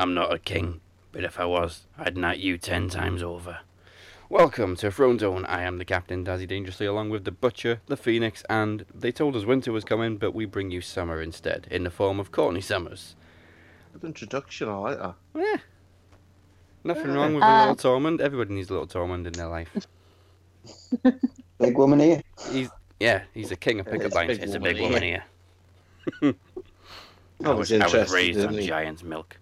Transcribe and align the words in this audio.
I'm 0.00 0.14
not 0.14 0.32
a 0.32 0.38
king, 0.38 0.80
but 1.12 1.24
if 1.24 1.38
I 1.38 1.44
was, 1.44 1.82
I'd 1.98 2.16
knight 2.16 2.38
you 2.38 2.56
ten 2.56 2.88
times 2.88 3.22
over. 3.22 3.58
Welcome 4.30 4.74
to 4.76 4.90
Throne 4.90 5.18
Zone. 5.18 5.44
I 5.44 5.60
am 5.64 5.76
the 5.76 5.84
Captain, 5.84 6.24
Dazzy 6.24 6.48
Dangerously, 6.48 6.86
along 6.86 7.10
with 7.10 7.24
the 7.26 7.30
Butcher, 7.30 7.82
the 7.84 7.98
Phoenix, 7.98 8.42
and 8.48 8.86
they 8.94 9.12
told 9.12 9.36
us 9.36 9.44
winter 9.44 9.72
was 9.72 9.84
coming, 9.84 10.16
but 10.16 10.32
we 10.34 10.46
bring 10.46 10.70
you 10.70 10.80
summer 10.80 11.20
instead, 11.20 11.66
in 11.70 11.84
the 11.84 11.90
form 11.90 12.18
of 12.18 12.32
Courtney 12.32 12.62
Summers. 12.62 13.14
Good 13.92 14.04
introduction, 14.04 14.70
I 14.70 14.76
like 14.78 14.98
that. 14.98 15.14
Yeah. 15.34 15.56
Nothing 16.82 17.12
wrong 17.12 17.34
with 17.34 17.42
a 17.42 17.46
Uh, 17.46 17.66
little 17.68 17.76
Tormund. 18.00 18.22
Everybody 18.22 18.54
needs 18.54 18.70
a 18.70 18.72
little 18.72 18.88
Tormund 18.88 19.26
in 19.26 19.34
their 19.34 19.48
life. 19.48 19.68
Big 21.58 21.76
woman 21.76 22.00
here. 22.00 22.22
He's 22.50 22.70
yeah, 23.00 23.24
he's 23.34 23.50
a 23.50 23.56
king 23.56 23.80
of 23.80 23.86
Yeah, 23.86 23.92
it's 23.96 24.02
pickup 24.04 24.12
a 24.12 24.14
lines. 24.14 24.38
big 24.38 24.42
It's 24.44 24.54
a 24.54 24.60
woman 24.60 24.72
big 24.72 24.82
woman 24.82 25.02
here. 25.02 25.24
I 27.44 27.48
I 27.50 27.50
was 27.52 27.70
was, 27.70 27.72
I 27.82 27.98
was 27.98 28.10
raised 28.10 28.40
on 28.40 28.58
giant's 28.62 29.02
milk. 29.02 29.36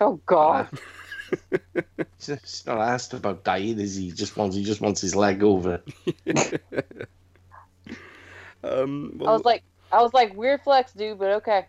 Oh 0.00 0.20
God. 0.26 0.68
He's 2.18 2.26
he's 2.26 2.64
not 2.66 2.78
asked 2.78 3.14
about 3.14 3.44
dying, 3.44 3.78
is 3.78 3.94
he? 3.96 4.06
He 4.06 4.10
just 4.10 4.36
wants 4.36 4.56
he 4.56 4.64
just 4.64 4.80
wants 4.80 5.00
his 5.00 5.14
leg 5.14 5.42
over. 5.42 5.80
Um, 8.62 9.18
I 9.26 9.32
was 9.32 9.44
like, 9.44 9.62
I 9.90 10.02
was 10.02 10.12
like, 10.12 10.36
weird 10.36 10.60
flex, 10.60 10.92
dude, 10.92 11.18
but 11.18 11.30
okay. 11.30 11.66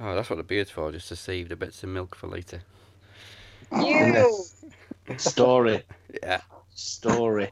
oh, 0.00 0.14
that's 0.14 0.28
what 0.28 0.36
the 0.36 0.42
beard's 0.42 0.70
for, 0.70 0.90
just 0.90 1.08
to 1.08 1.16
save 1.16 1.48
the 1.48 1.54
bits 1.54 1.82
of 1.84 1.88
milk 1.88 2.16
for 2.16 2.26
later. 2.26 2.62
You. 3.80 4.44
Story, 5.18 5.82
Yeah. 6.22 6.40
story. 6.74 7.50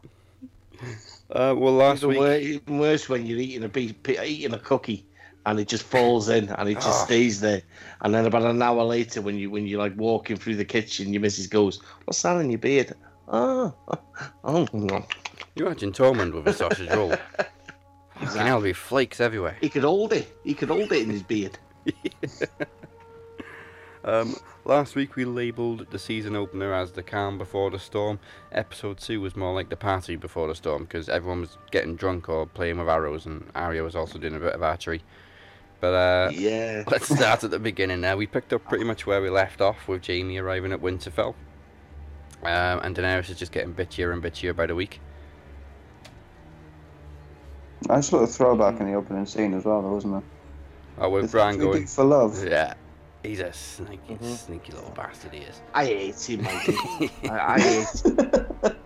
Uh, 1.30 1.54
well, 1.56 1.72
last 1.74 1.98
Even, 1.98 2.08
week. 2.08 2.18
wor- 2.18 2.34
even 2.34 2.78
worse 2.78 3.08
when 3.08 3.24
you're 3.24 3.38
eating 3.38 3.64
a 3.64 3.68
piece, 3.68 3.94
eating 4.08 4.52
a 4.54 4.58
cookie 4.58 5.06
and 5.46 5.58
it 5.58 5.68
just 5.68 5.84
falls 5.84 6.28
in 6.28 6.48
and 6.50 6.68
it 6.68 6.74
just 6.74 7.02
Oh. 7.02 7.04
stays 7.06 7.40
there. 7.40 7.62
And 8.02 8.12
then 8.14 8.26
about 8.26 8.42
an 8.42 8.60
hour 8.60 8.82
later, 8.84 9.22
when 9.22 9.36
you 9.38 9.50
when 9.50 9.66
you're 9.66 9.78
like 9.78 9.96
walking 9.96 10.36
through 10.36 10.56
the 10.56 10.64
kitchen, 10.64 11.12
your 11.12 11.22
missus 11.22 11.46
goes, 11.46 11.80
"What's 12.04 12.20
that 12.22 12.36
in 12.40 12.50
your 12.50 12.58
beard?" 12.58 12.92
Ah. 13.28 13.72
Oh, 14.44 14.66
oh, 14.72 14.78
no. 14.78 15.04
You 15.54 15.66
imagine 15.66 15.92
Tormund 15.92 16.32
with 16.34 16.46
a 16.48 16.52
sausage 16.52 16.90
roll. 16.90 17.10
Fucking 18.14 18.28
hell, 18.28 18.32
there'll 18.34 18.60
be 18.62 18.72
flakes 18.72 19.20
everywhere. 19.20 19.56
he 19.60 19.68
could 19.68 19.82
hold 19.84 20.12
it. 20.14 20.26
He 20.44 20.54
could 20.54 20.68
hold 20.70 20.90
it 20.92 21.02
in 21.02 21.10
his 21.10 21.22
beard. 21.22 21.58
Um, 24.04 24.36
last 24.64 24.94
week 24.94 25.16
we 25.16 25.24
labelled 25.24 25.90
the 25.90 25.98
season 25.98 26.36
opener 26.36 26.72
as 26.72 26.92
the 26.92 27.02
calm 27.02 27.38
before 27.38 27.70
the 27.72 27.78
storm. 27.80 28.20
Episode 28.52 28.98
2 28.98 29.20
was 29.20 29.34
more 29.34 29.52
like 29.52 29.68
the 29.68 29.76
party 29.76 30.14
before 30.14 30.46
the 30.46 30.54
storm 30.54 30.84
because 30.84 31.08
everyone 31.08 31.40
was 31.40 31.58
getting 31.72 31.96
drunk 31.96 32.28
or 32.28 32.46
playing 32.46 32.78
with 32.78 32.88
arrows, 32.88 33.26
and 33.26 33.44
Arya 33.56 33.82
was 33.82 33.96
also 33.96 34.16
doing 34.20 34.36
a 34.36 34.38
bit 34.38 34.52
of 34.54 34.62
archery. 34.62 35.02
But 35.80 35.94
uh, 35.94 36.30
Yeah. 36.32 36.84
let's 36.90 37.14
start 37.14 37.44
at 37.44 37.50
the 37.50 37.58
beginning 37.58 38.00
now. 38.00 38.16
We 38.16 38.26
picked 38.26 38.52
up 38.52 38.64
pretty 38.64 38.84
much 38.84 39.06
where 39.06 39.20
we 39.20 39.30
left 39.30 39.60
off 39.60 39.88
with 39.88 40.06
Jaime 40.06 40.38
arriving 40.38 40.72
at 40.72 40.80
Winterfell. 40.80 41.34
Um, 42.42 42.80
and 42.82 42.94
Daenerys 42.96 43.30
is 43.30 43.38
just 43.38 43.52
getting 43.52 43.74
bitchier 43.74 44.12
and 44.12 44.22
bitchier 44.22 44.54
by 44.54 44.66
the 44.66 44.74
week. 44.74 45.00
Nice 47.88 48.12
little 48.12 48.26
throwback 48.26 48.80
in 48.80 48.86
the 48.90 48.94
opening 48.94 49.26
scene 49.26 49.54
as 49.54 49.64
well, 49.64 49.82
though, 49.82 49.92
wasn't 49.92 50.16
it? 50.16 50.24
Oh, 50.98 51.10
with 51.10 51.24
The 51.26 51.28
Bran 51.28 51.58
going, 51.58 51.86
for 51.86 52.04
love. 52.04 52.42
yeah, 52.44 52.74
he's 53.22 53.40
a 53.40 53.52
sneaky, 53.52 54.14
Mhm. 54.14 54.36
sneaky 54.36 54.72
little 54.72 54.90
bastard 54.90 55.32
he 55.34 55.40
is. 55.40 55.60
I 55.74 55.84
hate 55.84 56.20
him. 56.30 56.46
I. 56.48 57.10
I, 57.30 57.54
I 57.54 57.60
hate. 57.60 58.76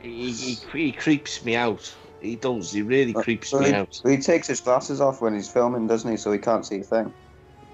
He, 0.00 0.32
he, 0.32 0.54
he 0.72 0.92
creeps 0.92 1.44
me 1.44 1.56
out. 1.56 1.92
He 2.20 2.36
does. 2.36 2.72
He 2.72 2.82
really 2.82 3.12
creeps 3.12 3.50
So 3.50 3.60
me 3.60 3.66
he, 3.66 3.72
out. 3.74 4.00
he 4.04 4.16
takes 4.18 4.46
his 4.48 4.60
glasses 4.60 5.00
off 5.00 5.20
when 5.20 5.34
he's 5.34 5.50
filming, 5.50 5.86
doesn't 5.86 6.10
he? 6.10 6.16
So 6.16 6.32
he 6.32 6.38
can't 6.38 6.64
see 6.64 6.80
a 6.80 6.82
thing. 6.82 7.12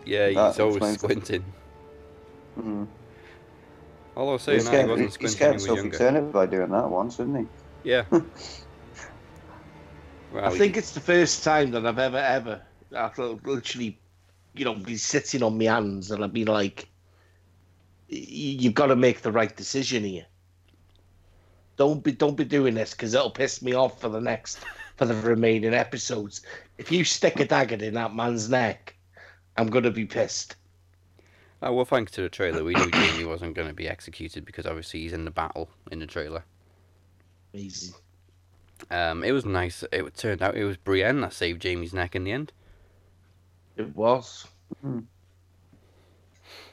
Yeah, 0.04 0.28
he's 0.28 0.36
That 0.36 0.60
always 0.60 0.76
explains 0.76 0.96
it. 0.96 1.00
squinting. 1.00 1.44
Mm. 2.58 2.86
Although 4.16 4.38
He 4.52 4.60
saying 4.60 4.64
that, 4.64 4.64
he 4.64 4.66
scared, 4.66 4.88
wasn't 4.88 5.08
he 5.08 5.12
squinting 5.12 5.36
scared 5.36 5.50
when 5.52 5.52
he 5.52 5.54
was 5.54 5.64
Sophie 5.64 5.80
younger. 5.80 5.98
Turner 5.98 6.20
by 6.22 6.46
doing 6.46 6.70
that 6.70 6.90
once, 6.90 7.16
didn't 7.16 7.36
he? 7.36 7.46
Yeah. 7.84 8.04
well, 8.10 8.24
I 10.44 10.50
he- 10.50 10.58
think 10.58 10.76
it's 10.76 10.92
the 10.92 11.00
first 11.00 11.44
time 11.44 11.70
that 11.70 11.86
I've 11.86 11.98
ever, 11.98 12.18
ever, 12.18 12.62
after 12.94 13.24
literally, 13.44 13.98
you 14.54 14.64
know, 14.64 14.74
be 14.74 14.96
sitting 14.96 15.42
on 15.42 15.56
my 15.56 15.64
hands 15.64 16.10
and 16.10 16.22
I've 16.22 16.32
been 16.32 16.48
like, 16.48 16.88
you've 18.08 18.74
got 18.74 18.86
to 18.86 18.96
make 18.96 19.22
the 19.22 19.32
right 19.32 19.56
decision 19.56 20.04
here. 20.04 20.26
Don't 21.76 22.02
be, 22.02 22.12
don't 22.12 22.36
be 22.36 22.44
doing 22.44 22.74
this 22.74 22.92
because 22.92 23.14
it'll 23.14 23.30
piss 23.30 23.62
me 23.62 23.74
off 23.74 24.00
for 24.00 24.08
the 24.08 24.20
next, 24.20 24.60
for 24.96 25.06
the 25.06 25.14
remaining 25.14 25.74
episodes. 25.74 26.42
If 26.78 26.92
you 26.92 27.04
stick 27.04 27.40
a 27.40 27.44
dagger 27.44 27.82
in 27.82 27.94
that 27.94 28.14
man's 28.14 28.48
neck, 28.48 28.94
I'm 29.56 29.68
gonna 29.68 29.90
be 29.90 30.04
pissed. 30.04 30.56
Oh, 31.62 31.72
well, 31.72 31.84
thanks 31.84 32.10
to 32.12 32.22
the 32.22 32.28
trailer, 32.28 32.64
we 32.64 32.74
knew 32.74 32.90
Jaime 32.92 33.24
wasn't 33.24 33.54
going 33.54 33.68
to 33.68 33.74
be 33.74 33.88
executed 33.88 34.44
because 34.44 34.66
obviously 34.66 35.00
he's 35.00 35.12
in 35.12 35.24
the 35.24 35.30
battle 35.30 35.70
in 35.92 36.00
the 36.00 36.08
trailer. 36.08 36.44
Easy. 37.54 37.92
Um, 38.90 39.22
it 39.22 39.30
was 39.30 39.44
nice. 39.44 39.84
It 39.92 40.16
turned 40.16 40.42
out 40.42 40.56
it 40.56 40.64
was 40.64 40.76
Brienne 40.76 41.20
that 41.20 41.32
saved 41.32 41.62
Jaime's 41.62 41.94
neck 41.94 42.16
in 42.16 42.24
the 42.24 42.32
end. 42.32 42.52
It 43.76 43.94
was. 43.94 44.48
Hmm. 44.80 45.00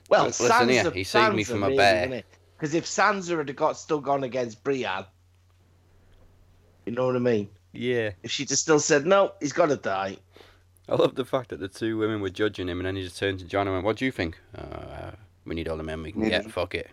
Well, 0.10 0.26
Listen 0.26 0.50
Sansa, 0.50 0.70
here, 0.70 0.92
he 0.92 1.04
saved 1.04 1.36
me 1.36 1.44
from 1.44 1.62
a 1.62 1.68
really, 1.68 1.78
bear. 1.78 2.24
Innit? 2.60 2.72
Because 2.72 2.76
if 2.76 2.86
Sansa 2.86 3.38
had 3.38 3.56
got 3.56 3.78
still 3.78 4.00
gone 4.00 4.24
against 4.24 4.64
Brienne, 4.64 5.06
you 6.86 6.92
know 6.94 7.06
what 7.06 7.16
I 7.16 7.20
mean? 7.20 7.50
Yeah. 7.72 8.12
If 8.24 8.32
she'd 8.32 8.50
have 8.50 8.60
still 8.60 8.80
said 8.80 9.06
no, 9.06 9.34
he's 9.40 9.54
got 9.54 9.68
to 9.68 9.78
die. 9.78 10.18
I 10.88 10.96
love 10.96 11.16
the 11.16 11.26
fact 11.26 11.50
that 11.50 11.60
the 11.60 11.68
two 11.68 11.98
women 11.98 12.20
were 12.20 12.30
judging 12.30 12.68
him 12.68 12.80
and 12.80 12.88
then 12.88 12.96
he 12.96 13.04
just 13.04 13.18
turned 13.18 13.40
to 13.40 13.46
Jon 13.46 13.68
and 13.68 13.76
went, 13.76 13.86
What 13.86 13.98
do 13.98 14.06
you 14.06 14.12
think? 14.12 14.40
Uh, 14.58 15.12
we 15.46 15.56
need 15.56 15.68
all 15.68 15.78
the 15.78 15.84
men 15.84 16.02
we 16.02 16.12
can 16.12 16.28
get. 16.28 16.50
Fuck 16.52 16.76
it. 16.76 16.90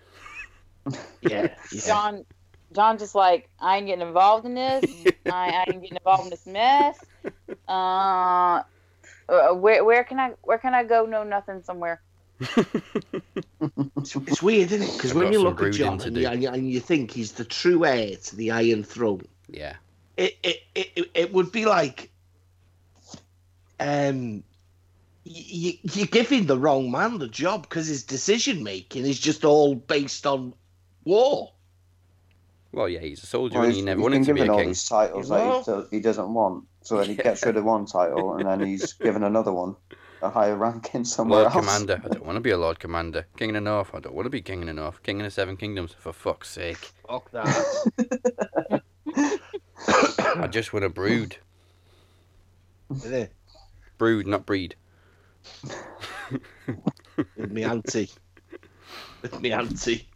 Yeah, 1.21 1.53
yeah. 1.73 1.81
Jon, 1.85 2.25
Jon, 2.73 2.97
just 2.97 3.17
like 3.17 3.49
I 3.59 3.79
ain't 3.79 3.87
getting 3.89 4.07
involved 4.07 4.47
in 4.47 4.55
this. 4.55 4.85
I, 5.27 5.49
I 5.49 5.65
ain't 5.67 5.83
getting 5.83 5.97
involved 5.97 6.25
in 6.25 6.31
this 6.31 6.47
mess. 6.47 7.05
Uh, 7.67 8.63
uh, 9.29 9.49
where 9.55 9.85
where 9.85 10.05
can 10.05 10.21
I 10.21 10.35
where 10.43 10.59
can 10.59 10.75
I 10.75 10.85
go? 10.85 11.05
No, 11.05 11.25
nothing. 11.25 11.61
Somewhere. 11.65 12.01
It's, 12.41 14.15
it's 14.17 14.43
weird, 14.43 14.73
isn't 14.73 14.89
it? 14.89 14.93
Because 14.93 15.15
when 15.15 15.33
you 15.33 15.41
look 15.41 15.55
at 15.55 15.59
brooding 15.59 15.79
Jon 15.79 16.01
and 16.03 16.17
you, 16.43 16.49
and, 16.49 16.71
you, 16.71 16.81
think 16.81 17.11
he's 17.11 17.33
the 17.33 17.45
true 17.45 17.85
heir 17.85 18.17
to 18.17 18.37
the 18.37 18.51
Iron 18.51 18.85
Throne, 18.85 19.23
yeah. 19.49 19.75
it 20.17 20.37
it, 20.43 20.57
it, 20.75 20.89
it- 20.97 21.11
it 21.15 21.33
would 21.33 21.51
be 21.53 21.65
like 21.65 22.11
um 23.81 24.43
you, 25.25 25.73
you're 25.83 26.07
giving 26.07 26.47
the 26.47 26.57
wrong 26.59 26.91
man 26.91 27.19
the 27.19 27.29
job 27.29 27.63
because 27.63 27.87
his 27.89 28.05
decision 28.05 28.63
making 28.63 29.05
is 29.05 29.19
just 29.19 29.45
all 29.45 29.75
based 29.75 30.27
on 30.27 30.55
war. 31.05 31.53
Well, 32.73 32.89
yeah, 32.89 33.01
he's 33.01 33.23
a 33.23 33.27
soldier 33.27 33.59
Well, 33.59 33.65
and 33.69 33.75
he 33.75 33.83
never 33.83 33.99
he's 33.99 34.03
wanted 34.03 34.25
to 34.27 34.35
be 34.35 34.41
given 34.41 34.51
a 34.51 34.53
all 34.53 34.59
king. 34.61 34.69
these 34.69 34.85
titles 34.89 35.29
that 35.31 35.35
Well- 35.67 35.87
he, 35.91 35.97
he 35.97 36.03
doesn't 36.03 36.33
want. 36.33 36.65
So 36.83 36.99
then 36.99 37.09
he 37.09 37.15
Yeah. 37.17 37.23
gets 37.25 37.45
rid 37.45 37.57
of 37.57 37.65
one 37.65 37.87
title, 37.87 38.35
and 38.37 38.47
then 38.47 38.61
he's 38.61 38.93
given 38.93 39.23
another 39.25 39.53
one, 39.53 39.75
a 40.23 40.31
higher 40.31 40.57
ranking 40.57 41.05
somewhere 41.05 41.43
Lord 41.43 41.55
else. 41.55 41.65
Commander. 41.65 42.01
I 42.05 42.09
don't 42.09 42.25
want 42.25 42.37
to 42.37 42.41
be 42.41 42.51
a 42.51 42.59
Lord 42.59 42.79
Commander. 42.79 43.27
King 43.37 43.51
of 43.51 43.55
the 43.55 43.61
North. 43.61 43.91
I 43.95 44.01
don't 44.01 44.15
want 44.15 44.27
to 44.27 44.31
be 44.31 44.41
King 44.43 44.63
of 44.63 44.67
the 44.67 44.73
North. 44.75 45.03
King 45.03 45.21
of 45.21 45.25
the 45.25 45.31
Seven 45.31 45.57
Kingdoms. 45.57 45.95
For 45.99 46.13
fuck's 46.13 46.51
sake. 46.51 46.93
Fuck 47.09 47.31
that. 47.33 48.83
I 50.37 50.47
just 50.49 50.73
want 50.73 50.85
to 50.85 50.89
brood. 50.89 51.37
Isn't? 52.91 53.31
Brood, 53.99 54.27
not 54.27 54.47
breed. 54.47 54.75
With 57.37 57.51
me 57.51 57.65
auntie. 57.65 58.11
With 59.23 59.41
me 59.41 59.53
auntie. 59.53 60.09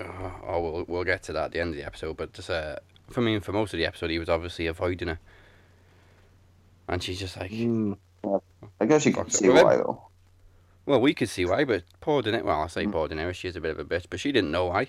Oh, 0.00 0.32
oh, 0.46 0.60
we'll, 0.60 0.84
we'll 0.88 1.04
get 1.04 1.22
to 1.24 1.32
that 1.34 1.44
at 1.46 1.52
the 1.52 1.60
end 1.60 1.70
of 1.70 1.76
the 1.76 1.84
episode. 1.84 2.16
But 2.16 2.32
just, 2.32 2.50
uh, 2.50 2.76
for 3.10 3.20
me, 3.20 3.38
for 3.40 3.52
most 3.52 3.72
of 3.74 3.78
the 3.78 3.86
episode, 3.86 4.10
he 4.10 4.18
was 4.18 4.28
obviously 4.28 4.66
avoiding 4.66 5.08
her. 5.08 5.18
And 6.88 7.02
she's 7.02 7.20
just 7.20 7.36
like, 7.36 7.50
Mm. 7.50 7.96
I 8.80 8.86
guess 8.86 9.04
you 9.06 9.12
can 9.12 9.24
Fuck's 9.24 9.38
see 9.38 9.48
why 9.48 9.74
him. 9.74 9.80
though. 9.80 10.02
well, 10.86 11.00
we 11.00 11.14
could 11.14 11.28
see 11.28 11.44
why, 11.44 11.64
but 11.64 11.84
poor 12.00 12.22
Daenerys, 12.22 12.44
well, 12.44 12.62
I 12.62 12.66
say 12.68 12.84
Mm. 12.86 12.92
poor 12.92 13.08
Daenerys, 13.08 13.34
she's 13.34 13.56
a 13.56 13.60
bit 13.60 13.70
of 13.72 13.78
a 13.78 13.84
bitch, 13.84 14.06
but 14.10 14.20
she 14.20 14.32
didn't 14.32 14.50
know 14.50 14.66
why. 14.66 14.88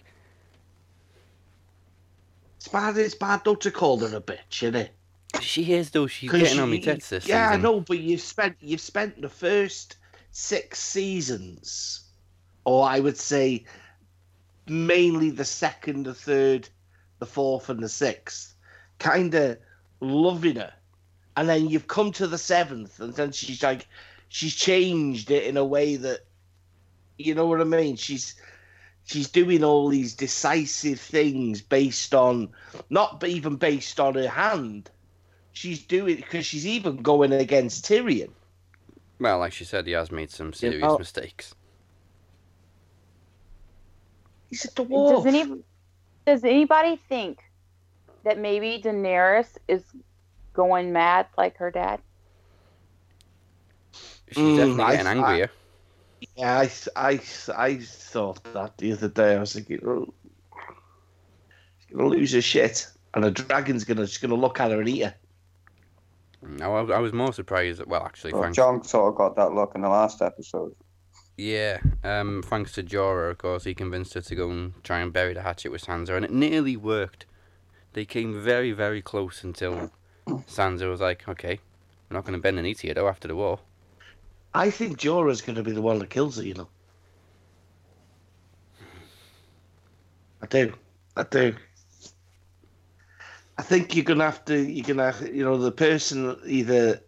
It's 2.57 2.67
bad, 2.67 2.97
it's 2.97 3.15
bad 3.15 3.41
though 3.45 3.55
to 3.55 3.71
call 3.71 3.99
her 3.99 4.15
a 4.17 4.21
bitch, 4.21 4.63
isn't 4.63 4.75
it? 4.75 4.91
She 5.41 5.73
is, 5.73 5.91
though. 5.91 6.07
She's 6.07 6.31
getting 6.31 6.59
on 6.59 6.71
me 6.71 6.77
you- 6.77 6.83
tits 6.83 7.09
this 7.09 7.27
Yeah, 7.27 7.49
I 7.51 7.57
know, 7.57 7.81
but 7.81 7.99
you've 7.99 8.19
spent 8.21 8.57
you've 8.59 8.81
spent 8.81 9.21
the 9.21 9.29
first 9.29 9.97
six 10.31 10.79
seasons, 10.79 12.01
or 12.65 12.87
I 12.87 12.99
would 12.99 13.17
say 13.17 13.65
mainly 14.67 15.29
the 15.29 15.45
second, 15.45 16.03
the 16.05 16.13
third, 16.13 16.67
the 17.19 17.25
fourth, 17.25 17.69
and 17.69 17.81
the 17.81 17.89
sixth, 17.89 18.55
kind 18.97 19.33
of 19.35 19.57
loving 20.01 20.55
her, 20.57 20.73
and 21.39 21.47
then 21.47 21.69
you've 21.69 21.87
come 21.87 22.11
to 22.11 22.27
the 22.27 22.37
seventh, 22.37 22.99
and 22.99 23.13
then 23.13 23.31
she's 23.31 23.63
like, 23.63 23.87
she's 24.27 24.53
changed 24.53 25.31
it 25.31 25.45
in 25.45 25.55
a 25.55 25.63
way 25.63 25.95
that, 25.95 26.19
you 27.17 27.33
know 27.33 27.47
what 27.47 27.61
I 27.61 27.63
mean? 27.63 27.95
She's 27.95 28.35
she's 29.05 29.29
doing 29.29 29.63
all 29.63 29.87
these 29.87 30.13
decisive 30.15 30.99
things 30.99 31.61
based 31.61 32.13
on 32.13 32.49
not 32.89 33.23
even 33.23 33.55
based 33.55 34.01
on 34.01 34.15
her 34.15 34.27
hand 34.27 34.91
she's 35.53 35.81
doing 35.81 36.17
because 36.17 36.45
she's 36.45 36.67
even 36.67 36.97
going 36.97 37.31
against 37.31 37.85
Tyrion. 37.85 38.31
Well, 39.17 39.39
like 39.39 39.53
she 39.53 39.63
said, 39.63 39.87
he 39.87 39.93
has 39.93 40.11
made 40.11 40.31
some 40.31 40.51
serious 40.51 40.81
know- 40.81 40.97
mistakes. 40.97 41.55
He's 44.49 44.65
a 44.65 44.69
dwarf. 44.71 45.23
Does 45.23 45.25
any 45.25 45.63
does 46.25 46.43
anybody 46.43 46.99
think 47.07 47.39
that 48.25 48.37
maybe 48.37 48.81
Daenerys 48.83 49.57
is 49.69 49.83
going 50.59 50.91
mad 50.91 51.27
like 51.37 51.55
her 51.57 51.71
dad? 51.71 52.01
She's 54.27 54.37
Mm, 54.37 54.57
definitely 54.57 54.83
I- 54.83 54.91
getting 54.91 55.07
I- 55.07 55.11
angrier. 55.11 55.51
Yeah, 56.35 56.59
I, 56.59 56.69
I, 56.97 57.21
I 57.57 57.77
thought 57.77 58.43
that 58.53 58.77
the 58.77 58.91
other 58.91 59.07
day. 59.07 59.37
I 59.37 59.39
was 59.39 59.53
thinking, 59.53 59.79
oh, 59.85 60.13
she's 61.79 61.95
gonna 61.95 62.09
lose 62.09 62.33
her 62.33 62.41
shit, 62.41 62.87
and 63.13 63.23
a 63.23 63.31
dragon's 63.31 63.85
gonna 63.85 64.05
just 64.05 64.21
gonna 64.21 64.35
look 64.35 64.59
at 64.59 64.69
her 64.71 64.79
and 64.81 64.89
eat 64.89 65.03
her. 65.05 65.15
No, 66.41 66.75
I, 66.75 66.97
I 66.97 66.99
was 66.99 67.13
more 67.13 67.31
surprised 67.31 67.79
that. 67.79 67.87
Well, 67.87 68.03
actually, 68.03 68.33
Well, 68.33 68.43
thanks. 68.43 68.57
Jon 68.57 68.83
sort 68.83 69.13
of 69.13 69.17
got 69.17 69.37
that 69.37 69.53
look 69.53 69.71
in 69.75 69.81
the 69.81 69.87
last 69.89 70.21
episode. 70.21 70.75
Yeah, 71.37 71.79
um, 72.03 72.43
thanks 72.45 72.73
to 72.73 72.83
Jorah, 72.83 73.31
of 73.31 73.37
course, 73.37 73.63
he 73.63 73.73
convinced 73.73 74.13
her 74.15 74.21
to 74.21 74.35
go 74.35 74.49
and 74.51 74.73
try 74.83 74.99
and 74.99 75.13
bury 75.13 75.33
the 75.33 75.41
hatchet 75.43 75.71
with 75.71 75.85
Sansa, 75.85 76.17
and 76.17 76.25
it 76.25 76.31
nearly 76.31 76.75
worked. 76.75 77.25
They 77.93 78.03
came 78.03 78.41
very, 78.43 78.73
very 78.73 79.01
close 79.01 79.41
until 79.41 79.91
Sansa 80.47 80.89
was 80.89 81.01
like, 81.01 81.27
"Okay, 81.27 81.59
we're 82.09 82.15
not 82.15 82.25
going 82.25 82.33
to 82.33 82.41
bend 82.41 82.57
the 82.57 82.61
knee 82.61 82.73
to 82.75 82.87
you 82.87 82.93
though 82.93 83.07
after 83.07 83.27
the 83.27 83.35
war." 83.35 83.59
I 84.53 84.71
think 84.71 84.97
Jorah's 84.97 85.41
gonna 85.41 85.61
be 85.61 85.71
the 85.71 85.81
one 85.81 85.99
that 85.99 86.09
kills 86.09 86.37
her. 86.37 86.43
You 86.43 86.55
know. 86.55 86.69
I 90.41 90.47
do. 90.47 90.73
I 91.15 91.23
do. 91.23 91.55
I 93.57 93.61
think 93.61 93.95
you're 93.95 94.05
gonna 94.05 94.23
have 94.23 94.45
to. 94.45 94.57
You're 94.57 94.85
gonna, 94.85 95.11
have- 95.11 95.35
you 95.35 95.43
know, 95.43 95.57
the 95.57 95.71
person 95.71 96.35
either 96.45 97.01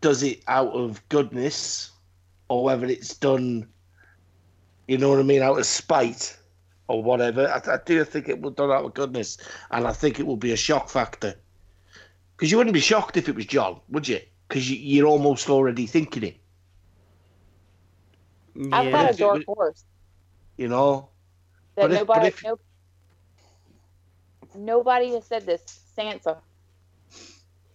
does 0.00 0.22
it 0.22 0.42
out 0.46 0.72
of 0.72 1.06
goodness, 1.08 1.90
or 2.48 2.64
whether 2.64 2.86
it's 2.86 3.14
done, 3.14 3.66
you 4.88 4.98
know 4.98 5.10
what 5.10 5.20
I 5.20 5.22
mean, 5.22 5.42
out 5.42 5.58
of 5.58 5.66
spite, 5.66 6.36
or 6.88 7.02
whatever. 7.02 7.48
I, 7.48 7.74
I 7.74 7.78
do 7.84 8.04
think 8.04 8.28
it 8.28 8.40
will 8.40 8.50
done 8.50 8.70
out 8.70 8.84
of 8.84 8.94
goodness, 8.94 9.38
and 9.70 9.86
I 9.86 9.92
think 9.92 10.20
it 10.20 10.26
will 10.26 10.36
be 10.36 10.52
a 10.52 10.56
shock 10.56 10.88
factor. 10.88 11.34
Because 12.36 12.50
you 12.50 12.58
wouldn't 12.58 12.74
be 12.74 12.80
shocked 12.80 13.16
if 13.16 13.28
it 13.28 13.34
was 13.34 13.46
Jon, 13.46 13.80
would 13.88 14.06
you? 14.06 14.20
Because 14.46 14.70
you, 14.70 14.76
you're 14.76 15.06
almost 15.06 15.48
already 15.48 15.86
thinking 15.86 16.22
it. 16.22 16.36
I've 18.72 18.92
got 18.92 19.14
a 19.14 19.16
dark 19.16 19.44
horse 19.46 19.84
You 20.56 20.68
know. 20.68 21.10
that 21.74 21.82
But 21.82 21.92
if- 21.92 22.06
but 22.06 22.14
nobody 22.14 22.28
if- 22.28 22.42
no, 22.44 22.58
nobody 24.54 25.10
has 25.12 25.26
said 25.26 25.44
this. 25.46 25.62
Sansa. 25.96 26.38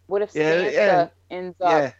What 0.08 0.22
if 0.22 0.34
Yeah, 0.36 0.64
Sansa 0.64 0.72
yeah. 0.74 1.08
ends 1.30 1.62
up 1.62 1.70
Yeah. 1.72 1.94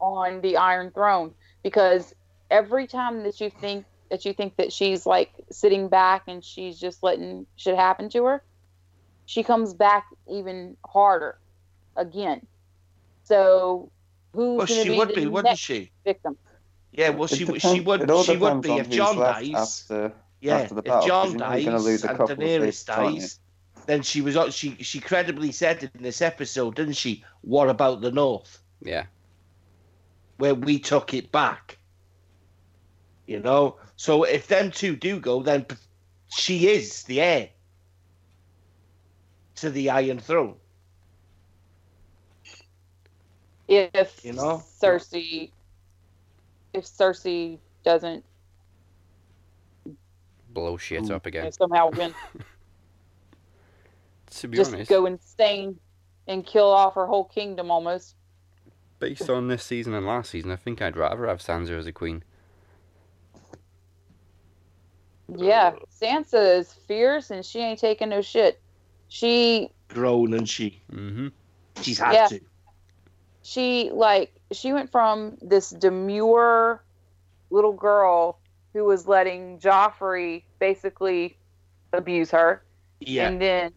on 0.00 0.40
the 0.40 0.56
Iron 0.56 0.90
Throne? 0.90 1.34
Because 1.62 2.14
every 2.50 2.86
time 2.86 3.22
that 3.24 3.40
you 3.40 3.50
think 3.50 3.84
that 4.10 4.24
you 4.24 4.32
think 4.32 4.56
that 4.56 4.72
she's 4.72 5.04
like 5.04 5.30
sitting 5.50 5.88
back 5.88 6.22
and 6.28 6.42
she's 6.42 6.78
just 6.80 7.02
letting 7.02 7.46
shit 7.56 7.76
happen 7.76 8.08
to 8.10 8.24
her, 8.24 8.42
she 9.26 9.42
comes 9.42 9.74
back 9.74 10.06
even 10.26 10.76
harder 10.86 11.38
again. 11.98 12.46
So 13.24 13.90
who's 14.32 14.56
Well, 14.58 14.66
going 14.66 14.66
to 14.66 14.74
she 14.84 14.88
be 14.90 14.96
would 14.98 15.08
the 15.10 15.14
be, 15.14 15.26
wouldn't 15.26 15.50
next 15.52 15.60
she? 15.60 15.90
victim? 16.04 16.36
Yeah. 16.92 17.10
Well, 17.10 17.28
she 17.28 17.44
depends- 17.44 17.62
she 17.62 17.80
would 17.80 18.00
she 18.24 18.36
would 18.38 18.62
be 18.62 18.72
if 18.72 18.88
Jon 18.88 19.16
dies. 19.16 19.52
After, 19.54 20.12
Yeah. 20.40 20.56
after 20.58 20.74
the 20.74 20.80
If 20.80 20.84
battle, 20.86 21.06
Jon 21.08 21.24
'cause 21.24 21.32
you 21.64 21.70
dies 21.70 21.84
lose 21.84 22.04
a 22.04 22.08
and 22.10 22.18
Daenerys 22.18 22.60
faces, 22.60 22.88
aren't 22.88 23.14
you? 23.14 23.20
dies, 23.20 23.40
then 23.86 24.02
she 24.02 24.20
was 24.22 24.54
she 24.54 24.76
she 24.82 25.00
credibly 25.00 25.52
said 25.52 25.90
in 25.94 26.02
this 26.02 26.22
episode, 26.22 26.76
didn't 26.76 26.94
she? 26.94 27.24
What 27.42 27.68
about 27.68 28.00
the 28.00 28.10
North? 28.12 28.62
yeah. 28.80 29.04
where 30.38 30.54
we 30.54 30.78
took 30.78 31.12
it 31.14 31.32
back. 31.32 31.78
You 33.26 33.40
know, 33.40 33.76
so 33.96 34.22
if 34.22 34.46
them 34.46 34.70
two 34.70 34.94
do 34.94 35.18
go, 35.18 35.42
then 35.42 35.66
she 36.28 36.68
is 36.68 37.02
the 37.02 37.20
heir 37.20 37.50
to 39.56 39.70
the 39.70 39.90
Iron 39.90 40.20
Throne. 40.20 40.54
If 43.68 44.24
You 44.24 44.32
know? 44.32 44.62
Cersei, 44.82 45.50
if 46.72 46.84
Cersei 46.84 47.58
doesn't 47.84 48.24
Blow 50.50 50.76
shit 50.76 51.10
up 51.10 51.26
again. 51.26 51.52
somehow 51.52 51.90
win, 51.90 52.14
To 54.40 54.48
be 54.48 54.58
just 54.58 54.74
honest, 54.74 54.90
go 54.90 55.06
insane 55.06 55.78
and 56.26 56.46
kill 56.46 56.70
off 56.70 56.94
her 56.94 57.06
whole 57.06 57.24
kingdom 57.24 57.70
almost. 57.70 58.14
based 59.00 59.30
on 59.30 59.48
this 59.48 59.64
season 59.64 59.94
and 59.94 60.06
last 60.06 60.30
season, 60.30 60.50
I 60.50 60.56
think 60.56 60.82
I'd 60.82 60.96
rather 60.96 61.26
have 61.26 61.40
Sansa 61.40 61.78
as 61.78 61.86
a 61.86 61.92
queen. 61.92 62.22
Yeah, 65.36 65.74
Sansa 66.02 66.58
is 66.58 66.72
fierce 66.72 67.30
and 67.30 67.44
she 67.44 67.60
ain't 67.60 67.78
taking 67.78 68.08
no 68.08 68.22
shit. 68.22 68.60
She 69.08 69.70
Grown 69.88 70.34
and 70.34 70.48
she 70.48 70.82
hmm 70.90 71.28
she's 71.80 71.98
had 71.98 72.14
Yeah. 72.14 72.26
to. 72.28 72.40
She 73.42 73.90
like 73.92 74.32
she 74.52 74.72
went 74.72 74.90
from 74.90 75.36
this 75.40 75.70
demure 75.70 76.82
little 77.50 77.72
girl 77.72 78.38
who 78.72 78.84
was 78.84 79.06
letting 79.08 79.58
Joffrey 79.58 80.42
basically 80.58 81.36
abuse 81.92 82.30
her, 82.30 82.62
Yeah. 83.00 83.28
and 83.28 83.40
then 83.40 83.72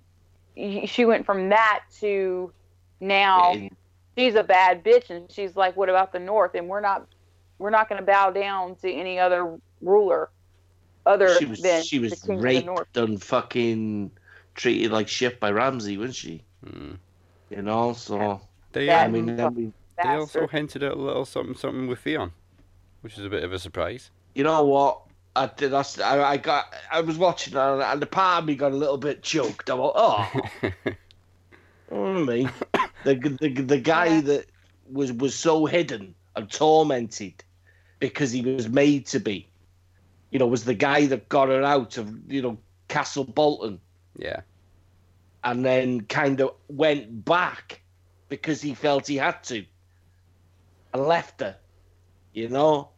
she 0.87 1.05
went 1.05 1.25
from 1.25 1.49
that 1.49 1.83
to 1.99 2.51
now 2.99 3.53
Yeah, 3.53 3.69
she's 4.17 4.35
a 4.35 4.43
bad 4.43 4.83
bitch, 4.83 5.09
and 5.09 5.31
she's 5.31 5.55
like, 5.55 5.77
"What 5.77 5.89
about 5.89 6.11
the 6.11 6.19
North?" 6.19 6.55
And 6.55 6.67
we're 6.67 6.81
not 6.81 7.07
we're 7.57 7.69
not 7.69 7.87
going 7.87 7.99
to 7.99 8.05
bow 8.05 8.31
down 8.31 8.75
to 8.77 8.91
any 8.91 9.19
other 9.19 9.57
ruler 9.81 10.29
other 11.05 11.33
she 11.39 11.45
was 11.45 11.61
than 11.61 11.83
she 11.83 11.97
the 11.97 12.03
was 12.03 12.13
of 12.13 12.21
the 12.27 12.33
North. 12.63 12.79
raped 12.79 12.97
and 12.97 13.23
fucking 13.23 14.11
treated 14.55 14.91
like 14.91 15.07
shit 15.07 15.39
by 15.39 15.51
Ramsay, 15.51 15.97
wasn't 15.97 16.15
she? 16.15 16.43
Mm. 16.65 16.97
You 17.49 17.61
know, 17.61 17.93
so 17.93 18.41
They, 18.71 18.87
Yeah, 18.87 19.03
I 19.03 19.07
mean, 19.07 19.35
we, 19.53 19.71
they 20.01 20.09
also 20.09 20.47
hinted 20.47 20.83
at 20.83 20.93
a 20.93 20.95
little 20.95 21.25
something 21.25 21.55
something 21.55 21.87
with 21.87 21.99
Theon, 21.99 22.31
which 23.01 23.17
is 23.17 23.25
a 23.25 23.29
bit 23.29 23.43
of 23.43 23.53
a 23.53 23.59
surprise. 23.59 24.11
you 24.35 24.43
know 24.43 24.63
what? 24.63 25.01
I 25.35 25.47
did. 25.47 25.73
I, 25.73 25.83
I 26.03 26.37
got. 26.37 26.73
I 26.91 27.01
was 27.01 27.17
watching 27.17 27.55
and, 27.55 27.81
and 27.81 28.01
the 28.01 28.05
part 28.05 28.39
of 28.39 28.45
me 28.45 28.55
got 28.55 28.73
a 28.73 28.75
little 28.75 28.97
bit 28.97 29.23
choked. 29.23 29.69
I 29.69 29.73
went, 29.73 29.93
oh. 29.95 30.41
Oh, 31.91 32.23
me. 32.23 32.47
The, 33.03 33.15
the 33.15 33.49
the 33.49 33.79
guy 33.79 34.21
that 34.21 34.45
was 34.89 35.11
was 35.11 35.35
so 35.35 35.65
hidden 35.65 36.15
and 36.35 36.49
tormented 36.49 37.43
because 37.99 38.31
he 38.31 38.41
was 38.41 38.69
made 38.69 39.05
to 39.07 39.19
be, 39.19 39.49
you 40.31 40.39
know, 40.39 40.47
was 40.47 40.63
the 40.63 40.73
guy 40.73 41.05
that 41.07 41.27
got 41.27 41.49
her 41.49 41.63
out 41.63 41.97
of 41.97 42.13
you 42.31 42.41
know 42.41 42.57
Castle 42.87 43.25
Bolton 43.25 43.79
yeah. 44.17 44.41
and 45.43 45.65
then 45.65 46.01
kind 46.01 46.39
of 46.39 46.53
went 46.69 47.25
back 47.25 47.81
because 48.31 48.61
he 48.61 48.73
felt 48.73 49.07
he 49.07 49.17
had 49.17 49.43
to 49.43 49.65
and 50.93 51.03
left 51.03 51.41
her, 51.41 51.57
you 52.33 52.47
know. 52.47 52.89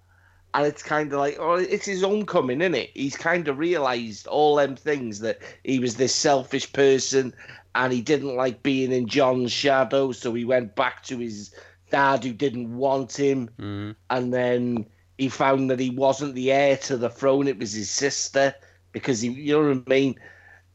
And 0.54 0.68
it's 0.68 0.84
kind 0.84 1.12
of 1.12 1.18
like, 1.20 1.38
oh, 1.40 1.56
it's 1.56 1.88
his 1.88 2.04
homecoming, 2.04 2.62
isn't 2.62 2.76
it? 2.76 2.92
He's 2.94 3.18
kind 3.18 3.48
of 3.48 3.58
realised 3.58 4.28
all 4.28 4.56
them 4.56 4.76
things 4.76 5.20
that 5.22 5.40
he 5.64 5.80
was 5.80 5.96
this 5.96 6.14
selfish 6.14 6.72
person 6.72 7.34
and 7.74 7.92
he 7.92 8.02
didn't 8.02 8.36
like 8.36 8.62
being 8.62 8.92
in 8.92 9.08
Jon's 9.08 9.52
shadow, 9.52 10.12
so 10.12 10.32
he 10.36 10.46
went 10.46 10.76
back 10.76 11.02
to 11.06 11.18
his 11.18 11.54
dad 11.90 12.24
who 12.24 12.32
didn't 12.32 12.78
want 12.78 13.18
him, 13.20 13.50
Mm. 13.60 13.96
and 14.12 14.32
then 14.32 14.86
he 15.18 15.28
found 15.30 15.72
that 15.72 15.80
he 15.80 15.90
wasn't 15.90 16.36
the 16.36 16.52
heir 16.52 16.78
to 16.78 16.98
the 16.98 17.10
throne; 17.10 17.48
it 17.48 17.58
was 17.58 17.74
his 17.74 17.90
sister 17.90 18.54
because 18.92 19.22
he, 19.22 19.30
you 19.30 19.54
know 19.54 19.70
what 19.70 19.84
I 19.88 19.90
mean. 19.90 20.20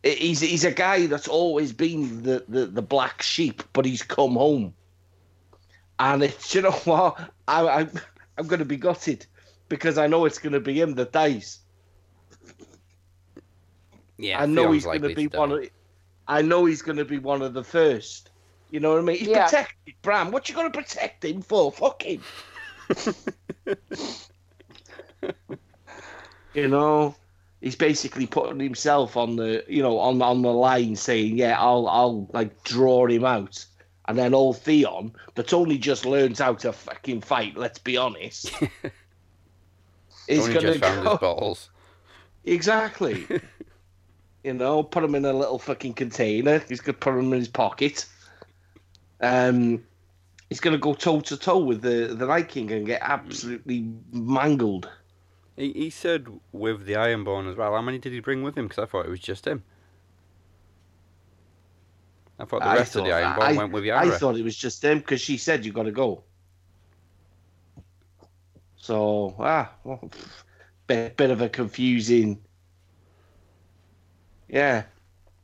I- 0.04 0.08
He's 0.10 0.40
he's 0.40 0.64
a 0.64 0.70
guy 0.72 1.06
that's 1.06 1.28
always 1.28 1.72
been 1.72 2.22
the, 2.22 2.44
the, 2.48 2.66
the 2.66 2.82
black 2.82 3.22
sheep, 3.22 3.62
but 3.72 3.84
he's 3.84 4.02
come 4.02 4.34
home, 4.34 4.74
and 5.98 6.22
it's 6.22 6.54
you 6.54 6.62
know 6.62 6.70
what 6.72 7.18
I, 7.48 7.66
I 7.68 7.86
I'm 8.38 8.46
going 8.46 8.60
to 8.60 8.64
be 8.64 8.76
gutted 8.76 9.26
because 9.68 9.98
I 9.98 10.06
know 10.06 10.24
it's 10.24 10.38
going 10.38 10.52
to 10.52 10.60
be 10.60 10.80
him 10.80 10.94
that 10.94 11.12
dies. 11.12 11.58
Yeah. 14.18 14.40
I 14.40 14.46
know 14.46 14.72
he's 14.72 14.84
going 14.84 15.02
to 15.02 15.14
be 15.14 15.28
die. 15.28 15.38
one 15.38 15.52
of. 15.52 15.68
I 16.26 16.42
know 16.42 16.64
he's 16.64 16.82
going 16.82 16.98
to 16.98 17.04
be 17.04 17.18
one 17.18 17.42
of 17.42 17.54
the 17.54 17.64
first. 17.64 18.30
You 18.70 18.80
know 18.80 18.90
what 18.92 18.98
I 18.98 19.02
mean? 19.02 19.16
He's 19.18 19.28
Yeah. 19.28 19.44
protected, 19.46 19.94
Bran. 20.02 20.30
What 20.30 20.48
you 20.48 20.54
going 20.54 20.70
to 20.70 20.78
protect 20.78 21.24
him 21.24 21.40
for? 21.42 21.72
Fuck 21.72 22.02
him. 22.02 22.22
you 26.54 26.68
know, 26.68 27.14
he's 27.60 27.76
basically 27.76 28.26
putting 28.26 28.60
himself 28.60 29.16
on 29.16 29.36
the, 29.36 29.64
you 29.68 29.82
know, 29.82 29.98
on 29.98 30.20
on 30.22 30.42
the 30.42 30.52
line, 30.52 30.96
saying, 30.96 31.38
"Yeah, 31.38 31.58
I'll, 31.58 31.88
I'll 31.88 32.28
like 32.32 32.62
draw 32.64 33.06
him 33.06 33.24
out." 33.24 33.64
And 34.06 34.16
then 34.16 34.32
old 34.32 34.58
Theon, 34.58 35.12
that's 35.34 35.52
only 35.52 35.76
just 35.76 36.06
learned 36.06 36.38
how 36.38 36.54
to 36.54 36.72
fucking 36.72 37.20
fight. 37.20 37.56
Let's 37.56 37.78
be 37.78 37.96
honest. 37.96 38.50
is 40.28 40.48
Only 40.48 40.54
going 40.54 40.66
just 40.66 40.80
to 40.80 40.86
found 40.86 41.02
go 41.04 41.10
his 41.10 41.18
bottles. 41.18 41.70
exactly. 42.44 43.26
you 44.44 44.54
know, 44.54 44.82
put 44.82 45.04
him 45.04 45.14
in 45.14 45.24
a 45.24 45.32
little 45.32 45.58
fucking 45.58 45.94
container. 45.94 46.60
He's 46.68 46.80
gonna 46.80 46.96
put 46.96 47.14
him 47.14 47.32
in 47.32 47.38
his 47.38 47.48
pocket. 47.48 48.06
Um, 49.20 49.82
he's 50.48 50.60
going 50.60 50.72
to 50.72 50.78
go 50.78 50.94
toe 50.94 51.20
to 51.20 51.36
toe 51.36 51.58
with 51.58 51.82
the 51.82 52.14
the 52.14 52.26
Night 52.26 52.48
King 52.48 52.70
and 52.72 52.86
get 52.86 53.00
absolutely 53.02 53.88
mangled. 54.12 54.88
He, 55.58 55.72
he 55.72 55.90
said 55.90 56.28
with 56.52 56.86
the 56.86 56.92
Ironborn 56.94 57.50
as 57.50 57.56
well. 57.56 57.74
How 57.74 57.82
many 57.82 57.98
did 57.98 58.12
he 58.12 58.20
bring 58.20 58.42
with 58.42 58.56
him? 58.56 58.68
Because 58.68 58.82
I 58.82 58.86
thought 58.86 59.06
it 59.06 59.10
was 59.10 59.20
just 59.20 59.46
him. 59.46 59.64
I 62.38 62.44
thought 62.44 62.60
the 62.60 62.68
I 62.68 62.76
rest 62.76 62.94
of 62.94 63.04
the 63.04 63.10
Ironborn 63.10 63.38
I- 63.40 63.56
went 63.56 63.72
with 63.72 63.88
I 63.90 64.10
thought 64.10 64.36
it 64.36 64.44
was 64.44 64.56
just 64.56 64.84
him 64.84 64.98
because 64.98 65.20
she 65.20 65.36
said 65.36 65.66
you 65.66 65.72
got 65.72 65.82
to 65.84 65.92
go. 65.92 66.22
So 68.76 69.34
ah, 69.40 69.72
well, 69.82 70.08
bit 70.86 71.16
bit 71.16 71.30
of 71.30 71.40
a 71.40 71.48
confusing. 71.48 72.40
Yeah, 74.48 74.84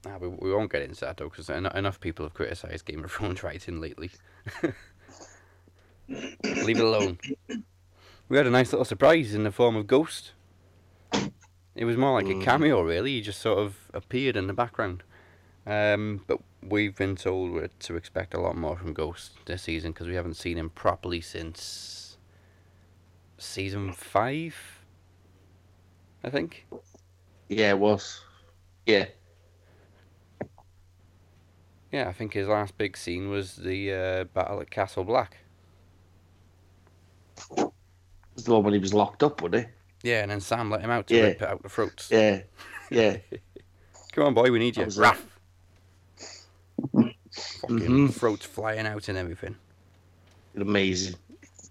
Nah, 0.04 0.18
we, 0.18 0.28
we 0.28 0.52
won't 0.52 0.70
get 0.70 0.82
into 0.82 1.00
that 1.00 1.16
though, 1.16 1.28
because 1.28 1.48
enough 1.48 2.00
people 2.00 2.24
have 2.26 2.34
criticised 2.34 2.84
Game 2.84 3.04
of 3.04 3.10
Thrones 3.12 3.42
writing 3.42 3.80
lately. 3.80 4.10
Leave 6.08 6.78
it 6.78 6.84
alone. 6.84 7.18
We 8.28 8.36
had 8.36 8.46
a 8.46 8.50
nice 8.50 8.72
little 8.72 8.84
surprise 8.84 9.34
in 9.34 9.44
the 9.44 9.52
form 9.52 9.76
of 9.76 9.86
Ghost. 9.86 10.32
It 11.74 11.84
was 11.84 11.96
more 11.96 12.12
like 12.12 12.28
a 12.30 12.34
Mm. 12.34 12.42
cameo, 12.42 12.80
really. 12.82 13.12
He 13.12 13.20
just 13.20 13.40
sort 13.40 13.58
of 13.58 13.90
appeared 13.92 14.36
in 14.36 14.46
the 14.46 14.54
background. 14.54 15.02
Um, 15.66 16.22
but 16.26 16.40
we've 16.62 16.94
been 16.96 17.16
told 17.16 17.68
to 17.80 17.96
expect 17.96 18.34
a 18.34 18.40
lot 18.40 18.56
more 18.56 18.76
from 18.76 18.92
Ghost 18.92 19.32
this 19.46 19.62
season 19.62 19.92
because 19.92 20.06
we 20.06 20.14
haven't 20.14 20.34
seen 20.36 20.58
him 20.58 20.70
properly 20.70 21.20
since 21.20 22.16
season 23.38 23.92
five, 23.92 24.56
I 26.22 26.30
think. 26.30 26.66
yeah, 27.48 27.70
it 27.70 27.78
was. 27.78 28.20
Yeah, 28.86 29.06
Yeah, 31.92 32.08
I 32.08 32.12
think 32.12 32.32
his 32.34 32.48
last 32.48 32.76
big 32.76 32.96
scene 32.96 33.30
was 33.30 33.56
the 33.56 33.92
uh, 33.92 34.24
battle 34.24 34.60
at 34.60 34.70
Castle 34.70 35.04
Black. 35.04 35.38
Was 38.34 38.44
the 38.44 38.52
one 38.52 38.64
when 38.64 38.72
he 38.74 38.78
was 38.80 38.92
locked 38.94 39.22
up, 39.22 39.42
wasn't 39.42 39.68
Yeah, 40.02 40.22
and 40.22 40.30
then 40.30 40.40
Sam 40.40 40.70
let 40.70 40.80
him 40.80 40.90
out 40.90 41.06
to 41.08 41.14
Yeah. 41.16 41.22
rip 41.22 41.42
it 41.42 41.48
out 41.48 41.62
the 41.62 41.68
throats. 41.68 42.08
Yeah, 42.10 42.42
yeah. 42.90 43.16
Come 44.12 44.24
on, 44.24 44.34
boy, 44.34 44.50
we 44.50 44.58
need 44.58 44.76
you. 44.76 44.82
That 44.82 44.86
was 44.86 44.98
it. 44.98 45.02
Ruff. 45.02 45.26
Fucking 46.92 47.78
Mhm. 47.78 48.14
throats 48.14 48.46
flying 48.46 48.86
out 48.86 49.08
and 49.08 49.18
everything. 49.18 49.56
Amazing. 50.56 51.16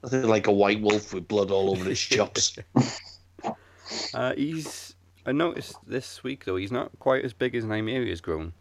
I 0.04 0.10
think 0.10 0.26
like 0.26 0.48
a 0.48 0.52
white 0.52 0.82
wolf 0.82 1.14
with 1.14 1.28
blood 1.28 1.50
all 1.52 1.72
over 1.72 1.86
his 1.86 2.00
chops. 2.00 2.58
Uh, 4.14 4.34
he's. 4.36 4.96
I 5.26 5.34
noticed 5.34 5.76
this 5.86 6.24
week 6.24 6.46
though, 6.46 6.56
he's 6.56 6.72
not 6.72 6.90
quite 7.00 7.24
as 7.24 7.32
big 7.34 7.54
as 7.54 7.64
Nymeria's 7.64 8.22
grown. 8.22 8.54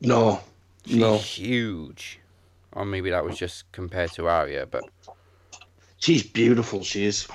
No, 0.00 0.40
She's 0.84 0.96
no. 0.96 1.18
huge. 1.18 2.18
Or 2.72 2.84
maybe 2.84 3.10
that 3.10 3.22
was 3.24 3.38
just 3.38 3.70
compared 3.70 4.10
to 4.12 4.26
Arya, 4.26 4.66
but 4.66 4.84
She's 5.98 6.22
beautiful. 6.24 6.82
She 6.82 7.04
is. 7.04 7.28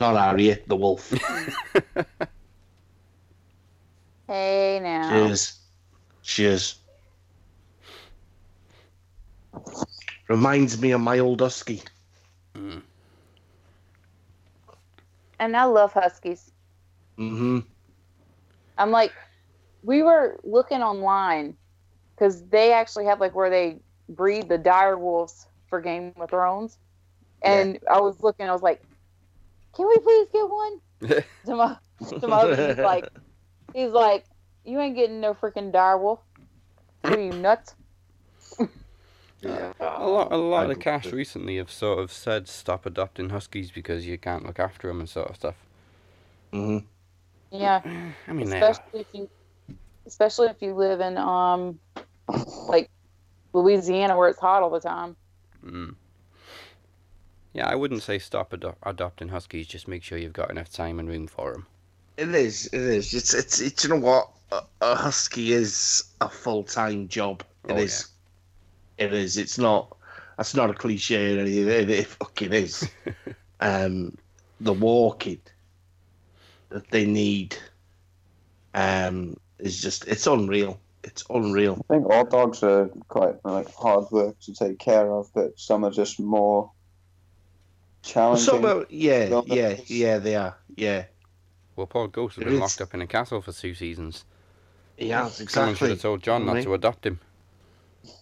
Not 0.00 0.16
Arya, 0.16 0.58
the 0.66 0.76
wolf. 0.76 1.12
Hey 4.26 4.80
She 5.00 5.14
now. 5.14 5.18
is. 5.18 5.58
She 6.22 6.44
is. 6.44 6.76
Reminds 10.28 10.80
me 10.80 10.92
of 10.92 11.00
my 11.00 11.18
old 11.18 11.40
husky. 11.40 11.82
mm, 12.56 12.82
And 15.38 15.56
I 15.56 15.64
love 15.64 15.92
huskies. 15.92 16.52
Mm-hmm. 17.18 17.58
I'm 18.78 18.90
like, 18.90 19.14
we 19.82 20.02
were 20.02 20.38
looking 20.44 20.82
online 20.82 21.56
because 22.14 22.48
they 22.48 22.72
actually 22.72 23.06
have 23.06 23.20
like 23.20 23.34
where 23.34 23.50
they 23.50 23.80
breed 24.08 24.48
the 24.48 24.58
dire 24.58 24.98
wolves 24.98 25.48
for 25.68 25.80
Game 25.80 26.08
of 26.08 26.30
Thrones, 26.30 26.78
and 27.42 27.78
I 27.90 28.00
was 28.00 28.20
looking, 28.22 28.48
I 28.48 28.52
was 28.52 28.62
like, 28.62 28.82
can 29.74 29.88
we 29.88 29.98
please 29.98 30.28
get 30.32 30.48
one? 30.48 30.80
to 31.46 31.56
my, 31.56 31.76
to 32.20 32.28
my 32.28 32.36
husband, 32.36 32.68
he's 32.76 32.78
like, 32.84 33.08
he's 33.74 33.90
like, 33.90 34.24
you 34.64 34.78
ain't 34.80 34.94
getting 34.96 35.20
no 35.20 35.34
freaking 35.34 35.72
dire 35.72 35.96
wolf. 35.98 36.20
Are 37.04 37.18
you 37.18 37.32
nuts? 37.32 37.74
Yeah. 39.42 39.72
a 39.80 40.06
lot, 40.06 40.32
a 40.32 40.36
lot 40.36 40.64
of 40.64 40.68
the 40.68 40.74
I'd- 40.74 40.82
cast 40.82 41.12
recently 41.12 41.56
have 41.56 41.70
sort 41.70 41.98
of 41.98 42.12
said 42.12 42.46
stop 42.46 42.84
adopting 42.84 43.30
huskies 43.30 43.70
because 43.70 44.06
you 44.06 44.18
can't 44.18 44.44
look 44.44 44.58
after 44.58 44.88
them 44.88 45.00
and 45.00 45.08
sort 45.08 45.30
of 45.30 45.36
stuff. 45.36 45.54
Mm-hmm. 46.52 46.84
Yeah, 47.50 47.80
I 48.28 48.32
mean, 48.34 48.52
especially 48.52 49.00
if 49.00 49.06
you, 49.14 49.30
especially 50.06 50.48
if 50.48 50.60
you 50.60 50.74
live 50.74 51.00
in 51.00 51.16
um, 51.16 51.78
like 52.68 52.90
Louisiana 53.54 54.14
where 54.14 54.28
it's 54.28 54.38
hot 54.38 54.62
all 54.62 54.68
the 54.68 54.78
time. 54.78 55.16
Mm. 55.64 55.94
Yeah, 57.52 57.68
I 57.68 57.74
wouldn't 57.74 58.02
say 58.02 58.18
stop 58.18 58.52
ado- 58.52 58.76
adopting 58.84 59.28
huskies. 59.28 59.66
Just 59.66 59.88
make 59.88 60.02
sure 60.02 60.18
you've 60.18 60.32
got 60.32 60.50
enough 60.50 60.70
time 60.70 60.98
and 60.98 61.08
room 61.08 61.26
for 61.26 61.52
them. 61.52 61.66
It 62.16 62.34
is. 62.34 62.66
It 62.66 62.80
is. 62.80 63.12
It's. 63.14 63.34
It's. 63.34 63.60
it's 63.60 63.84
you 63.84 63.90
know 63.90 63.96
what? 63.96 64.28
A, 64.52 64.62
a 64.82 64.94
husky 64.94 65.52
is 65.52 66.04
a 66.20 66.28
full 66.28 66.62
time 66.64 67.08
job. 67.08 67.42
It 67.68 67.72
Oh, 67.72 67.76
is. 67.76 68.08
It 68.98 69.12
is. 69.12 69.36
It's 69.36 69.58
not. 69.58 69.96
That's 70.36 70.54
not 70.54 70.70
a 70.70 70.74
cliche 70.74 71.36
or 71.36 71.40
anything. 71.40 71.68
It, 71.68 71.90
it 71.90 72.06
fucking 72.06 72.52
is. 72.52 72.88
um, 73.60 74.16
the 74.60 74.72
walking 74.72 75.40
that 76.68 76.88
they 76.90 77.04
need, 77.04 77.56
um, 78.74 79.36
is 79.58 79.80
just. 79.80 80.06
It's 80.06 80.26
unreal. 80.26 80.78
It's 81.02 81.24
unreal. 81.30 81.84
I 81.90 81.94
think 81.94 82.10
all 82.10 82.24
dogs 82.26 82.62
are 82.62 82.88
quite 83.08 83.44
like 83.44 83.74
hard 83.74 84.10
work 84.10 84.38
to 84.40 84.54
take 84.54 84.78
care 84.78 85.10
of, 85.12 85.30
but 85.34 85.58
some 85.58 85.84
are 85.84 85.90
just 85.90 86.20
more 86.20 86.70
challenging. 88.02 88.44
Some 88.44 88.64
are, 88.64 88.86
yeah, 88.88 89.28
Well, 89.28 89.44
yeah, 89.46 89.76
yeah. 89.86 90.18
They 90.18 90.36
are. 90.36 90.56
Yeah. 90.76 91.04
Well, 91.76 91.86
Paul 91.86 92.08
Ghost 92.08 92.36
has 92.36 92.42
It 92.42 92.44
been 92.46 92.54
is. 92.54 92.60
locked 92.60 92.80
up 92.80 92.94
in 92.94 93.00
a 93.02 93.06
castle 93.06 93.40
for 93.40 93.52
two 93.52 93.74
seasons. 93.74 94.24
Yeah. 94.98 95.28
Someone 95.28 95.32
should 95.32 95.42
Exactly. 95.42 95.88
have 95.90 96.00
told 96.00 96.22
Jon 96.22 96.44
not 96.46 96.54
Right. 96.56 96.64
to 96.64 96.74
adopt 96.74 97.06
him. 97.06 97.20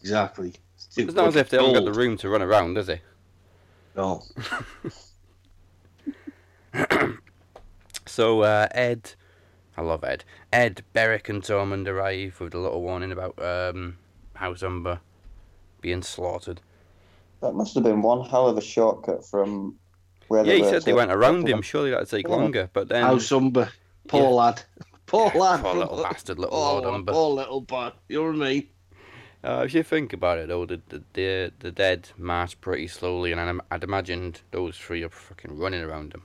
Exactly. 0.01 0.55
It's 0.97 1.15
not 1.15 1.29
as 1.29 1.37
if 1.37 1.51
they 1.51 1.57
haven't 1.57 1.75
got 1.75 1.85
the 1.85 1.93
room 1.93 2.17
to 2.19 2.29
run 2.29 2.43
around, 2.43 2.79
is 2.79 2.89
it? 2.89 3.01
No. 3.97 4.23
So 8.07 8.41
uh, 8.43 8.67
Ed, 8.73 9.13
I 9.77 9.83
love 9.83 10.03
Ed. 10.03 10.25
Ed, 10.53 10.83
Beric, 10.95 11.29
and 11.29 11.43
Tormund 11.43 11.87
arrive 11.87 12.41
with 12.41 12.55
a 12.55 12.59
little 12.59 12.81
warning 12.81 13.13
about 13.13 13.41
um, 13.41 13.99
House 14.35 14.63
Umber 14.63 15.01
being 15.83 16.03
slaughtered. 16.03 16.61
That 17.41 17.55
must 17.55 17.75
have 17.75 17.85
been 17.85 18.03
one 18.03 18.29
hell 18.29 18.49
of 18.49 18.59
a 18.59 18.61
shortcut 18.61 19.25
from 19.25 19.77
where 20.29 20.45
Yeah, 20.45 20.53
they 20.53 20.57
he 20.57 20.63
were 20.63 20.71
said 20.71 20.83
they 20.83 20.93
went 20.93 21.13
around 21.13 21.49
him. 21.49 21.63
Surely 21.63 21.91
that'd 21.91 22.09
take 22.09 22.29
Yeah. 22.29 22.35
longer. 22.37 22.71
But 22.73 22.89
then, 22.89 23.05
House 23.05 23.31
Umber. 23.33 23.69
Poor 24.09 24.23
Yeah. 24.23 24.29
lad. 24.29 24.63
Poor 25.07 25.31
lad. 25.35 25.61
poor 25.61 25.75
little 25.75 26.03
bastard, 26.03 26.39
little 26.39 26.57
Oh, 26.57 26.75
Lord 26.81 26.95
Umber. 26.95 27.13
poor 27.13 27.31
little 27.35 27.61
bud. 27.61 27.93
You 28.09 28.23
know 28.23 28.39
what 28.39 28.47
I 28.47 28.51
mean? 28.51 28.69
Uh, 29.45 29.63
if 29.65 29.73
you 29.73 29.83
think 29.83 30.13
about 30.13 30.39
it, 30.39 30.49
though, 30.49 30.67
the 30.67 30.81
the 30.89 31.03
the, 31.13 31.53
the 31.61 31.71
dead 31.71 32.11
march 32.19 32.61
pretty 32.61 32.89
slowly, 32.89 33.33
and 33.33 33.41
I'd, 33.41 33.61
I'd 33.71 33.85
imagined 33.85 34.43
those 34.51 34.77
three 34.77 35.03
are 35.05 35.09
fucking 35.09 35.57
running 35.57 35.83
around 35.83 36.13
him. 36.13 36.23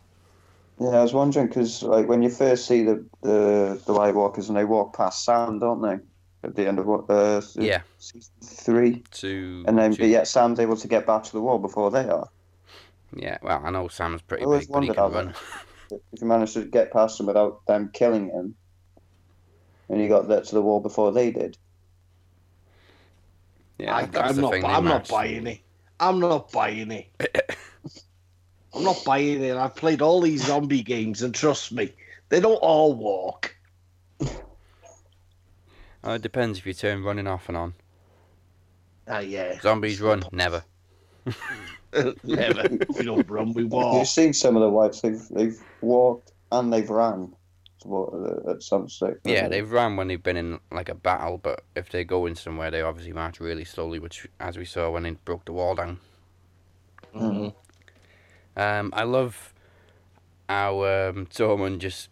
Yeah, 0.79 0.89
I 0.89 1.01
was 1.03 1.13
wondering 1.13 1.47
because 1.47 1.83
like 1.83 2.07
when 2.07 2.23
you 2.23 2.29
first 2.29 2.65
see 2.67 2.83
the 2.83 3.05
the 3.21 3.81
the 3.85 3.93
White 3.93 4.15
Walkers 4.15 4.49
and 4.49 4.57
they 4.57 4.65
walk 4.65 4.95
past 4.97 5.23
Sam, 5.23 5.59
don't 5.59 5.81
they? 5.81 5.99
At 6.43 6.55
the 6.55 6.67
end 6.67 6.77
of 6.79 6.85
what 6.85 7.09
uh, 7.09 7.41
Yeah. 7.55 7.81
season 7.99 8.33
three, 8.43 9.03
two 9.11 9.63
and 9.67 9.77
then 9.77 9.91
to- 9.93 9.97
but 9.99 10.09
yet 10.09 10.27
Sam's 10.27 10.59
able 10.59 10.75
to 10.77 10.87
get 10.87 11.05
back 11.05 11.23
to 11.23 11.31
the 11.31 11.41
wall 11.41 11.57
before 11.59 11.89
they 11.89 12.07
are. 12.07 12.27
yeah, 13.15 13.37
well, 13.41 13.61
I 13.63 13.69
know 13.69 13.87
Sam's 13.87 14.21
pretty 14.21 14.43
I 14.43 14.45
always 14.45 14.65
big, 14.67 14.73
but 14.73 14.83
he 14.83 14.89
wondered 14.89 14.95
can 14.95 15.11
how 15.11 15.17
run. 15.17 15.35
If 15.91 16.21
you 16.21 16.27
managed 16.27 16.53
to 16.55 16.65
get 16.65 16.91
past 16.91 17.17
them 17.17 17.27
without 17.27 17.65
them 17.67 17.91
killing 17.93 18.29
him, 18.29 18.55
and 19.89 20.01
you 20.01 20.09
got 20.09 20.27
that 20.29 20.45
to 20.45 20.55
the 20.55 20.61
wall 20.61 20.79
before 20.79 21.11
they 21.11 21.31
did. 21.31 21.57
Yeah, 23.77 23.95
I, 23.95 24.05
that's 24.05 24.29
I'm 24.31 24.35
the 24.35 24.41
not. 24.41 24.51
thing. 24.51 24.65
I'm 24.65 24.83
not 24.85 25.07
buying 25.07 25.47
it. 25.47 25.59
I'm 25.99 26.19
not 26.19 26.51
buying 26.51 26.91
it. 26.91 27.07
I'm 28.75 28.83
not 28.83 29.05
buying 29.05 29.43
it. 29.43 29.55
I've 29.55 29.75
played 29.75 30.01
all 30.01 30.19
these 30.19 30.43
zombie 30.45 30.83
games, 30.83 31.21
and 31.21 31.33
trust 31.33 31.71
me, 31.71 31.93
they 32.29 32.39
don't 32.39 32.55
all 32.55 32.93
walk. 32.95 33.55
Uh, 36.05 36.11
it 36.11 36.21
depends 36.21 36.59
if 36.59 36.65
you 36.65 36.73
turn 36.73 37.03
running 37.03 37.27
off 37.27 37.47
and 37.47 37.57
on. 37.57 37.73
Ah, 39.07 39.19
yeah. 39.19 39.59
Zombies 39.61 40.01
run, 40.01 40.23
never. 40.31 40.63
Never. 42.23 42.67
we 42.97 43.05
don't 43.05 43.29
run. 43.29 43.53
We 43.53 43.65
walk. 43.65 43.95
You've 43.99 44.07
seen 44.07 44.33
some 44.33 44.55
of 44.57 44.63
the 44.63 44.69
whites; 44.69 45.01
they've 45.01 45.21
they've 45.29 45.57
walked 45.79 46.31
and 46.51 46.73
they've 46.73 46.89
ran 46.89 47.33
to 47.81 47.87
wa- 47.87 48.05
uh, 48.07 48.51
at 48.51 48.63
some 48.63 48.89
stage. 48.89 49.17
Yeah, 49.23 49.47
they've 49.47 49.71
ran 49.71 49.95
when 49.95 50.07
they've 50.07 50.21
been 50.21 50.35
in 50.35 50.59
like 50.71 50.89
a 50.89 50.95
battle, 50.95 51.37
but 51.37 51.63
if 51.75 51.89
they 51.89 52.03
go 52.03 52.25
in 52.25 52.35
somewhere, 52.35 52.71
they 52.71 52.81
obviously 52.81 53.13
march 53.13 53.39
really 53.39 53.63
slowly, 53.63 53.99
which, 53.99 54.27
as 54.39 54.57
we 54.57 54.65
saw 54.65 54.89
when 54.89 55.03
they 55.03 55.11
broke 55.11 55.45
the 55.45 55.53
wall 55.53 55.75
down. 55.75 55.99
Mhm. 57.15 57.53
Um, 58.57 58.89
I 58.93 59.03
love 59.03 59.53
how 60.49 60.79
um, 60.83 61.27
Tormund 61.27 61.77
just 61.77 62.09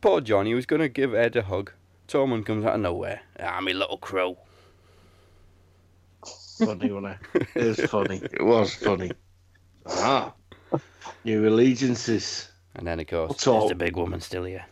poor 0.00 0.20
Johnny 0.20 0.52
was 0.52 0.66
gonna 0.66 0.88
give 0.88 1.14
Ed 1.14 1.36
a 1.36 1.42
hug. 1.42 1.72
Tormund 2.10 2.44
comes 2.44 2.64
out 2.64 2.74
of 2.74 2.80
nowhere. 2.80 3.20
Ah, 3.38 3.60
me 3.60 3.72
little 3.72 3.96
crow. 3.96 4.36
funny, 6.58 6.90
wasn't 6.90 7.16
it? 7.34 7.46
It 7.54 7.64
was 7.64 7.80
funny. 7.90 8.20
It 8.32 8.42
was 8.44 8.74
funny. 8.74 9.12
Ah, 9.86 10.32
new 11.24 11.48
allegiances. 11.48 12.50
And 12.74 12.86
then, 12.86 12.98
of 12.98 13.06
course, 13.06 13.28
What's 13.28 13.42
is 13.42 13.48
all- 13.48 13.68
the 13.68 13.74
big 13.76 13.96
woman 13.96 14.20
still 14.20 14.44
here? 14.44 14.64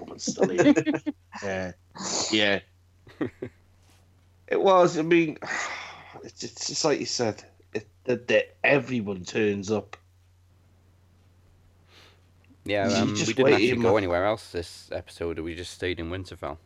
Woman's 0.00 0.24
still 0.24 0.48
here. 0.48 0.74
yeah, 1.42 1.72
yeah. 2.30 2.60
It 4.48 4.60
was. 4.60 4.98
I 4.98 5.02
mean, 5.02 5.38
it's, 6.24 6.44
it's 6.44 6.68
just 6.68 6.84
like 6.84 7.00
you 7.00 7.06
said. 7.06 7.42
It, 7.74 7.88
that, 8.04 8.28
that 8.28 8.56
everyone 8.62 9.24
turns 9.24 9.70
up. 9.70 9.96
Yeah, 12.64 12.86
um, 12.88 13.14
we 13.14 13.32
didn't 13.32 13.52
actually 13.52 13.76
go 13.76 13.96
anywhere 13.96 14.24
else 14.24 14.52
this 14.52 14.88
episode. 14.92 15.38
We 15.38 15.54
just 15.54 15.72
stayed 15.72 15.98
in 15.98 16.10
Winterfell. 16.10 16.58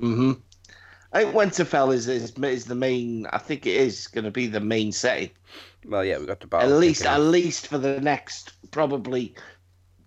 hmm 0.00 0.32
I 1.12 1.24
think 1.24 1.34
Winterfell 1.34 1.92
is, 1.92 2.06
is 2.08 2.32
is 2.38 2.66
the 2.66 2.74
main. 2.74 3.26
I 3.26 3.38
think 3.38 3.66
it 3.66 3.74
is 3.74 4.06
going 4.06 4.24
to 4.24 4.30
be 4.30 4.46
the 4.46 4.60
main 4.60 4.92
setting. 4.92 5.30
Well, 5.84 6.04
yeah, 6.04 6.18
we 6.18 6.26
got 6.26 6.40
the 6.40 6.46
battle 6.46 6.72
At 6.72 6.78
least, 6.78 7.04
at 7.04 7.20
least 7.20 7.66
for 7.66 7.78
the 7.78 8.00
next 8.00 8.52
probably 8.70 9.34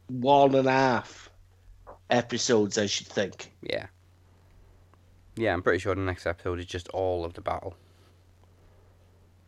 one 0.07 0.55
and 0.55 0.67
a 0.67 0.71
half 0.71 1.29
episodes, 2.09 2.77
I 2.77 2.85
should 2.85 3.07
think. 3.07 3.51
Yeah. 3.61 3.87
Yeah, 5.35 5.53
I'm 5.53 5.63
pretty 5.63 5.79
sure 5.79 5.95
the 5.95 6.01
next 6.01 6.25
episode 6.25 6.59
is 6.59 6.65
just 6.65 6.87
all 6.89 7.25
of 7.25 7.33
the 7.33 7.41
battle. 7.41 7.75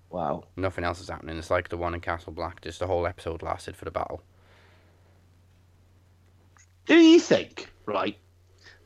Wow. 0.09 0.45
Nothing 0.55 0.83
else 0.83 0.99
is 0.99 1.09
happening. 1.09 1.37
It's 1.37 1.51
like 1.51 1.69
the 1.69 1.77
one 1.77 1.93
in 1.93 2.01
Castle 2.01 2.33
Black. 2.33 2.61
Just 2.61 2.79
the 2.79 2.87
whole 2.87 3.05
episode 3.05 3.41
lasted 3.43 3.75
for 3.77 3.85
the 3.85 3.91
battle. 3.91 4.23
Do 6.85 6.95
you 6.95 7.19
think, 7.19 7.69
right? 7.85 8.17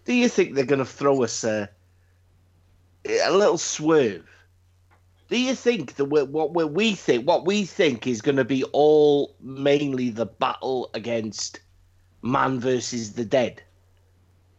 Do 0.06 0.13
you 0.13 0.29
think 0.29 0.56
they're 0.56 0.65
going 0.65 0.79
to 0.79 0.86
throw 0.86 1.24
us 1.24 1.44
a, 1.44 1.70
a 3.06 3.32
little 3.32 3.58
swerve? 3.58 4.25
Do 5.29 5.39
you 5.39 5.53
think 5.53 5.96
that 5.96 6.06
we 6.06 6.24
what 6.24 6.56
we 6.56 6.63
we 6.65 6.96
think 6.96 7.27
what 7.27 7.46
we 7.46 7.63
think 7.63 8.08
is 8.08 8.20
going 8.22 8.38
to 8.38 8.46
be 8.46 8.63
all 8.72 9.36
mainly 9.41 10.10
the 10.10 10.25
battle 10.25 10.89
against 10.96 11.60
man 12.24 12.60
versus 12.60 13.13
the 13.13 13.25
dead, 13.25 13.62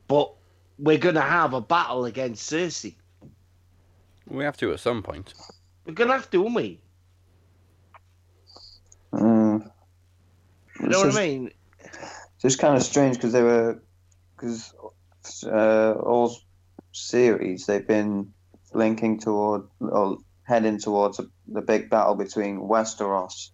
but 0.07 0.33
we're 0.79 0.99
going 0.99 1.17
to 1.17 1.21
have 1.21 1.55
a 1.55 1.61
battle 1.61 2.05
against 2.05 2.51
Cersei? 2.51 2.95
We 4.29 4.45
have 4.45 4.57
to 4.59 4.73
at 4.73 4.79
some 4.79 5.03
point. 5.03 5.35
We're 5.85 5.95
going 5.95 6.09
to 6.09 6.15
have 6.15 6.31
to, 6.31 6.45
aren't 6.45 6.55
we? 6.55 6.81
Mm. 9.13 9.71
You 10.81 10.87
know 10.87 11.01
what 11.01 11.17
I 11.17 11.27
mean? 11.27 11.51
It's 12.43 12.57
kind 12.57 12.77
of 12.77 12.83
strange 12.83 13.17
because 13.17 13.33
they 13.33 13.43
were, 13.43 13.83
because 14.37 14.75
uh, 15.45 15.93
all 15.93 16.37
series 16.93 17.67
they've 17.67 17.87
been 17.87 18.33
linking 18.73 19.19
toward 19.19 19.63
or 19.81 20.19
heading 20.45 20.79
towards 20.79 21.19
a, 21.19 21.27
the 21.49 21.61
big 21.61 21.91
battle 21.91 22.15
between 22.15 22.61
Westeros 22.61 23.51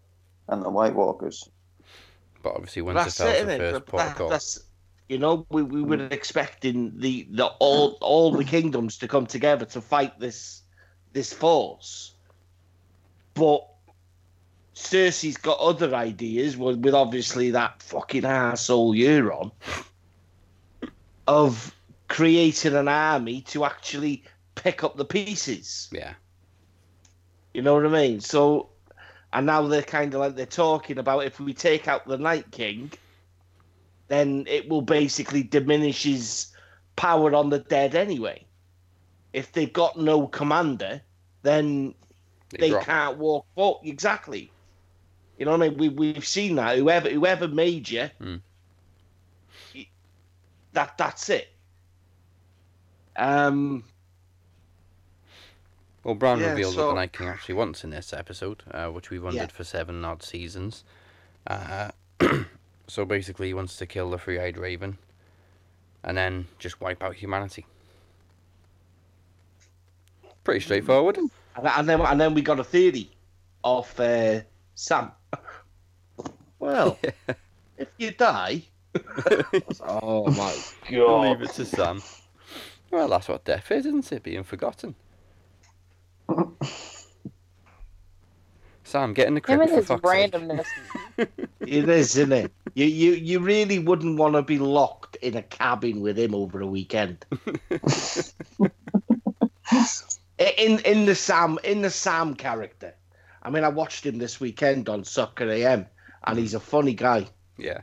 and 0.48 0.62
the 0.62 0.70
White 0.70 0.94
Walkers. 0.94 1.48
But 2.42 2.54
obviously, 2.54 2.82
That's 2.82 3.18
Winterfell's 3.20 3.40
it, 3.40 3.46
the 3.46 3.52
innit? 3.52 3.58
first 3.58 3.72
But 3.74 3.86
port 3.86 4.02
of 4.02 4.08
that- 4.08 4.16
call. 4.16 4.28
that's 4.28 4.60
you 5.08 5.18
know 5.18 5.46
we, 5.50 5.62
we 5.62 5.82
were 5.82 6.08
expecting 6.10 6.98
the, 6.98 7.26
the 7.30 7.46
all 7.46 7.96
all 8.00 8.32
the 8.32 8.44
kingdoms 8.44 8.98
to 8.98 9.08
come 9.08 9.26
together 9.26 9.64
to 9.66 9.80
fight 9.80 10.18
this 10.20 10.62
this 11.12 11.32
force, 11.32 12.14
but 13.34 13.66
Cersei's 14.76 15.38
got 15.38 15.58
other 15.58 15.94
ideas 15.94 16.56
with, 16.56 16.78
with 16.80 16.94
obviously 16.94 17.50
that 17.50 17.82
fucking 17.82 18.26
asshole 18.26 18.94
Euron 18.94 19.50
of 21.26 21.74
creating 22.08 22.74
an 22.76 22.86
army 22.86 23.40
to 23.40 23.64
actually 23.64 24.22
pick 24.54 24.84
up 24.84 24.96
the 24.96 25.04
pieces. 25.04 25.88
Yeah. 25.90 26.12
You 27.54 27.62
know 27.62 27.74
what 27.74 27.86
I 27.86 27.88
mean? 27.88 28.20
So, 28.20 28.68
and 29.32 29.46
now 29.46 29.66
they're 29.66 29.82
kind 29.82 30.12
of 30.12 30.20
like 30.20 30.36
they're 30.36 30.44
talking 30.44 30.98
about 30.98 31.24
if 31.24 31.40
we 31.40 31.54
take 31.54 31.88
out 31.88 32.06
the 32.06 32.18
Night 32.18 32.50
King, 32.50 32.92
then 34.08 34.44
it 34.46 34.68
will 34.68 34.82
basically 34.82 35.42
diminish 35.42 36.02
his 36.02 36.48
power 36.96 37.34
on 37.34 37.48
the 37.48 37.60
dead 37.60 37.94
anyway. 37.94 38.44
If 39.32 39.52
they've 39.52 39.72
got 39.72 39.98
no 39.98 40.26
commander, 40.26 41.00
then 41.42 41.94
They 42.50 42.70
they 42.70 42.84
can't 42.84 43.16
walk 43.16 43.46
forward. 43.54 43.88
Exactly. 43.88 44.52
You 45.38 45.44
know 45.44 45.52
what 45.52 45.62
I 45.62 45.68
mean? 45.68 45.78
We 45.78 45.88
we've 45.90 46.26
seen 46.26 46.56
that. 46.56 46.78
Whoever 46.78 47.10
whoever 47.10 47.46
made 47.48 47.88
you, 47.90 48.08
y- 49.74 49.88
that 50.72 50.96
that's 50.96 51.28
it. 51.28 51.48
Um. 53.16 53.84
Well, 56.04 56.14
Bran 56.14 56.38
Yeah, 56.38 56.50
revealed 56.50 56.74
so- 56.74 56.88
the 56.88 56.94
Night 56.94 57.12
King 57.12 57.28
actually 57.28 57.56
wants 57.56 57.82
in 57.84 57.90
this 57.90 58.12
episode, 58.12 58.62
uh, 58.70 58.88
which 58.88 59.10
we've 59.10 59.22
wondered 59.22 59.40
Yeah. 59.50 59.56
for 59.56 59.64
seven 59.64 60.04
odd 60.04 60.22
seasons. 60.22 60.84
Uh, 61.46 61.90
so 62.86 63.04
basically, 63.04 63.48
he 63.48 63.54
wants 63.54 63.76
to 63.78 63.86
kill 63.86 64.10
the 64.10 64.18
three-eyed 64.18 64.56
raven, 64.56 64.98
and 66.04 66.16
then 66.16 66.46
just 66.60 66.80
wipe 66.80 67.02
out 67.02 67.16
humanity. 67.16 67.66
Pretty 70.44 70.60
straightforward. 70.60 71.18
And, 71.18 71.30
and 71.56 71.88
then 71.88 72.00
and 72.00 72.20
then 72.20 72.34
we 72.34 72.40
got 72.42 72.60
a 72.60 72.64
theory 72.64 73.10
of 73.64 73.98
uh, 73.98 74.40
Sam. 74.76 75.10
Well, 76.58 76.98
if 77.78 77.88
you 77.96 78.10
die, 78.12 78.62
oh 79.80 80.26
my 80.30 80.54
god. 80.90 81.22
Leave 81.22 81.38
god! 81.38 81.42
it 81.42 81.50
to 81.54 81.64
Sam. 81.64 82.02
Well, 82.90 83.08
that's 83.08 83.26
what 83.28 83.44
death 83.44 83.70
is, 83.72 83.86
isn't 83.86 84.12
it? 84.12 84.22
Being 84.22 84.44
forgotten. 84.44 84.94
Sam, 88.84 89.14
get 89.14 89.28
in 89.28 89.34
the 89.34 89.42
Him 89.46 89.62
and 89.62 89.70
for 89.70 89.76
his 89.76 89.86
fuck's 89.86 90.02
randomness. 90.02 90.66
It 91.60 91.88
is, 91.88 92.16
isn't 92.16 92.32
it? 92.32 92.52
You 92.74 92.84
you 92.84 93.12
you 93.12 93.40
really 93.40 93.78
wouldn't 93.80 94.18
want 94.18 94.34
to 94.34 94.42
be 94.42 94.58
locked 94.58 95.16
in 95.16 95.36
a 95.36 95.42
cabin 95.42 96.00
with 96.00 96.18
him 96.18 96.34
over 96.34 96.60
a 96.60 96.66
weekend. 96.66 97.24
in 100.38 100.78
in 100.80 101.06
the 101.06 101.14
Sam 101.14 101.58
in 101.64 101.80
the 101.82 101.90
Sam 101.90 102.34
character. 102.34 102.94
I 103.46 103.50
mean, 103.50 103.62
I 103.62 103.68
watched 103.68 104.04
him 104.04 104.18
this 104.18 104.40
weekend 104.40 104.88
on 104.88 105.04
Soccer 105.04 105.48
AM, 105.48 105.86
and 106.24 106.36
he's 106.36 106.54
a 106.54 106.60
funny 106.60 106.94
guy. 106.94 107.28
Yeah. 107.56 107.82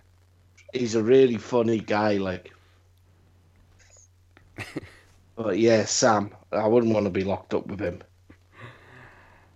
He's 0.73 0.95
a 0.95 1.02
really 1.02 1.38
funny 1.38 1.80
guy, 1.80 2.17
like. 2.17 2.52
but 5.38 5.58
yeah, 5.58 5.86
Sam, 5.86 6.36
I 6.52 6.67
wouldn't 6.67 6.93
want 6.93 7.06
to 7.06 7.10
be 7.10 7.23
locked 7.23 7.54
up 7.54 7.67
with 7.67 7.80
him. 7.80 8.04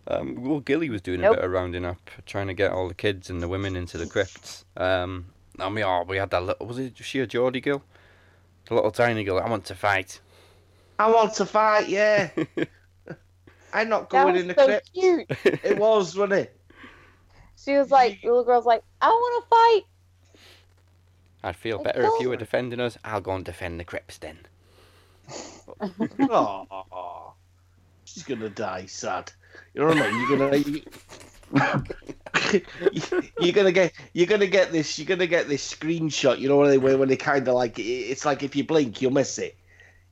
Um, 0.08 0.42
well, 0.42 0.62
Gilly 0.62 0.90
was 0.90 1.02
doing 1.02 1.22
a 1.22 1.34
bit 1.34 1.44
of 1.44 1.52
rounding 1.52 1.84
up, 1.84 2.10
trying 2.26 2.48
to 2.48 2.54
get 2.54 2.72
all 2.72 2.88
the 2.88 2.94
kids 2.94 3.30
and 3.30 3.42
the 3.42 3.50
women 3.50 3.76
into 3.76 3.98
the 3.98 4.08
crypts. 4.08 4.64
Um, 4.78 5.26
I 5.60 5.68
mean, 5.68 5.84
oh, 5.84 6.06
we 6.08 6.16
had 6.16 6.30
that 6.30 6.42
little, 6.42 6.66
was 6.66 6.80
it 6.80 6.98
was 6.98 7.06
she 7.06 7.20
a 7.20 7.28
Geordie 7.28 7.60
girl? 7.60 7.84
The 8.70 8.76
little 8.76 8.92
tiny 8.92 9.26
girl, 9.26 9.40
I 9.40 9.50
want 9.50 9.66
to 9.66 9.76
fight. 9.76 10.22
I 11.00 11.12
want 11.12 11.34
to 11.34 11.46
fight, 11.46 11.90
yeah. 11.90 12.30
I'm 13.78 13.90
not 13.90 14.10
That 14.10 14.24
going 14.24 14.34
was 14.34 14.42
in 14.42 14.48
the 14.48 14.56
so 14.56 14.66
crypt. 14.66 14.92
cute. 14.94 15.26
It 15.64 15.78
was, 15.78 16.16
wasn't 16.16 16.34
it? 16.34 16.60
She 17.64 17.78
was 17.78 17.92
like, 17.92 18.22
the 18.22 18.28
little 18.30 18.44
girl's 18.44 18.66
like, 18.66 18.82
I 19.02 19.10
want 19.10 19.44
to 19.44 19.50
fight. 19.50 19.84
I'd 21.44 21.56
feel 21.56 21.78
Of 21.78 21.84
better 21.84 22.04
if 22.06 22.20
you 22.20 22.30
were 22.30 22.38
defending 22.38 22.80
us. 22.80 22.98
I'll 23.04 23.22
go 23.22 23.36
and 23.36 23.46
defend 23.46 23.80
the 23.80 23.84
crypts 23.84 24.18
then. 24.18 24.40
Oh, 26.30 27.34
she's 28.06 28.24
gonna 28.24 28.50
die 28.50 28.86
sad. 28.86 29.32
You 29.74 29.82
know 29.82 29.88
what 29.88 29.98
I 30.02 30.12
mean? 30.12 30.30
You're 30.30 30.38
gonna 30.38 30.58
you, 32.92 33.02
you're 33.40 33.54
gonna 33.54 33.72
get 33.72 33.94
you're 34.14 34.28
gonna 34.28 34.48
get 34.48 34.72
this 34.72 34.98
you're 34.98 35.08
gonna 35.08 35.28
get 35.28 35.48
this 35.48 35.74
screenshot. 35.74 36.40
You 36.40 36.50
know 36.50 36.58
what 36.58 36.68
they 36.68 36.78
mean? 36.78 37.00
When 37.00 37.10
they 37.10 37.18
kind 37.18 37.48
of 37.48 37.56
like 37.56 37.76
it's 37.78 38.26
like 38.26 38.44
if 38.44 38.56
you 38.56 38.64
blink, 38.64 39.02
you'll 39.02 39.12
miss 39.12 39.38
it. 39.38 39.56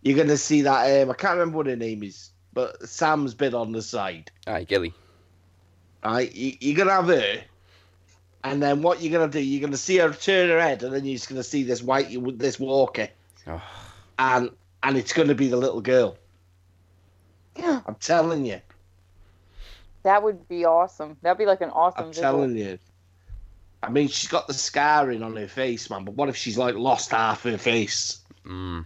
You're 0.01 0.17
gonna 0.17 0.38
see 0.38 0.62
that. 0.63 1.04
Um, 1.04 1.12
I 1.12 1.13
can't 1.13 1.34
remember 1.38 1.58
what 1.58 1.67
her 1.67 1.75
name 1.75 2.04
is, 2.04 2.30
but 2.56 2.89
Sam's 2.89 3.36
bit 3.36 3.54
on 3.54 3.72
the 3.72 3.84
side. 3.84 4.32
Aye, 4.48 4.63
Gilly. 4.63 4.94
Right? 6.04 6.34
You, 6.34 6.54
you're 6.60 6.78
gonna 6.78 6.91
have 6.91 7.08
her, 7.08 7.44
and 8.44 8.63
then 8.63 8.82
what 8.82 9.02
you're 9.04 9.12
gonna 9.12 9.32
do? 9.32 9.39
You're 9.39 9.62
gonna 9.62 9.78
see 9.78 9.98
her 9.98 10.12
turn 10.12 10.50
her 10.50 10.60
head, 10.60 10.82
and 10.82 10.91
then 10.91 11.06
you're 11.06 11.15
just 11.18 11.30
gonna 11.30 11.44
see 11.44 11.62
this 11.63 11.84
white 11.84 12.08
this 12.39 12.60
walker, 12.60 13.10
Oh, 13.48 13.62
and 14.18 14.50
and 14.82 14.98
it's 14.98 15.13
gonna 15.13 15.36
be 15.36 15.48
the 15.50 15.58
little 15.58 15.82
girl. 15.82 16.18
Yeah. 17.56 17.82
I'm 17.88 17.96
telling 17.96 18.46
you. 18.46 18.62
That 20.04 20.22
would 20.22 20.48
be 20.48 20.65
awesome. 20.65 21.18
That'd 21.24 21.38
be 21.39 21.46
like 21.48 21.62
an 21.62 21.72
awesome 21.72 22.06
I'm 22.06 22.10
visual. 22.12 22.32
telling 22.32 22.56
you. 22.58 22.78
I 23.82 23.89
mean, 23.89 24.08
she's 24.08 24.30
got 24.30 24.48
the 24.48 24.54
scarring 24.54 25.22
on 25.24 25.36
her 25.36 25.48
face, 25.48 25.89
man. 25.89 26.06
But 26.06 26.13
what 26.15 26.30
if 26.30 26.36
she's 26.36 26.58
like 26.58 26.76
lost 26.76 27.12
half 27.12 27.44
her 27.44 27.58
face? 27.58 28.20
mm. 28.46 28.86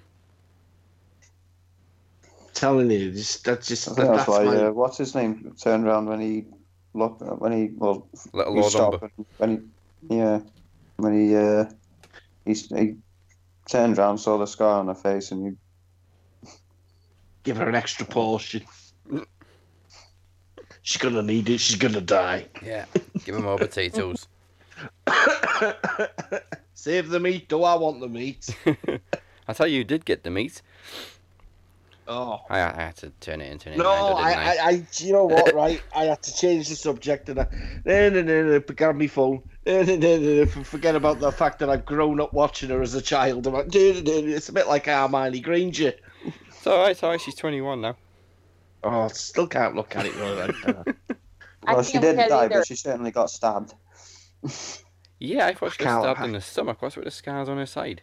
Telling 2.60 2.92
you, 2.92 3.12
just 3.12 3.44
that's 3.46 3.68
just 3.68 3.96
that, 3.96 3.96
that's 3.96 4.26
that's 4.26 4.30
why. 4.30 4.44
my. 4.44 4.56
Uh, 4.66 4.72
what's 4.72 4.98
his 4.98 5.16
name? 5.16 5.54
Turned 5.62 5.86
around 5.88 6.08
when 6.08 6.20
he 6.20 6.46
looked 6.94 7.22
when 7.22 7.52
he 7.52 7.70
well 7.76 8.08
Little 8.34 8.54
he 8.54 8.60
Lord 8.60 8.72
stopped 8.72 9.04
and- 9.04 9.26
when 9.38 9.50
he 10.10 10.16
yeah 10.16 10.40
when 10.98 11.14
he 11.20 11.36
uh 11.36 11.66
he, 12.46 12.54
he 12.54 12.96
turned 13.68 13.98
around 14.00 14.18
saw 14.18 14.38
the 14.38 14.46
scar 14.48 14.80
on 14.80 14.88
her 14.88 14.96
face 14.96 15.32
and 15.32 15.44
you 15.46 15.58
give 17.44 17.58
her 17.58 17.70
an 17.70 17.76
extra 17.76 18.06
portion. 18.06 18.64
She's 20.82 21.02
gonna 21.02 21.22
need 21.22 21.50
it. 21.50 21.60
She's 21.60 21.76
gonna 21.78 22.02
die. 22.02 22.48
Yeah. 22.64 22.86
Give 23.26 23.36
her 23.36 23.42
more 23.42 23.58
potatoes. 23.58 24.28
Save 26.74 27.10
the 27.10 27.20
meat. 27.20 27.50
Do 27.50 27.64
I 27.64 27.76
want 27.76 28.00
the 28.00 28.08
meat? 28.08 28.50
I 29.48 29.54
tell 29.54 29.68
you, 29.68 29.80
you 29.80 29.84
did 29.84 30.06
get 30.06 30.24
the 30.24 30.30
meat. 30.32 30.62
Oh. 32.12 32.40
I, 32.50 32.60
I 32.60 32.74
had 32.74 32.96
to 32.98 33.12
turn 33.22 33.40
it 33.40 33.52
into 33.52 33.70
an 33.70 33.78
No, 33.78 33.92
innuendo, 33.92 34.16
I, 34.18 34.32
I? 34.32 34.34
I, 34.34 34.58
I, 34.70 34.88
you 34.98 35.14
know 35.14 35.26
what, 35.36 35.54
right? 35.54 35.80
I 35.96 36.06
had 36.06 36.24
to 36.24 36.36
change 36.36 36.68
the 36.68 36.76
subject 36.76 37.30
and 37.30 37.40
I, 37.40 37.48
no, 37.86 38.10
no, 38.10 38.22
no, 38.24 38.44
no, 38.46 38.60
grab 38.60 38.96
my 38.96 39.06
phone. 39.08 39.44
No, 39.68 39.84
no, 39.84 39.96
no, 39.96 40.18
no, 40.18 40.34
no, 40.44 40.46
forget 40.64 40.96
about 40.96 41.20
the 41.20 41.32
fact 41.32 41.60
that 41.60 41.70
I've 41.70 41.86
grown 41.86 42.20
up 42.20 42.34
watching 42.34 42.70
her 42.72 42.82
as 42.82 42.96
a 42.96 43.02
child. 43.02 43.46
I'm 43.46 43.54
like, 43.54 43.72
no, 43.74 43.80
no, 43.92 44.02
no, 44.02 44.28
it's 44.36 44.50
a 44.50 44.54
bit 44.54 44.68
like 44.68 44.88
Hermione 44.88 45.40
Granger. 45.40 45.94
It's 46.48 46.66
alright, 46.66 46.92
it's 46.92 47.04
alright, 47.04 47.22
she's 47.22 47.36
21 47.36 47.80
now. 47.82 47.96
Oh, 48.84 49.08
still 49.10 49.46
can't 49.48 49.76
look 49.76 49.96
at 49.96 50.08
it. 50.08 50.16
Right, 50.16 50.96
I 51.68 51.74
Well, 51.76 51.84
she 51.84 52.00
can't 52.00 52.04
didn't 52.04 52.30
die, 52.30 52.46
either. 52.46 52.56
but 52.60 52.68
she 52.68 52.76
certainly 52.76 53.12
got 53.12 53.30
stabbed. 53.30 53.76
Yeah, 55.20 55.46
I 55.48 55.54
thought 55.54 55.74
she 55.74 55.84
got 55.84 56.02
stabbed 56.02 56.26
in 56.26 56.32
the 56.32 56.42
stomach. 56.42 56.82
What's 56.82 56.96
with 56.96 57.06
the 57.06 57.12
scars 57.12 57.50
on 57.50 57.58
her 57.58 57.66
side? 57.66 58.02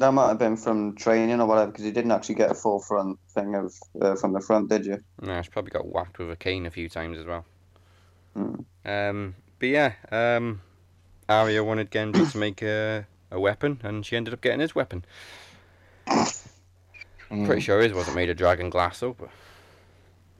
That 0.00 0.12
might 0.14 0.28
have 0.28 0.38
been 0.38 0.56
from 0.56 0.96
training 0.96 1.42
or 1.42 1.46
whatever, 1.46 1.70
because 1.70 1.84
you 1.84 1.92
didn't 1.92 2.12
actually 2.12 2.36
get 2.36 2.50
a 2.50 2.54
full 2.54 2.80
front 2.80 3.18
thing 3.34 3.54
of 3.54 3.74
uh, 4.00 4.14
from 4.16 4.32
the 4.32 4.40
front, 4.40 4.70
did 4.70 4.86
you? 4.86 5.04
No, 5.20 5.42
she 5.42 5.50
probably 5.50 5.72
got 5.72 5.86
whacked 5.86 6.18
with 6.18 6.30
a 6.30 6.36
cane 6.36 6.64
a 6.64 6.70
few 6.70 6.88
times 6.88 7.18
as 7.18 7.26
well. 7.26 7.44
Hmm. 8.34 8.54
Um, 8.86 9.34
but 9.58 9.66
yeah, 9.66 9.92
um, 10.10 10.62
Arya 11.28 11.62
wanted 11.62 11.90
Gendry 11.90 12.32
to 12.32 12.38
make 12.38 12.62
a, 12.62 13.06
a 13.30 13.38
weapon, 13.38 13.78
and 13.82 14.06
she 14.06 14.16
ended 14.16 14.32
up 14.32 14.40
getting 14.40 14.60
his 14.60 14.74
weapon. 14.74 15.04
Hmm. 16.08 17.44
Pretty 17.44 17.60
sure 17.60 17.82
his 17.82 17.92
wasn't 17.92 18.16
made 18.16 18.30
of 18.30 18.38
dragon 18.38 18.70
glass, 18.70 19.00
though. 19.00 19.12
But 19.12 19.28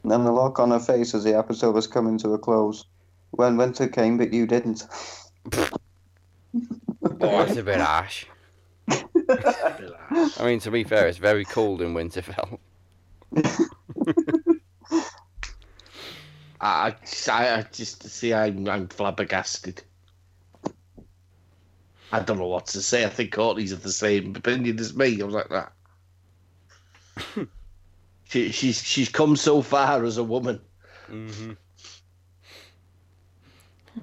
And 0.05 0.11
then 0.11 0.25
the 0.25 0.33
look 0.33 0.59
on 0.59 0.71
her 0.71 0.81
face 0.81 1.15
as 1.15 1.25
the 1.25 1.37
episode 1.37 1.75
was 1.75 1.87
coming 1.87 2.17
to 2.21 2.31
a 2.31 2.39
close. 2.39 2.87
When 3.33 3.59
winter 3.59 3.89
came, 3.89 4.17
but 4.17 4.33
you 4.33 4.47
didn't. 4.47 4.85
oh, 5.55 5.71
it's 7.43 7.59
a 7.59 7.63
bit 7.63 7.79
harsh. 7.79 8.25
I 9.31 10.45
mean, 10.45 10.61
to 10.61 10.71
be 10.71 10.85
fair, 10.85 11.07
it's 11.09 11.19
very 11.19 11.45
cold 11.45 11.83
in 11.83 11.95
Winterfell. 11.95 12.59
I, 16.61 16.95
I, 17.29 17.49
I 17.55 17.65
just 17.73 18.09
see, 18.09 18.35
I'm, 18.35 18.69
I'm 18.69 18.89
flabbergasted. 18.89 19.83
I 22.13 22.21
don't 22.21 22.39
know 22.39 22.49
what 22.49 22.67
to 22.69 22.83
say. 22.83 23.05
I 23.05 23.09
think 23.09 23.33
Courtney's 23.33 23.73
of 23.73 23.83
the 23.83 23.93
same 23.93 24.35
opinion 24.35 24.79
as 24.81 24.95
me. 24.97 25.21
I 25.21 25.25
was 25.25 25.35
like 25.35 25.49
that. 25.49 25.73
she, 28.25 28.51
she's 28.51 28.83
she's 28.83 29.09
come 29.09 29.37
so 29.37 29.63
far 29.63 30.05
as 30.05 30.19
a 30.19 30.25
woman. 30.25 30.61
hmm 31.07 31.53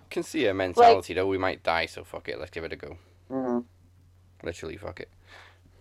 Can 0.09 0.23
see 0.23 0.45
her 0.45 0.53
mentality 0.53 1.13
though. 1.13 1.27
We 1.27 1.37
might 1.37 1.63
die, 1.63 1.85
so 1.85 2.05
fuck 2.05 2.29
it. 2.29 2.39
Let's 2.39 2.51
give 2.51 2.63
it 2.63 2.71
a 2.71 2.77
go. 2.77 2.97
Mhm. 3.29 3.65
Literally, 4.43 4.77
fuck 4.77 4.99
it. 4.99 5.09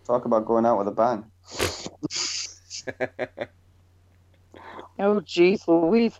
Talk 0.05 0.25
about 0.25 0.45
going 0.45 0.65
out 0.65 0.77
with 0.77 0.87
a 0.87 0.91
bang. 0.91 1.25
Oh, 4.99 5.21
jeez, 5.21 5.67
Louise. 5.67 6.19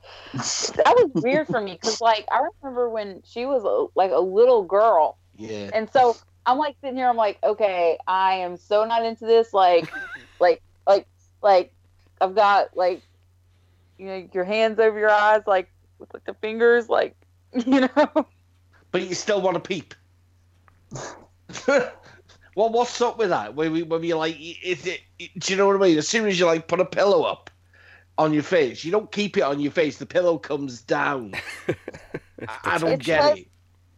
That 0.76 0.86
was 0.96 1.12
weird 1.24 1.48
for 1.48 1.60
me 1.60 1.74
because, 1.74 2.00
like, 2.00 2.26
I 2.32 2.48
remember 2.62 2.90
when 2.90 3.22
she 3.26 3.46
was 3.46 3.64
a, 3.64 3.88
like 3.98 4.12
a 4.12 4.20
little 4.20 4.64
girl, 4.64 5.18
Yeah. 5.36 5.72
and 5.74 5.90
so 5.92 6.16
I'm 6.46 6.58
like 6.58 6.76
sitting 6.82 6.98
here. 6.98 7.10
I'm 7.10 7.18
like, 7.18 7.40
okay, 7.44 7.98
I 8.08 8.36
am 8.36 8.58
so 8.58 8.86
not 8.86 9.04
into 9.04 9.26
this. 9.26 9.54
Like, 9.54 9.92
like, 10.40 10.62
like, 10.86 11.08
like, 11.42 11.74
I've 12.22 12.36
got 12.36 12.76
like, 12.78 13.02
you 13.98 14.06
know, 14.06 14.28
your 14.34 14.44
hands 14.44 14.80
over 14.80 14.98
your 15.00 15.10
eyes, 15.10 15.42
like 15.48 15.72
with 16.00 16.14
like 16.14 16.26
the 16.26 16.36
fingers, 16.36 16.88
like, 16.90 17.16
you 17.54 17.82
know. 17.82 18.28
But 18.92 19.02
you 19.08 19.16
still 19.16 19.42
want 19.42 19.56
to 19.56 19.60
peep. 19.62 19.96
Well, 22.58 22.70
what's 22.70 23.00
up 23.02 23.20
with 23.20 23.30
that? 23.30 23.54
When, 23.54 23.72
we, 23.72 23.84
when 23.84 24.04
you're 24.04 24.18
like, 24.18 24.36
is 24.40 24.88
it? 24.88 25.02
Do 25.20 25.54
you 25.54 25.58
know 25.58 25.68
what 25.68 25.76
I 25.76 25.80
mean? 25.80 25.98
As 26.00 26.08
soon 26.08 26.26
as 26.26 26.40
you 26.40 26.48
like 26.48 26.68
put 26.68 26.80
a 26.80 26.86
pillow 26.86 27.22
up 27.22 27.52
on 28.18 28.34
your 28.34 28.42
face, 28.42 28.84
you 28.84 28.92
don't 28.92 29.12
keep 29.12 29.38
it 29.38 29.42
on 29.42 29.60
your 29.60 29.72
face. 29.72 30.00
The 30.00 30.08
pillow 30.08 30.40
comes 30.40 30.82
down. 30.82 31.36
I, 32.48 32.58
I 32.64 32.78
don't 32.80 32.94
It's 32.94 33.06
get 33.06 33.24
like- 33.24 33.42
it. 33.42 33.48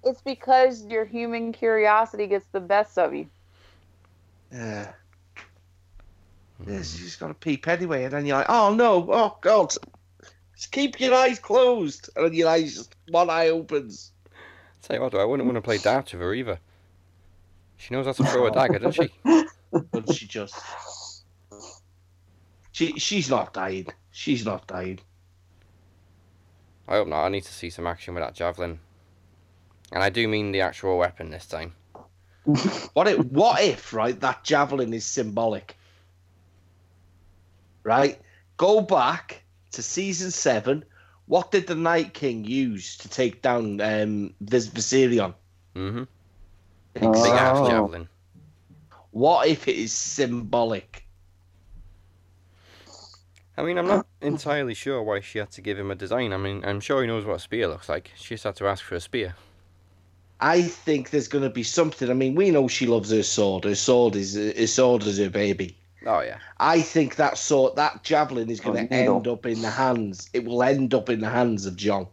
It's 0.04 0.22
because 0.22 0.86
your 0.86 1.06
human 1.06 1.54
curiosity 1.54 2.28
gets 2.28 2.48
the 2.52 2.60
best 2.60 2.98
of 2.98 3.14
you. 3.14 3.28
Yeah. 4.52 4.92
Yes, 6.68 6.98
you 7.00 7.06
just 7.06 7.22
got 7.22 7.30
to 7.30 7.34
peep 7.34 7.66
anyway, 7.66 8.04
and 8.04 8.14
then 8.14 8.26
you're 8.26 8.38
like, 8.38 8.50
oh 8.50 8.74
no, 8.74 9.08
oh 9.10 9.38
god, 9.40 9.74
just 10.56 10.72
keep 10.74 11.00
your 11.00 11.14
eyes 11.14 11.40
closed, 11.40 12.10
and 12.18 12.26
then 12.26 12.34
your 12.34 12.50
eyes 12.50 12.76
just 12.76 12.96
one 13.10 13.30
eye 13.30 13.48
opens. 13.48 14.12
Tell 14.82 14.98
you 14.98 15.02
what, 15.02 15.14
though, 15.14 15.22
I 15.22 15.26
wouldn't 15.26 15.48
want 15.48 15.56
to 15.56 15.62
play 15.62 15.78
darts 15.82 16.12
with 16.12 16.22
her 16.22 16.34
either. 16.34 16.60
She 17.80 17.94
knows 17.94 18.06
how 18.06 18.12
to 18.12 18.24
throw 18.26 18.46
a 18.46 18.52
dagger, 18.52 18.80
doesn't 18.80 19.10
she? 19.10 19.14
But 19.72 20.12
she 20.14 20.26
just, 20.26 20.56
she 22.72 22.94
she's 22.94 23.30
not 23.30 23.54
dying. 23.54 23.88
She's 24.10 24.44
not 24.44 24.66
dying. 24.68 25.00
I 26.88 26.96
hope 26.96 27.08
not. 27.08 27.24
I 27.24 27.30
need 27.30 27.44
to 27.44 27.54
see 27.54 27.70
some 27.70 27.86
action 27.86 28.16
with 28.16 28.24
that 28.24 28.34
javelin. 28.34 28.80
And 29.92 30.04
I 30.04 30.10
do 30.10 30.28
mean 30.28 30.52
the 30.52 30.62
actual 30.62 30.98
weapon 30.98 31.30
this 31.30 31.46
time. 31.46 31.74
What 32.94 33.08
if, 33.08 33.20
what 33.26 33.62
if, 33.62 33.94
right, 33.94 34.20
that 34.22 34.44
javelin 34.44 34.94
is 34.94 35.06
symbolic? 35.06 35.78
Right? 37.84 38.20
Go 38.58 38.82
back 38.82 39.44
to 39.74 39.84
season 39.84 40.32
seven. 40.32 40.84
What 41.28 41.52
did 41.52 41.68
the 41.68 41.76
Night 41.76 42.16
King 42.16 42.44
use 42.44 42.98
to 42.98 43.08
take 43.08 43.44
down 43.44 43.80
um, 43.82 44.34
Vis- 44.42 44.68
Viserion? 44.68 45.36
Mm-hmm. 45.76 46.04
Big 46.94 47.04
ass 47.04 47.58
Oh. 47.58 47.70
javelin. 47.70 48.10
What 49.12 49.48
if 49.48 49.68
it 49.68 49.76
is 49.76 49.92
symbolic? 49.94 51.06
I 53.58 53.64
mean, 53.64 53.78
I'm 53.78 53.88
not 53.88 54.06
entirely 54.22 54.74
sure 54.74 55.04
why 55.04 55.20
she 55.20 55.40
had 55.40 55.52
to 55.52 55.62
give 55.62 55.78
him 55.78 55.92
a 55.92 55.96
design. 55.96 56.32
I 56.32 56.38
mean, 56.38 56.64
I'm 56.64 56.80
sure 56.80 57.02
he 57.02 57.08
knows 57.08 57.26
what 57.26 57.36
a 57.36 57.40
spear 57.40 57.68
looks 57.68 57.90
like. 57.90 58.12
She 58.16 58.36
just 58.36 58.46
had 58.46 58.56
to 58.58 58.68
ask 58.68 58.84
for 58.84 58.96
a 58.96 59.02
spear. 59.02 59.36
I 60.40 60.62
think 60.62 61.10
there's 61.10 61.28
going 61.28 61.44
to 61.44 61.50
be 61.50 61.64
something. 61.64 62.10
I 62.10 62.14
mean, 62.14 62.36
we 62.36 62.52
know 62.52 62.70
she 62.70 62.88
loves 62.88 63.12
her 63.12 63.24
sword. 63.24 63.66
Her 63.66 63.76
sword 63.76 64.16
is 64.16 64.36
her 64.36 64.68
sword 64.68 65.04
is 65.04 65.18
her 65.20 65.30
baby. 65.30 65.76
Oh, 66.06 66.22
yeah. 66.22 66.38
I 66.58 66.82
think 66.82 67.18
that 67.18 67.38
sword, 67.38 67.76
that 67.76 68.04
javelin, 68.04 68.50
is 68.50 68.62
going 68.62 68.78
Oh, 68.86 68.88
to 68.88 68.96
needle. 68.96 69.16
end 69.18 69.28
up 69.28 69.46
in 69.46 69.62
the 69.62 69.70
hands. 69.70 70.30
It 70.32 70.46
will 70.46 70.64
end 70.64 70.94
up 70.94 71.10
in 71.10 71.20
the 71.20 71.30
hands 71.30 71.66
of 71.66 71.76
Jon. 71.76 72.08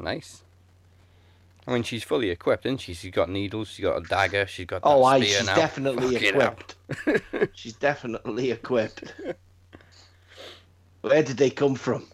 Nice. 0.00 0.42
I 1.66 1.72
mean, 1.72 1.82
she's 1.82 2.04
fully 2.04 2.30
equipped, 2.30 2.64
isn't 2.66 2.78
she? 2.78 2.94
She's 2.94 3.10
got 3.10 3.28
needles, 3.28 3.68
she's 3.68 3.84
got 3.84 3.96
a 3.96 4.00
dagger, 4.06 4.46
she's 4.46 4.66
got 4.66 4.82
Oh, 4.84 5.02
I, 5.02 5.20
she's 5.20 5.44
now. 5.46 5.54
definitely 5.56 6.12
Fucking 6.14 6.28
equipped. 6.28 6.76
she's 7.56 7.72
definitely 7.74 8.52
equipped. 8.52 9.12
Where 11.00 11.22
did 11.22 11.36
they 11.38 11.50
come 11.50 11.74
from? 11.74 12.06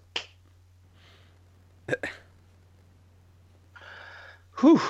Whew. 4.60 4.80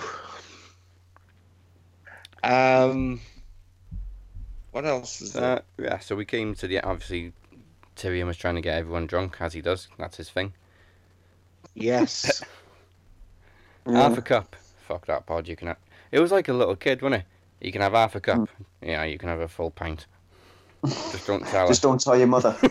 Um, 2.45 3.21
what 4.73 4.85
else 4.85 5.21
is 5.21 5.33
there? 5.33 5.59
Uh, 5.59 5.61
yeah, 5.79 5.99
so 5.99 6.15
we 6.15 6.25
came 6.25 6.55
to 6.57 6.67
the 6.67 6.81
obviously 6.81 7.33
Tyrion 7.97 8.27
was 8.27 8.37
trying 8.37 8.57
to 8.57 8.61
get 8.61 8.77
everyone 8.79 9.07
drunk 9.07 9.37
as 9.41 9.53
he 9.53 9.61
does. 9.61 9.89
That's 9.99 10.17
his 10.17 10.31
thing. 10.31 10.53
Yes. 11.75 12.43
Half 13.87 14.19
a 14.19 14.23
cup. 14.23 14.57
Fuck 14.87 15.07
that 15.07 15.27
pod. 15.27 15.49
You 15.49 15.57
can. 15.57 15.69
Have, 15.69 15.79
it 16.11 16.21
was 16.21 16.33
like 16.33 16.49
a 16.49 16.53
little 16.53 16.77
kid, 16.77 17.03
wasn't 17.03 17.23
it? 17.23 17.27
You 17.67 17.73
can 17.73 17.81
have 17.81 17.93
half 17.93 18.15
a 18.15 18.21
cup. 18.21 18.49
Yeah, 18.81 19.05
you 19.05 19.19
can 19.19 19.29
have 19.29 19.41
a 19.41 19.49
full 19.49 19.71
pint. 19.71 20.07
Just 20.85 21.27
don't 21.27 21.47
tell 21.47 21.69
Just 21.69 21.83
her. 21.83 21.89
don't 21.89 22.01
tell 22.01 22.17
your 22.17 22.27
mother. 22.27 22.57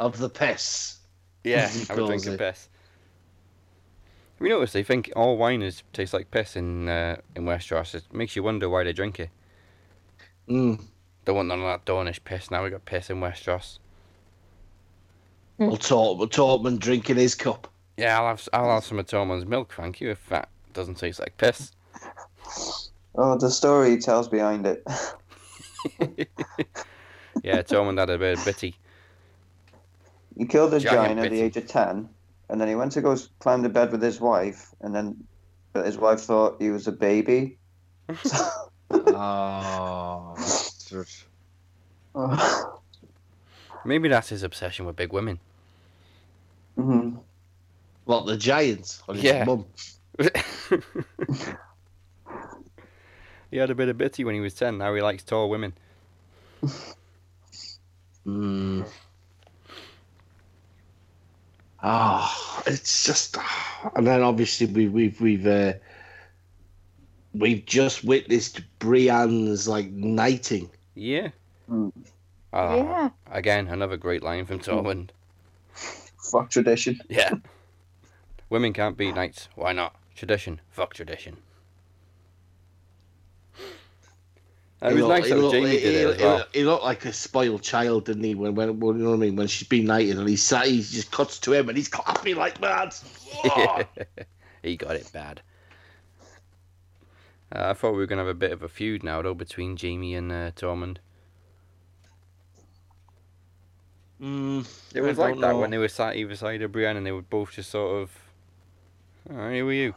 of, 0.00 0.18
the, 0.18 0.30
piss. 0.32 0.98
yeah, 1.44 1.64
as 1.64 1.74
he 1.74 1.80
I 1.90 1.94
was 1.94 1.98
calls 1.98 2.08
drinking 2.22 2.38
piss. 2.38 2.68
We 4.38 4.48
notice 4.48 4.72
they 4.72 4.82
think 4.82 5.12
all 5.14 5.36
wine 5.36 5.62
is 5.62 5.82
tastes 5.92 6.12
like 6.14 6.30
piss 6.30 6.56
in 6.56 6.88
uh, 6.88 7.16
in 7.36 7.44
Westeros? 7.44 7.94
It 7.94 8.12
makes 8.12 8.34
you 8.34 8.42
wonder 8.42 8.68
why 8.68 8.84
they 8.84 8.92
drink 8.92 9.20
it. 9.20 9.30
Mm. 10.48 10.82
Don't 11.24 11.36
want 11.36 11.48
none 11.48 11.60
of 11.60 11.66
that 11.66 11.84
Dornish 11.90 12.24
piss. 12.24 12.50
Now 12.50 12.64
we 12.64 12.70
got 12.70 12.84
piss 12.84 13.10
in 13.10 13.18
Westeros. 15.58 15.68
Well, 15.68 15.76
Tor- 16.28 16.58
Tormund 16.58 16.78
drinking 16.78 17.16
his 17.16 17.34
cup. 17.34 17.68
Yeah, 17.96 18.18
I'll 18.20 18.28
have 18.28 18.48
I'll 18.52 18.74
have 18.74 18.84
some 18.84 18.98
of 18.98 19.06
Tormund's 19.06 19.46
milk, 19.46 19.72
thank 19.74 20.00
you. 20.00 20.10
If 20.10 20.28
that 20.28 20.48
doesn't 20.72 20.96
taste 20.96 21.20
like 21.20 21.36
piss. 21.36 21.72
Oh, 23.16 23.38
the 23.38 23.48
story 23.48 23.90
he 23.90 23.98
tells 23.98 24.26
behind 24.26 24.66
it. 24.66 24.82
yeah, 27.44 27.62
Tormund 27.62 27.98
had 28.00 28.10
a 28.10 28.18
bit 28.18 28.38
of 28.38 28.44
bitty. 28.44 28.74
He 30.36 30.46
killed 30.46 30.74
a 30.74 30.80
Giant 30.80 31.18
giant, 31.18 31.20
at 31.20 31.30
the 31.30 31.40
age 31.40 31.56
of 31.56 31.68
10, 31.68 32.08
and 32.48 32.60
then 32.60 32.66
he 32.66 32.74
went 32.74 32.90
to 32.92 33.00
go 33.00 33.16
climb 33.38 33.62
to 33.62 33.68
bed 33.68 33.92
with 33.92 34.02
his 34.02 34.20
wife, 34.20 34.74
and 34.80 34.92
then 34.92 35.16
but 35.72 35.86
his 35.86 35.96
wife 35.96 36.22
thought 36.22 36.60
he 36.60 36.70
was 36.70 36.88
a 36.88 36.92
baby. 36.92 37.56
Oh. 38.90 40.34
Oh. 42.14 42.80
Maybe 43.84 44.08
that's 44.08 44.28
his 44.30 44.42
obsession 44.42 44.86
with 44.86 44.96
big 44.96 45.12
women. 45.12 45.38
Mhm. 46.78 47.20
What 48.04 48.26
the 48.26 48.36
Giants? 48.36 49.02
Or 49.08 49.14
his 49.14 49.24
Yeah. 49.24 49.44
mum? 49.44 49.64
he 53.50 53.56
had 53.56 53.70
a 53.70 53.74
bit 53.74 53.88
of 53.88 53.98
bitty 53.98 54.24
when 54.24 54.34
he 54.34 54.40
was 54.40 54.54
10. 54.54 54.78
Now 54.78 54.94
he 54.94 55.00
likes 55.02 55.22
tall 55.22 55.48
women. 55.50 55.72
Mm. 58.26 58.86
Oh, 61.82 62.62
it's 62.66 63.04
just, 63.04 63.36
and 63.94 64.06
then 64.06 64.22
obviously 64.22 64.66
we, 64.66 64.88
we've 64.88 65.20
we've 65.20 65.46
uh, 65.46 65.74
we've 67.34 67.66
just 67.66 68.04
witnessed 68.04 68.62
Brienne's 68.80 69.68
like 69.68 69.92
knighting. 69.92 70.70
Yeah. 70.94 71.28
Mm. 71.70 71.92
Ah, 72.56 72.74
yeah. 72.76 73.10
Again, 73.32 73.66
another 73.66 73.96
great 73.96 74.22
line 74.22 74.46
from 74.46 74.60
Tormund. 74.60 75.10
Fuck 76.30 76.50
tradition. 76.50 77.00
Yeah. 77.08 77.34
Women 78.48 78.72
can't 78.72 78.96
be 78.96 79.10
knights. 79.10 79.48
Why 79.56 79.72
not? 79.72 79.96
Tradition. 80.14 80.60
Fuck 80.70 80.94
tradition. 80.94 81.36
It 84.82 84.92
was 84.92 84.94
He 84.96 85.00
nice 85.08 85.08
looked- 85.08 85.28
that 85.30 85.36
looked- 85.38 85.54
Jaime 85.54 85.68
he- 85.70 85.80
did 85.80 85.94
it 85.94 86.06
as 86.10 86.16
he- 86.16 86.22
well. 86.24 86.44
He 86.52 86.64
looked 86.64 86.84
like 86.84 87.04
a 87.06 87.12
spoiled 87.12 87.62
child, 87.62 88.04
didn't 88.04 88.22
he? 88.24 88.34
When, 88.34 88.54
when, 88.54 88.78
when 88.80 88.98
you 88.98 89.04
know 89.04 89.10
what 89.10 89.16
I 89.16 89.20
mean? 89.20 89.36
When 89.36 89.46
she's 89.46 89.66
been 89.66 89.86
knighted 89.86 90.18
and 90.18 90.28
he 90.28 90.36
sat, 90.36 90.66
he 90.66 90.76
just 90.78 91.10
cuts 91.10 91.38
to 91.40 91.52
him 91.52 91.68
and 91.68 91.76
he's 91.78 91.88
clapping 91.88 92.36
like 92.36 92.60
mad. 92.60 92.94
Oh. 93.44 93.82
he 94.62 94.76
got 94.76 94.94
it 94.96 95.10
bad. 95.12 95.40
Uh, 97.50 97.70
I 97.70 97.72
thought 97.72 97.92
we 97.92 97.98
were 97.98 98.06
going 98.06 98.18
to 98.18 98.24
have 98.24 98.28
a 98.36 98.38
bit 98.38 98.52
of 98.52 98.62
a 98.62 98.68
feud 98.68 99.02
now, 99.02 99.22
though, 99.22 99.34
between 99.34 99.76
Jaime 99.80 100.14
and 100.14 100.30
uh, 100.30 100.50
Tormund. 100.52 100.98
Mm, 104.20 104.66
It 104.94 105.02
was 105.02 105.18
I 105.18 105.20
like 105.28 105.40
that 105.40 105.52
know. 105.52 105.56
when 105.56 105.70
they 105.70 105.78
were 105.78 105.88
sat 105.88 106.16
either 106.16 106.36
side 106.36 106.62
of 106.62 106.72
Brienne 106.72 106.96
and 106.96 107.06
they 107.06 107.12
were 107.12 107.22
both 107.22 107.52
just 107.52 107.70
sort 107.70 108.02
of. 108.02 108.10
Oh, 109.30 109.50
who 109.50 109.68
are 109.68 109.72
you? 109.72 109.94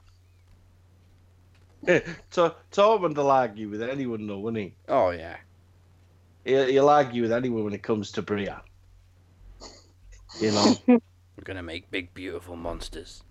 So 2.30 2.56
Tormund 2.72 3.16
will 3.16 3.32
argue 3.32 3.70
with 3.70 3.82
anyone, 3.82 4.28
though, 4.28 4.40
wouldn't 4.40 4.64
he? 4.64 4.74
Oh, 4.88 5.10
yeah. 5.12 5.38
He'll, 6.46 6.68
he'll 6.68 6.90
argue 6.90 7.22
with 7.22 7.32
anyone 7.32 7.64
when 7.64 7.74
it 7.74 7.84
comes 7.84 8.12
to 8.14 8.22
Brienne. 8.22 8.62
You 10.40 10.52
know. 10.52 10.76
We're 10.88 11.44
going 11.44 11.58
to 11.58 11.64
make 11.64 11.90
big, 11.92 12.14
beautiful 12.14 12.56
monsters. 12.56 13.24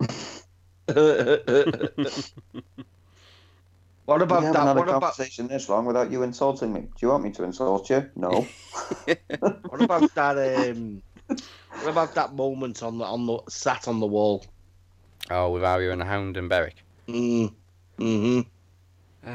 what 4.04 4.18
We 4.18 4.24
about 4.24 4.42
haven't 4.42 4.52
that? 4.52 4.66
had 4.66 4.76
a 4.76 4.80
What 4.80 4.88
about 4.88 5.00
conversation 5.02 5.48
this 5.48 5.68
long 5.68 5.86
without 5.86 6.10
you 6.10 6.22
insulting 6.22 6.72
me. 6.72 6.80
Do 6.80 6.88
you 7.00 7.08
want 7.08 7.24
me 7.24 7.30
to 7.32 7.44
insult 7.44 7.88
you? 7.90 8.10
No. 8.16 8.46
what 9.06 9.82
about 9.82 10.14
that? 10.14 10.68
Um, 10.70 11.02
what 11.28 11.88
about 11.88 12.14
that 12.14 12.34
moment 12.34 12.82
on 12.82 12.98
the 12.98 13.04
on 13.04 13.26
the 13.26 13.38
sat 13.48 13.88
on 13.88 14.00
the 14.00 14.06
wall? 14.06 14.44
Oh, 15.30 15.50
with 15.50 15.64
Arya 15.64 15.92
and 15.92 16.02
Hound 16.02 16.36
and 16.36 16.48
Beric. 16.50 16.76
Mm. 17.08 17.52
Hmm. 17.98 18.40
Uh, 19.26 19.30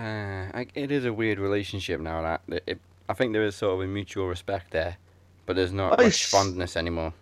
I, 0.54 0.68
it 0.76 0.92
is 0.92 1.06
a 1.06 1.12
weird 1.14 1.40
relationship 1.40 2.00
now. 2.00 2.22
That 2.22 2.42
it, 2.48 2.64
it, 2.68 2.80
I 3.08 3.14
think 3.14 3.34
there 3.34 3.44
is 3.44 3.56
sort 3.56 3.74
of 3.74 3.82
a 3.82 3.88
mutual 3.88 4.28
respect 4.28 4.70
there, 4.72 4.98
but 5.48 5.56
there's 5.56 5.72
not 5.74 5.94
Oh, 5.94 6.04
much 6.04 6.08
it's- 6.08 6.30
fondness 6.30 6.78
anymore. 6.78 7.14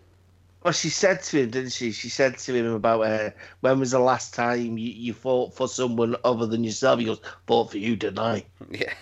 Well, 0.67 0.73
she 0.73 0.89
said 0.89 1.23
to 1.23 1.39
him, 1.39 1.51
didn't 1.51 1.71
she? 1.71 1.93
She 1.93 2.09
said 2.09 2.37
to 2.39 2.53
him 2.53 2.73
about 2.73 2.99
uh, 2.99 3.29
when 3.61 3.79
was 3.79 3.91
the 3.91 3.99
last 3.99 4.33
time 4.33 4.77
you, 4.77 4.91
you 4.91 5.13
fought 5.13 5.53
for 5.53 5.65
someone 5.65 6.17
other 6.25 6.45
than 6.45 6.65
yourself? 6.65 6.99
He 6.99 7.05
goes, 7.05 7.21
"Fought 7.45 7.71
for 7.71 7.77
you, 7.77 7.95
didn't 7.95 8.19
I?" 8.19 8.43
Yeah, 8.69 8.93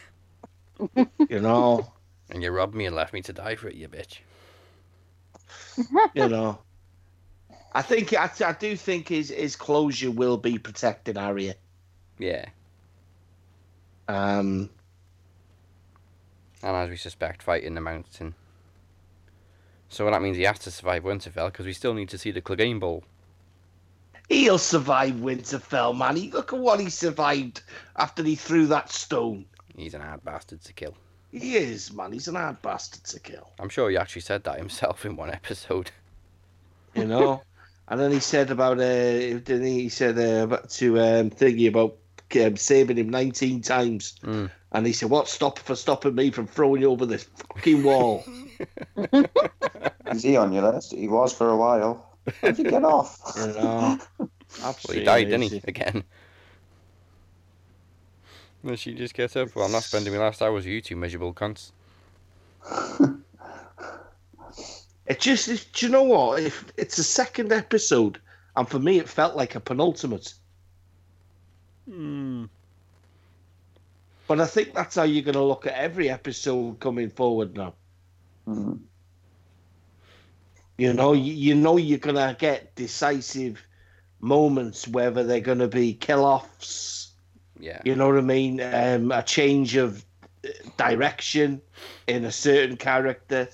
You 1.28 1.40
know, 1.40 1.92
and 2.30 2.44
you 2.44 2.52
robbed 2.52 2.76
me 2.76 2.86
and 2.86 2.96
left 2.96 3.14
me 3.14 3.24
to 3.24 3.34
die 3.34 3.56
for 3.56 3.68
it, 3.68 3.74
you 3.74 3.88
bitch. 3.88 4.20
you 6.14 6.30
know. 6.30 6.60
I 7.74 7.82
think 7.82 8.14
I, 8.14 8.30
I 8.46 8.52
do 8.52 8.76
think 8.76 9.08
his 9.08 9.30
his 9.30 9.56
closure 9.56 10.12
will 10.12 10.38
be 10.38 10.60
protecting 10.60 11.18
Arya. 11.18 11.56
Yeah, 12.20 12.46
Um, 14.08 14.70
and 16.62 16.76
as 16.76 16.92
we 16.92 16.98
suspect, 16.98 17.42
fighting 17.42 17.74
the 17.74 17.82
mountain. 17.82 18.36
So 19.90 20.10
that 20.10 20.22
means 20.22 20.38
he 20.38 20.44
has 20.44 20.60
to 20.60 20.72
survive 20.72 21.04
Winterfell 21.04 21.48
because 21.52 21.66
we 21.66 21.74
still 21.74 21.94
need 21.94 22.10
to 22.10 22.18
see 22.18 22.32
the 22.32 22.42
Clegane 22.42 22.80
Bowl. 22.80 23.04
he'll 24.30 24.58
survive 24.58 25.14
Winterfell, 25.16 25.96
man. 25.96 26.16
He, 26.16 26.32
look 26.32 26.52
at 26.54 26.60
what 26.60 26.80
he 26.80 26.90
survived 26.90 27.62
after 27.96 28.24
he 28.24 28.36
threw 28.36 28.66
that 28.68 28.90
stone. 28.92 29.46
He's 29.78 29.94
an 29.94 30.02
hard 30.02 30.24
bastard 30.24 30.62
to 30.64 30.74
kill. 30.74 30.96
He 31.32 31.56
is, 31.58 31.94
man. 31.94 32.12
He's 32.14 32.28
an 32.28 32.36
hard 32.36 32.62
bastard 32.62 33.04
to 33.06 33.20
kill. 33.20 33.52
I'm 33.60 33.70
sure 33.70 33.90
he 33.90 33.98
actually 33.98 34.22
said 34.24 34.44
that 34.46 34.58
himself 34.58 35.06
in 35.06 35.16
one 35.16 35.30
episode. 35.42 35.92
you 36.96 37.06
know. 37.06 37.42
and 37.88 38.00
then 38.00 38.12
he 38.12 38.20
said 38.20 38.50
about 38.52 38.80
uh, 38.80 38.84
didn't 39.40 39.66
he? 39.66 39.82
He 39.82 39.90
said 39.90 40.18
uh, 40.18 40.46
about 40.46 40.70
to 40.72 41.00
um, 41.00 41.30
thingy 41.30 41.68
about 41.68 41.96
um, 42.44 42.56
saving 42.58 42.98
him 42.98 43.10
nineteen 43.10 43.62
times, 43.62 44.16
Mm. 44.24 44.50
and 44.72 44.88
he 44.88 44.94
said, 44.94 45.10
"What 45.10 45.28
stop 45.28 45.60
for 45.60 45.76
stopping 45.76 46.16
me 46.16 46.32
from 46.32 46.48
throwing 46.48 46.82
you 46.82 46.90
over 46.90 47.06
this 47.06 47.26
fucking 47.54 47.84
wall?" 47.84 48.24
Is 50.16 50.24
he 50.24 50.38
on 50.38 50.52
your 50.54 50.72
list? 50.72 50.94
He 50.94 51.08
was 51.08 51.34
for 51.34 51.50
a 51.50 51.58
while. 51.58 52.18
How'd 52.42 52.58
you 52.58 52.64
get 52.64 52.84
off? 52.96 53.20
you 53.38 53.48
know, 53.48 54.00
Well, 54.18 54.30
absolutely. 54.64 55.00
he 55.02 55.06
died, 55.06 55.24
didn't 55.26 55.52
he? 55.52 55.62
Again. 55.68 56.04
And 58.64 58.80
she 58.80 58.94
just 58.94 59.14
gets 59.14 59.36
up. 59.36 59.56
Well, 59.56 59.66
I'm 59.66 59.72
not 59.72 59.84
spending 59.84 60.14
my 60.14 60.20
last 60.20 60.42
hours 60.42 60.66
with 60.66 60.74
you 60.74 60.82
two 60.82 60.96
miserable 60.96 61.34
cunts. 61.34 61.72
It 65.08 65.20
just, 65.20 65.48
it, 65.50 65.68
do 65.74 65.86
you 65.86 65.92
know 65.92 66.02
what? 66.02 66.42
If 66.42 66.66
it's 66.78 66.98
the 66.98 67.04
second 67.04 67.52
episode, 67.52 68.20
and 68.56 68.68
for 68.68 68.80
me, 68.80 68.98
it 68.98 69.08
felt 69.08 69.36
like 69.36 69.54
a 69.54 69.60
penultimate. 69.60 70.34
Hmm. 71.88 72.46
But 74.28 74.42
I 74.42 74.48
think 74.48 74.74
that's 74.74 74.96
how 74.96 75.04
you're 75.04 75.22
going 75.22 75.36
to 75.36 75.44
look 75.44 75.68
at 75.68 75.74
every 75.76 76.10
episode 76.10 76.80
coming 76.80 77.12
forward 77.12 77.56
now. 77.56 77.76
Mm. 78.48 78.80
You 80.78 80.94
know, 80.94 81.14
you, 81.14 81.34
you 81.34 81.56
know 81.56 81.78
you're 81.78 82.00
gonna 82.00 82.36
get 82.38 82.76
decisive 82.76 83.66
moments, 84.20 84.88
whether 84.88 85.24
they're 85.24 85.40
gonna 85.40 85.68
be 85.68 85.94
kill-offs. 85.94 87.12
Yeah. 87.60 87.82
You 87.86 87.96
know 87.96 88.08
what 88.08 88.18
I 88.18 88.22
mean? 88.22 88.62
Um, 88.62 89.12
a 89.12 89.24
change 89.24 89.76
of 89.76 90.04
uh, 90.44 90.50
direction 90.78 91.62
in 92.08 92.26
a 92.26 92.32
certain 92.32 92.76
character. 92.78 93.48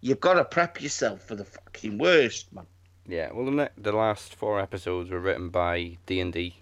You've 0.00 0.20
got 0.20 0.34
to 0.34 0.44
prep 0.44 0.80
yourself 0.80 1.22
for 1.22 1.34
the 1.34 1.44
fucking 1.44 1.98
worst, 1.98 2.52
man. 2.52 2.66
Yeah, 3.08 3.32
well, 3.32 3.46
the, 3.46 3.50
ne- 3.50 3.68
the 3.76 3.92
last 3.92 4.34
four 4.34 4.60
episodes 4.60 5.10
were 5.10 5.18
written 5.18 5.48
by 5.48 5.96
D 6.06 6.20
and 6.20 6.32
D, 6.32 6.54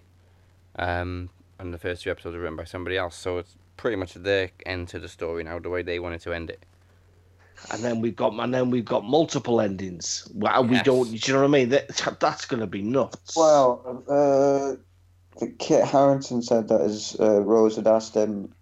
um, 0.77 1.29
and 1.59 1.73
the 1.73 1.77
first 1.77 2.03
two 2.03 2.09
episodes 2.09 2.35
were 2.35 2.41
written 2.41 2.55
by 2.55 2.63
somebody 2.63 2.97
else. 2.97 3.15
So 3.15 3.37
it's 3.37 3.55
pretty 3.75 3.97
much 3.97 4.13
their 4.15 4.49
end 4.65 4.87
to 4.89 4.99
the 4.99 5.07
story 5.07 5.43
now, 5.43 5.59
the 5.59 5.69
way 5.69 5.83
they 5.83 5.99
wanted 5.99 6.21
to 6.21 6.33
end 6.33 6.49
it. 6.49 6.65
And 7.71 7.83
then 7.83 8.01
we've 8.01 8.15
got, 8.15 8.33
and 8.33 8.53
then 8.53 8.69
we've 8.69 8.85
got 8.85 9.03
multiple 9.03 9.59
endings. 9.59 10.27
Wow, 10.33 10.61
we 10.61 10.75
Yes. 10.75 10.85
don't. 10.85 11.09
Do 11.09 11.15
you 11.15 11.33
know 11.33 11.41
what 11.41 11.47
I 11.47 11.51
mean? 11.51 11.69
That, 11.69 12.17
that's 12.19 12.45
gonna 12.45 12.67
be 12.67 12.81
nuts. 12.81 13.35
Well, 13.35 14.03
uh, 14.07 15.45
Kit 15.59 15.85
Harington 15.85 16.41
said 16.41 16.67
that 16.69 16.81
as 16.81 17.15
uh, 17.19 17.41
Rose 17.41 17.75
had 17.75 17.87
asked 17.87 18.15
him 18.15 18.53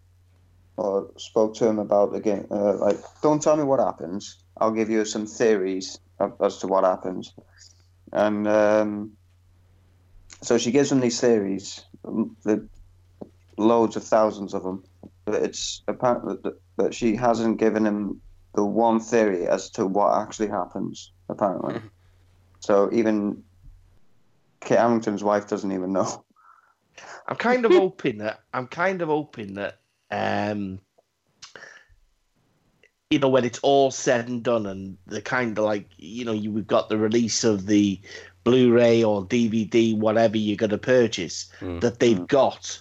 or 0.77 1.09
spoke 1.17 1.55
to 1.55 1.67
him 1.67 1.79
about 1.79 2.11
the 2.11 2.19
game, 2.19 2.47
uh, 2.51 2.75
like, 2.77 2.97
don't 3.21 3.41
tell 3.41 3.55
me 3.55 3.63
what 3.63 3.79
happens. 3.79 4.43
I'll 4.57 4.71
give 4.71 4.89
you 4.89 5.05
some 5.05 5.25
theories 5.25 5.99
as 6.41 6.57
to 6.59 6.67
what 6.67 6.83
happens. 6.83 7.33
And 8.11 8.47
um, 8.47 9.11
so 10.41 10.57
she 10.57 10.71
gives 10.71 10.91
him 10.91 10.99
these 10.99 11.19
theories, 11.19 11.83
um, 12.05 12.35
the 12.43 12.67
loads 13.57 13.95
of 13.95 14.03
thousands 14.03 14.53
of 14.53 14.63
them. 14.63 14.83
But 15.25 15.35
it's 15.43 15.81
apparent 15.87 16.43
that, 16.43 16.59
that 16.77 16.93
she 16.93 17.15
hasn't 17.15 17.57
given 17.57 17.85
him 17.85 18.21
the 18.55 18.65
one 18.65 18.99
theory 18.99 19.47
as 19.47 19.69
to 19.71 19.85
what 19.85 20.17
actually 20.21 20.47
happens. 20.47 21.11
Apparently, 21.29 21.81
so 22.59 22.89
even 22.93 23.43
Kit 24.61 24.79
Harington's 24.79 25.23
wife 25.23 25.47
doesn't 25.47 25.71
even 25.71 25.91
know. 25.93 26.23
I'm 27.27 27.35
kind 27.35 27.65
of 27.65 27.71
hoping 27.83 28.19
that 28.19 28.41
I'm 28.53 28.67
kind 28.67 29.01
of 29.01 29.09
hoping 29.09 29.55
that 29.55 29.79
um 30.11 30.79
you 33.09 33.19
know 33.19 33.29
when 33.29 33.45
it's 33.45 33.59
all 33.59 33.91
said 33.91 34.27
and 34.27 34.43
done 34.43 34.65
and 34.65 34.97
the 35.07 35.21
kind 35.21 35.57
of 35.57 35.65
like 35.65 35.87
you 35.97 36.25
know 36.25 36.31
you 36.31 36.51
we've 36.51 36.67
got 36.67 36.89
the 36.89 36.97
release 36.97 37.43
of 37.43 37.65
the 37.65 37.99
Blu-ray 38.43 39.03
or 39.03 39.25
DVD 39.25 39.97
whatever 39.97 40.37
you're 40.37 40.57
going 40.57 40.69
to 40.69 40.77
purchase 40.77 41.51
Mm. 41.61 41.81
that 41.81 41.99
they've 41.99 42.27
got 42.27 42.79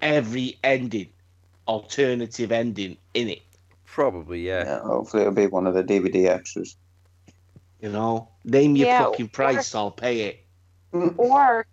every 0.00 0.58
ending 0.64 1.10
alternative 1.68 2.50
ending 2.50 2.96
in 3.12 3.28
it 3.28 3.42
Probably, 3.92 4.46
yeah. 4.46 4.64
Yeah, 4.64 4.80
hopefully 4.80 5.22
it'll 5.22 5.34
be 5.34 5.46
one 5.46 5.66
of 5.66 5.74
the 5.74 5.82
DVD 5.82 6.26
extras. 6.28 6.76
you 7.80 7.88
know 7.90 8.28
name 8.44 8.76
your 8.76 8.86
Yeah, 8.88 9.04
fucking 9.04 9.28
price 9.28 9.74
I'll 9.74 9.90
pay 9.90 10.20
it 10.22 10.44
or 11.16 11.66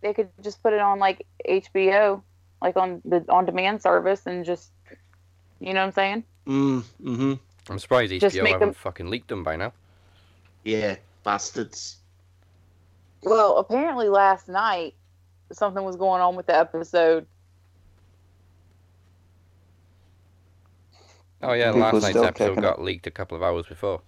they 0.00 0.14
could 0.14 0.30
just 0.42 0.62
put 0.62 0.72
it 0.72 0.80
on 0.80 0.98
like 0.98 1.26
HBO, 1.48 2.22
like 2.62 2.76
on 2.76 3.02
the 3.04 3.24
on 3.28 3.44
demand 3.44 3.82
service, 3.82 4.22
and 4.26 4.44
just 4.44 4.70
you 5.60 5.74
know 5.74 5.80
what 5.80 5.86
I'm 5.86 5.92
saying. 5.92 6.24
Mm, 6.46 6.82
mm-hmm. 7.02 7.34
I'm 7.68 7.78
surprised 7.78 8.12
Just 8.20 8.34
HBO 8.36 8.42
make 8.42 8.52
haven't 8.52 8.68
them- 8.68 8.74
fucking 8.74 9.10
leaked 9.10 9.28
them 9.28 9.42
by 9.44 9.56
now. 9.56 9.72
Yeah, 10.64 10.96
bastards. 11.24 11.96
Well, 13.22 13.58
apparently 13.58 14.08
last 14.08 14.48
night 14.48 14.94
something 15.52 15.84
was 15.84 15.96
going 15.96 16.22
on 16.22 16.36
with 16.36 16.46
the 16.46 16.56
episode. 16.56 17.26
Oh 21.42 21.52
yeah, 21.52 21.72
People 21.72 21.80
last 21.80 22.02
night's 22.02 22.16
episode 22.16 22.34
kicking 22.48 22.62
got 22.62 22.82
leaked 22.82 23.06
a 23.06 23.10
couple 23.10 23.36
of 23.36 23.42
hours 23.42 23.66
before. 23.66 24.02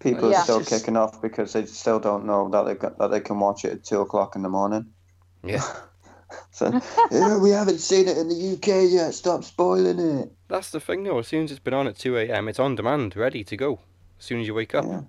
People 0.00 0.30
Yeah. 0.30 0.40
are 0.40 0.44
still 0.44 0.58
Just- 0.60 0.70
kicking 0.70 0.96
off 0.96 1.20
because 1.22 1.52
they 1.54 1.64
still 1.66 1.98
don't 1.98 2.24
know 2.26 2.48
that 2.50 2.62
they 2.64 2.74
got, 2.74 2.98
that 2.98 3.10
they 3.10 3.20
can 3.20 3.38
watch 3.40 3.64
it 3.64 3.72
at 3.72 3.84
two 3.84 4.00
o'clock 4.00 4.36
in 4.36 4.42
the 4.42 4.48
morning. 4.48 4.86
Yeah. 5.44 5.62
So, 6.50 6.80
yeah, 7.10 7.36
we 7.36 7.50
haven't 7.50 7.80
seen 7.80 8.08
it 8.08 8.16
in 8.16 8.26
the 8.30 8.54
UK 8.54 8.90
yet. 8.90 9.12
Stop 9.12 9.44
spoiling 9.44 9.98
it. 9.98 10.32
That's 10.48 10.70
the 10.70 10.80
thing 10.80 11.02
though, 11.04 11.18
as 11.18 11.28
soon 11.28 11.44
as 11.44 11.50
it's 11.50 11.60
been 11.60 11.74
on 11.74 11.86
at 11.86 11.96
2 11.98 12.16
a.m., 12.16 12.48
it's 12.48 12.58
on 12.58 12.74
demand, 12.74 13.14
ready 13.16 13.44
to 13.44 13.54
go. 13.54 13.80
As 14.18 14.24
soon 14.24 14.40
as 14.40 14.46
you 14.46 14.54
wake 14.54 14.74
up. 14.74 14.86
Yeah. 14.86 15.00
You 15.00 15.06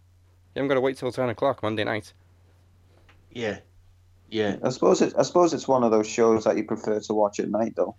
haven't 0.58 0.68
got 0.68 0.74
to 0.74 0.82
wait 0.82 0.98
till 0.98 1.14
10 1.14 1.30
o'clock 1.30 1.64
Monday 1.64 1.86
night. 1.86 2.12
Yeah, 3.32 3.60
yeah. 4.30 4.58
I 4.62 4.68
suppose 4.70 5.02
it. 5.02 5.14
I 5.18 5.24
suppose 5.24 5.54
it's 5.54 5.66
one 5.66 5.86
of 5.86 5.92
those 5.92 6.08
shows 6.08 6.44
that 6.44 6.58
you 6.58 6.66
prefer 6.66 7.00
to 7.00 7.14
watch 7.14 7.40
at 7.40 7.50
night, 7.50 7.76
though. 7.78 7.96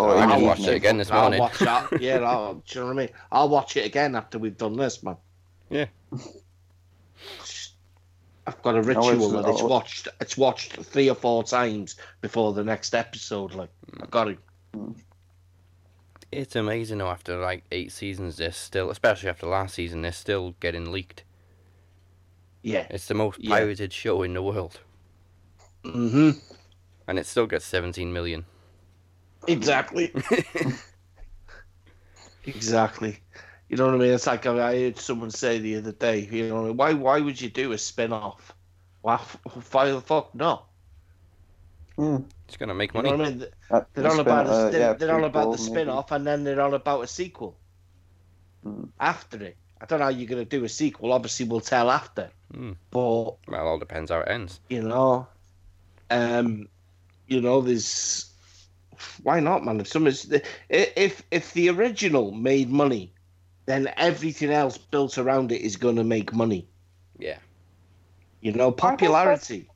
Oh, 0.00 0.10
I 0.10 0.36
will 0.36 0.54
just 0.54 0.62
the 0.62 0.72
it 0.72 0.76
again 0.76 0.98
this 0.98 1.10
I'll 1.10 1.22
morning. 1.22 1.40
watch 1.40 1.58
that. 1.58 2.00
Yeah, 2.00 2.18
I'll, 2.24 2.54
do 2.54 2.62
you 2.68 2.80
know 2.80 2.86
what 2.86 2.92
I 2.92 2.96
mean? 3.06 3.08
I'll 3.32 3.48
watch 3.48 3.76
it 3.76 3.84
again 3.84 4.14
after 4.14 4.38
we've 4.38 4.56
done 4.56 4.76
this, 4.76 5.02
man. 5.02 5.16
Yeah. 5.70 5.86
I've 8.46 8.62
got 8.62 8.76
a 8.76 8.78
it's- 8.78 8.96
ritual 8.96 9.30
that 9.30 9.48
it's 9.48 9.60
oh. 9.60 9.66
watched. 9.66 10.06
It's 10.20 10.36
watched 10.38 10.76
three 10.76 11.10
or 11.10 11.16
four 11.16 11.42
times 11.42 11.96
before 12.20 12.52
the 12.52 12.62
next 12.62 12.94
episode. 12.94 13.54
Like 13.54 13.70
I 14.00 14.06
got 14.06 14.28
it. 14.28 14.38
It's 16.30 16.54
amazing 16.54 16.98
though, 16.98 17.08
after 17.08 17.36
like 17.36 17.64
eight 17.72 17.90
seasons, 17.90 18.36
they're 18.36 18.52
still, 18.52 18.90
especially 18.90 19.30
after 19.30 19.46
last 19.46 19.74
season, 19.74 20.02
they're 20.02 20.12
still 20.12 20.54
getting 20.60 20.92
leaked. 20.92 21.24
Yeah. 22.62 22.86
It's 22.90 23.06
the 23.06 23.14
most 23.14 23.40
Yeah. 23.40 23.50
pirated 23.56 23.92
show 23.92 24.22
in 24.22 24.34
the 24.34 24.42
world. 24.42 24.80
Mm-hmm. 25.84 26.38
And 27.08 27.18
it 27.18 27.26
still 27.26 27.46
gets 27.46 27.64
17 27.64 28.12
million. 28.12 28.44
Exactly. 29.46 30.12
exactly. 32.44 33.18
You 33.68 33.76
know 33.76 33.86
what 33.86 33.94
I 33.94 33.98
mean? 33.98 34.14
It's 34.14 34.26
like 34.26 34.46
I 34.46 34.68
I 34.70 34.80
heard 34.80 34.98
someone 34.98 35.30
say 35.30 35.58
the 35.58 35.76
other 35.76 35.92
day. 35.92 36.28
You 36.30 36.48
know, 36.48 36.72
why 36.72 36.94
why 36.94 37.20
would 37.20 37.40
you 37.40 37.50
do 37.50 37.72
a 37.72 37.78
spin 37.78 38.12
off? 38.12 38.54
Why, 39.02 39.16
why 39.70 39.90
the 39.90 40.00
fuck 40.00 40.34
no? 40.34 40.62
Yeah. 41.98 42.18
It's 42.46 42.56
going 42.56 42.68
to 42.68 42.74
make 42.74 42.94
money. 42.94 43.10
You 43.10 43.16
money. 43.16 43.34
know 43.34 43.46
what 43.68 43.70
I 43.70 43.74
mean? 43.74 43.80
Uh, 43.82 43.84
They're 43.94 44.04
on 44.06 44.10
spin- 44.12 44.20
about 44.20 44.46
a, 44.46 44.50
uh, 44.50 44.70
they're, 44.70 44.80
yeah, 44.80 44.92
they're 44.94 45.14
on 45.14 45.24
about 45.24 45.52
the 45.52 45.58
prequel, 45.58 45.66
spin 45.66 45.88
off, 45.88 46.12
and 46.12 46.26
then 46.26 46.44
they're 46.44 46.60
on 46.60 46.74
about 46.74 47.02
a 47.02 47.06
sequel 47.06 47.56
Hmm. 48.64 48.84
after 48.98 49.42
it. 49.42 49.56
I 49.80 49.86
don't 49.86 50.00
know 50.00 50.06
how 50.06 50.10
you're 50.10 50.28
gonna 50.28 50.44
do 50.44 50.64
a 50.64 50.68
sequel. 50.68 51.12
Obviously, 51.12 51.46
we'll 51.46 51.60
tell 51.60 51.90
after. 51.90 52.30
Hmm. 52.52 52.72
But 52.90 52.98
Well, 53.00 53.38
it 53.48 53.54
all 53.54 53.78
depends 53.78 54.10
how 54.10 54.20
it 54.20 54.28
ends. 54.28 54.58
you 54.68 54.82
know, 54.82 55.28
um, 56.10 56.68
you 57.28 57.40
know, 57.40 57.60
there's 57.60 58.27
why 59.22 59.40
not, 59.40 59.64
man? 59.64 59.80
If 59.80 59.88
someone's 59.88 60.30
if 60.68 61.22
if 61.30 61.52
the 61.52 61.68
original 61.70 62.32
made 62.32 62.70
money, 62.70 63.12
then 63.66 63.92
everything 63.96 64.50
else 64.50 64.78
built 64.78 65.18
around 65.18 65.52
it 65.52 65.60
is 65.62 65.76
gonna 65.76 66.04
make 66.04 66.32
money. 66.32 66.68
Yeah. 67.18 67.38
You 68.40 68.52
know, 68.52 68.70
popularity. 68.70 69.68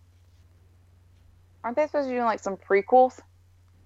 Aren't 1.64 1.76
they 1.76 1.86
supposed 1.86 2.06
to 2.06 2.10
be 2.10 2.14
doing 2.16 2.24
like 2.24 2.40
some 2.40 2.56
prequels? 2.56 3.20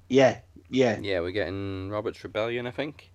Yeah, 0.08 0.38
yeah, 0.70 0.98
Yeah, 1.00 1.20
we're 1.20 1.32
getting 1.32 1.90
Robert's 1.90 2.22
Rebellion, 2.22 2.66
I 2.66 2.70
think. 2.70 3.10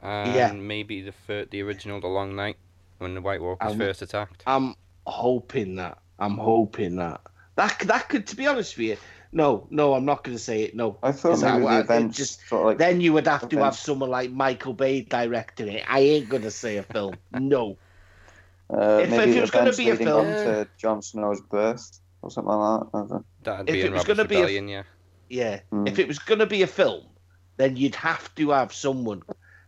And 0.00 0.34
Yeah. 0.34 0.52
maybe 0.52 1.02
the 1.02 1.12
fir- 1.12 1.46
the 1.46 1.62
original, 1.62 2.00
The 2.00 2.06
Long 2.06 2.36
Night, 2.36 2.56
when 2.98 3.14
the 3.14 3.20
White 3.20 3.40
Walkers 3.42 3.72
Um, 3.72 3.78
first 3.78 4.02
attacked. 4.02 4.44
I'm 4.46 4.74
hoping 5.06 5.74
that. 5.76 5.98
I'm 6.18 6.36
hoping 6.38 6.96
that 6.96 7.20
that 7.56 7.76
that 7.80 8.08
could, 8.08 8.26
to 8.28 8.36
be 8.36 8.46
honest 8.46 8.76
with 8.78 8.86
you, 8.86 8.96
no, 9.32 9.66
no, 9.70 9.94
I'm 9.94 10.04
not 10.04 10.24
gonna 10.24 10.38
say 10.38 10.62
it. 10.62 10.74
No, 10.74 10.96
I 11.02 11.12
thought 11.12 11.32
Is 11.32 11.40
that 11.42 11.54
maybe 11.60 11.66
the 11.66 11.76
it 11.78 11.80
events 11.80 12.16
just- 12.16 12.48
sort 12.48 12.60
of 12.62 12.66
like 12.68 12.78
then 12.78 13.00
you 13.00 13.12
would 13.12 13.26
have 13.26 13.48
to 13.48 13.58
have 13.58 13.76
someone 13.76 14.10
like 14.10 14.30
Michael 14.30 14.72
Bay 14.74 15.02
directing 15.02 15.68
it. 15.68 15.84
I 15.88 16.00
ain't 16.00 16.28
gonna 16.28 16.50
say 16.50 16.76
a 16.78 16.82
film. 16.82 17.14
No. 17.32 17.76
uh, 18.72 19.00
if- 19.02 19.10
maybe 19.10 19.30
if 19.32 19.36
it 19.36 19.40
was 19.40 19.50
gonna 19.50 19.64
events 19.70 19.78
be 19.78 19.90
a 19.90 19.96
film- 19.96 20.26
to 20.26 20.68
Jon 20.78 21.02
Snow's 21.02 21.40
birth 21.42 22.00
or 22.22 22.30
something 22.30 22.52
like 22.52 22.80
that. 22.80 22.86
I 22.94 22.98
don't 22.98 23.10
know. 23.10 23.24
That'd 23.42 23.68
if 23.68 23.72
be 23.74 23.80
it 23.80 23.86
in 23.86 23.92
was 23.92 24.04
gonna 24.04 24.24
be 24.24 24.36
a- 24.36 24.48
yeah. 24.62 24.82
Yeah. 25.28 25.60
Hmm. 25.70 25.86
If 25.86 25.98
it 25.98 26.08
was 26.08 26.18
gonna 26.18 26.46
be 26.46 26.62
a 26.62 26.66
film, 26.66 27.04
then 27.58 27.76
you'd 27.76 27.94
have 27.96 28.34
to 28.36 28.50
have 28.50 28.72
someone 28.72 29.22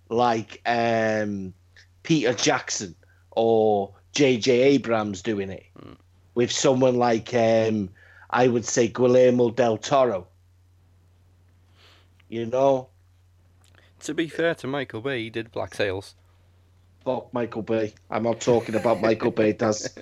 like 0.09 0.61
um, 0.65 1.53
Peter 2.03 2.33
Jackson 2.33 2.95
or 3.33 3.95
J.J. 4.13 4.51
Abrams 4.53 5.23
doing 5.23 5.51
it, 5.51 5.65
Hmm. 5.79 5.93
with 6.35 6.51
someone 6.51 6.97
like 6.97 7.33
um, 7.35 7.91
I 8.31 8.47
would 8.49 8.65
say 8.65 8.89
Guillermo 8.89 9.51
del 9.51 9.77
Toro. 9.77 10.27
You 12.29 12.47
know, 12.47 12.89
To 14.01 14.15
be 14.15 14.29
fair 14.29 14.55
to 14.57 14.67
Michael 14.69 15.01
Bay, 15.01 15.23
he 15.25 15.31
did 15.31 15.51
Black 15.51 15.75
Sails. 15.75 16.15
fuck 17.05 17.33
Michael 17.35 17.63
Bay. 17.63 17.93
I'm 18.11 18.23
not 18.23 18.41
talking 18.41 18.77
about 18.77 19.01
Michael 19.01 19.33
Bay. 19.33 19.53
does 19.53 19.93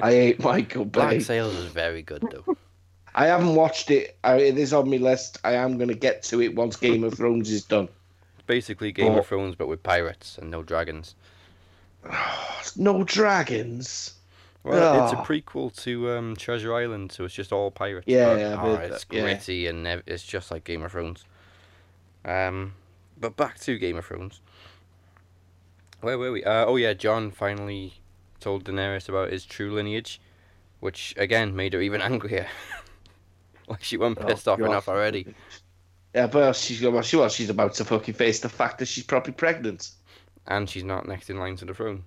I 0.00 0.12
hate 0.12 0.40
Michael 0.40 0.84
Bay. 0.84 0.90
Black 1.00 1.20
Sails 1.22 1.54
is 1.56 1.66
very 1.66 2.02
good, 2.02 2.22
though. 2.30 2.56
I 3.14 3.26
haven't 3.26 3.56
watched 3.56 3.90
it. 3.90 4.16
I, 4.22 4.36
it 4.36 4.56
is 4.58 4.72
on 4.72 4.88
my 4.88 4.96
list. 4.98 5.38
I 5.44 5.54
am 5.54 5.76
going 5.76 5.88
to 5.88 5.94
get 5.94 6.22
to 6.24 6.40
it 6.40 6.54
once 6.54 6.76
Game 6.76 7.02
of 7.04 7.14
Thrones 7.14 7.50
is 7.50 7.64
done. 7.64 7.88
Basically, 8.46 8.92
Game 8.92 9.12
Oh. 9.12 9.18
of 9.18 9.26
Thrones, 9.26 9.54
but 9.56 9.66
with 9.66 9.82
pirates 9.82 10.38
and 10.38 10.50
no 10.50 10.62
dragons. 10.62 11.14
No 12.76 13.02
dragons. 13.04 14.14
Well, 14.64 15.04
it's 15.04 15.12
a 15.12 15.16
Ah. 15.18 15.24
prequel 15.24 15.74
to 15.82 16.10
um, 16.12 16.36
Treasure 16.36 16.72
Island, 16.74 17.10
so 17.10 17.24
it's 17.24 17.34
just 17.34 17.52
all 17.52 17.70
pirates. 17.72 18.06
Yeah, 18.06 18.28
but, 18.28 18.38
yeah, 18.38 18.56
oh, 18.62 18.74
it's 18.74 19.04
that, 19.04 19.14
yeah. 19.16 19.22
gritty 19.22 19.66
and 19.66 19.86
ev- 19.86 20.02
it's 20.06 20.22
just 20.22 20.50
like 20.52 20.62
Game 20.64 20.82
of 20.84 20.92
Thrones. 20.92 21.24
Um, 22.24 22.74
but 23.18 23.36
back 23.36 23.58
to 23.60 23.76
Game 23.78 23.96
of 23.96 24.06
Thrones. 24.06 24.40
Where 26.00 26.18
were 26.18 26.32
we? 26.32 26.44
Uh, 26.44 26.64
oh 26.66 26.76
yeah, 26.76 26.92
Jon 26.94 27.30
finally 27.30 27.94
told 28.40 28.64
Daenerys 28.64 29.08
about 29.08 29.30
his 29.32 29.44
true 29.44 29.72
lineage, 29.72 30.20
which 30.80 31.14
again 31.16 31.54
made 31.56 31.72
her 31.72 31.80
even 31.80 32.00
angrier. 32.02 32.46
like 33.68 33.82
she 33.82 33.96
wasn't 33.96 34.20
Oh, 34.22 34.26
pissed 34.26 34.46
off 34.48 34.58
God. 34.58 34.66
enough 34.66 34.88
already. 34.88 35.34
Yeah, 36.14 36.26
but 36.26 36.54
she's 36.54 36.82
well, 36.82 37.02
she 37.02 37.16
was. 37.16 37.32
She's 37.34 37.50
about 37.50 37.74
to 37.74 37.84
fucking 37.84 38.14
face 38.14 38.40
the 38.40 38.48
fact 38.48 38.78
that 38.78 38.86
she's 38.86 39.04
probably 39.04 39.32
pregnant. 39.32 39.90
And 40.46 40.68
she's 40.68 40.84
not 40.84 41.06
next 41.08 41.30
in 41.30 41.38
line 41.38 41.56
to 41.56 41.64
the 41.64 41.72
throne. 41.74 42.04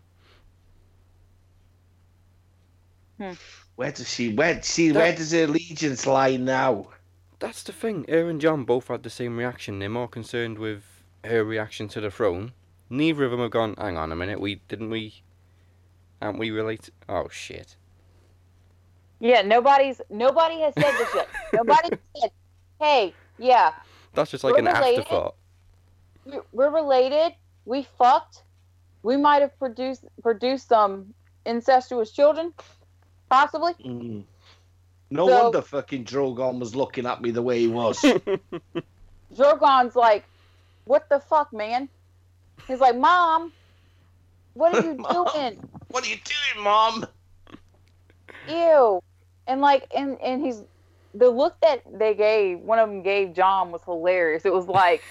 Hmm. 3.17 3.31
Where 3.75 3.91
does 3.91 4.09
she? 4.09 4.33
Where 4.33 4.61
see? 4.61 4.91
Where 4.91 5.15
does 5.15 5.31
her 5.31 5.45
allegiance 5.45 6.05
lie 6.05 6.35
now? 6.37 6.87
That's 7.39 7.63
the 7.63 7.71
thing. 7.73 8.05
Her 8.09 8.29
and 8.29 8.39
Jon 8.41 8.63
both 8.63 8.87
had 8.87 9.03
the 9.03 9.09
same 9.09 9.37
reaction. 9.37 9.79
They're 9.79 9.89
more 9.89 10.07
concerned 10.07 10.57
with 10.57 10.83
her 11.23 11.43
reaction 11.43 11.87
to 11.89 12.01
the 12.01 12.09
throne. 12.11 12.53
Neither 12.89 13.25
of 13.25 13.31
them 13.31 13.39
have 13.41 13.51
gone. 13.51 13.75
Hang 13.77 13.97
on 13.97 14.11
a 14.11 14.15
minute. 14.15 14.39
We 14.39 14.55
didn't 14.67 14.89
we? 14.89 15.21
Aren't 16.21 16.39
we 16.39 16.51
related? 16.51 16.93
Oh 17.09 17.27
shit. 17.29 17.75
Yeah, 19.19 19.41
nobody's 19.41 20.01
nobody 20.09 20.59
has 20.61 20.73
said 20.77 20.91
this 20.97 21.09
yet. 21.15 21.27
Nobody 21.53 21.89
said, 22.19 22.31
"Hey, 22.81 23.13
yeah, 23.37 23.71
That's 24.13 24.29
just 24.31 24.43
like 24.43 24.53
We're 24.53 24.59
an 24.59 24.65
related. 24.65 24.99
afterthought. 25.01 25.35
we- 26.25 26.39
we're 26.51 26.69
related. 26.69 27.33
We 27.65 27.87
fucked. 27.97 28.43
We 29.03 29.15
might 29.17 29.41
have 29.41 29.57
produced 29.57 30.03
produced 30.21 30.67
some 30.67 31.13
incestuous 31.45 32.11
children, 32.11 32.53
possibly." 33.35 33.73
Mm. 33.83 34.23
No 35.11 35.27
So- 35.27 35.43
wonder 35.43 35.61
fucking 35.61 36.05
Drogon 36.05 36.59
was 36.59 36.75
looking 36.75 37.05
at 37.05 37.21
me 37.21 37.31
the 37.31 37.41
way 37.41 37.59
he 37.59 37.67
was. 37.67 37.99
Drogon's 39.35 39.95
like, 39.95 40.23
"What 40.85 41.09
the 41.09 41.19
fuck, 41.19 41.51
man?" 41.53 41.89
He's 42.67 42.79
like, 42.79 42.97
"Mom, 42.97 43.51
what 44.53 44.73
are 44.75 44.81
you 44.83 44.93
Mom. 44.99 45.27
doing? 45.33 45.69
what 45.89 46.05
are 46.05 46.09
you 46.09 46.17
doing, 46.23 46.63
Mom? 46.63 47.05
Ew!" 48.49 49.01
And 49.47 49.61
like, 49.61 49.85
and 49.95 50.19
and 50.21 50.43
he's 50.43 50.63
the 51.13 51.29
look 51.29 51.55
that 51.61 51.81
they 51.99 52.13
gave. 52.15 52.59
One 52.59 52.79
of 52.79 52.89
them 52.89 53.01
gave 53.03 53.33
Jon 53.33 53.71
was 53.71 53.81
hilarious. 53.83 54.43
It 54.45 54.53
was 54.53 54.67
like, 54.67 55.01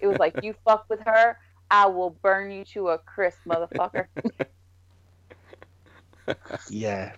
it 0.00 0.06
was 0.06 0.18
like, 0.18 0.42
"You 0.42 0.54
fuck 0.64 0.84
with 0.88 1.00
her, 1.06 1.38
I 1.70 1.86
will 1.86 2.10
burn 2.10 2.50
you 2.50 2.64
to 2.74 2.88
a 2.90 2.98
crisp, 2.98 3.38
motherfucker." 3.46 4.06
Yeah. 6.68 7.12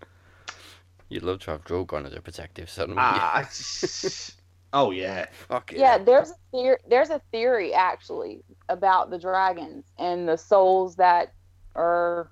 You'd 1.13 1.25
love 1.25 1.41
to 1.41 1.51
have 1.51 1.65
Drogon 1.65 2.07
as 2.07 2.15
a 2.15 2.21
protective 2.23 2.71
son. 2.71 2.91
wouldn't 2.91 2.99
Ah, 3.01 3.47
oh 4.73 4.91
yeah. 4.93 5.21
you? 5.21 5.27
Fuck 5.49 5.73
yeah, 5.73 5.99
there's 5.99 6.31
a 6.31 6.35
theory, 6.51 6.79
there's 6.89 7.11
a 7.11 7.21
theory 7.31 7.75
actually 7.75 8.43
about 8.71 9.11
the 9.11 9.19
dragons 9.19 9.85
and 9.99 10.27
the 10.27 10.39
souls 10.39 10.97
that 10.97 11.35
are 11.75 12.31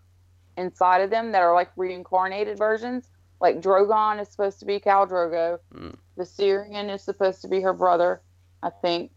inside 0.57 1.03
of 1.03 1.11
them 1.11 1.33
that 1.33 1.43
are 1.43 1.55
like 1.55 1.71
reincarnated 1.77 2.57
versions. 2.57 3.09
Like 3.41 3.61
Drogon 3.61 4.21
is 4.21 4.29
supposed 4.29 4.59
to 4.61 4.65
be 4.67 4.81
Khal 4.81 5.09
Drogo. 5.09 5.59
Mm. 5.75 5.97
Viserion 6.19 6.95
is 6.95 7.03
supposed 7.03 7.43
to 7.43 7.49
be 7.49 7.61
her 7.61 7.73
brother, 7.75 8.21
I 8.63 8.71
think. 8.71 9.11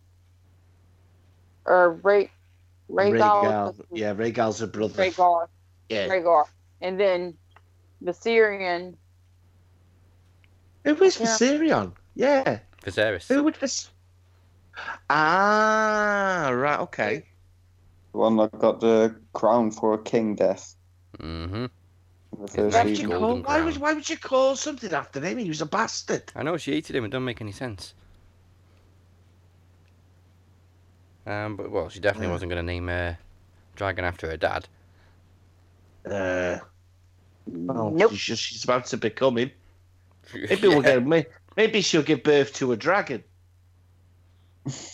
or 1.65 1.91
Ray 2.03 2.29
Rhaegal. 2.89 3.19
Rhaegal. 3.19 3.85
Yeah, 3.93 4.13
Rhaegal's 4.13 4.61
a 4.61 4.67
brother. 4.67 5.03
Rhaegar. 5.03 5.47
Yeah. 5.89 6.07
Rhaegar. 6.07 6.45
And 6.81 6.99
then 6.99 7.37
Viserion. 8.03 8.95
Who 10.83 10.95
was 10.95 11.19
Yeah. 11.19 11.25
Viserion? 11.27 11.93
Yeah. 12.15 12.59
Viserys. 12.83 13.27
Who 13.27 13.43
would 13.43 13.55
this? 13.55 13.89
Ah, 15.09 16.49
right. 16.53 16.79
Okay. 16.81 17.25
The 18.11 18.17
one 18.17 18.37
that 18.37 18.57
got 18.59 18.79
the 18.79 19.15
crown 19.33 19.71
for 19.71 19.93
a 19.93 20.01
king 20.03 20.35
death. 20.35 20.75
Mm-hmm. 21.19 21.55
in 21.55 21.69
The 22.31 22.37
Yeah, 22.39 22.47
first 22.47 22.57
Why 22.57 22.63
would, 22.63 22.71
That's 22.71 22.99
you 22.99 23.07
call, 23.07 23.37
why, 23.41 23.61
would, 23.61 23.77
why 23.77 23.93
would 23.93 24.09
you 24.09 24.17
call 24.17 24.55
something 24.55 24.91
after 24.93 25.19
him? 25.21 25.37
He 25.37 25.47
was 25.47 25.61
a 25.61 25.65
bastard. 25.65 26.31
I 26.35 26.43
know 26.43 26.57
she 26.57 26.71
hated 26.73 26.95
him. 26.95 27.05
It 27.05 27.09
doesn't 27.09 27.25
make 27.25 27.41
any 27.41 27.51
sense. 27.51 27.93
Um, 31.25 31.55
but 31.55 31.71
well, 31.71 31.89
she 31.89 31.99
definitely 31.99 32.27
Yeah. 32.27 32.33
wasn't 32.33 32.49
going 32.49 32.65
to 32.65 32.71
name 32.71 32.89
a 32.89 33.17
dragon 33.75 34.03
after 34.03 34.27
her 34.29 34.37
dad. 34.37 34.67
Uh, 36.05 36.59
well, 37.45 37.91
Nope. 37.91 38.11
she's, 38.11 38.19
just, 38.21 38.43
she's 38.43 38.63
about 38.63 38.85
to 38.87 38.97
become 38.97 39.37
him. 39.37 39.51
Maybe 40.33 40.67
we'll 40.67 40.81
get. 40.81 41.05
may- 41.05 41.25
Maybe 41.55 41.81
she'll 41.81 42.01
give 42.03 42.23
birth 42.23 42.53
to 42.55 42.71
a 42.71 42.77
dragon. 42.77 43.23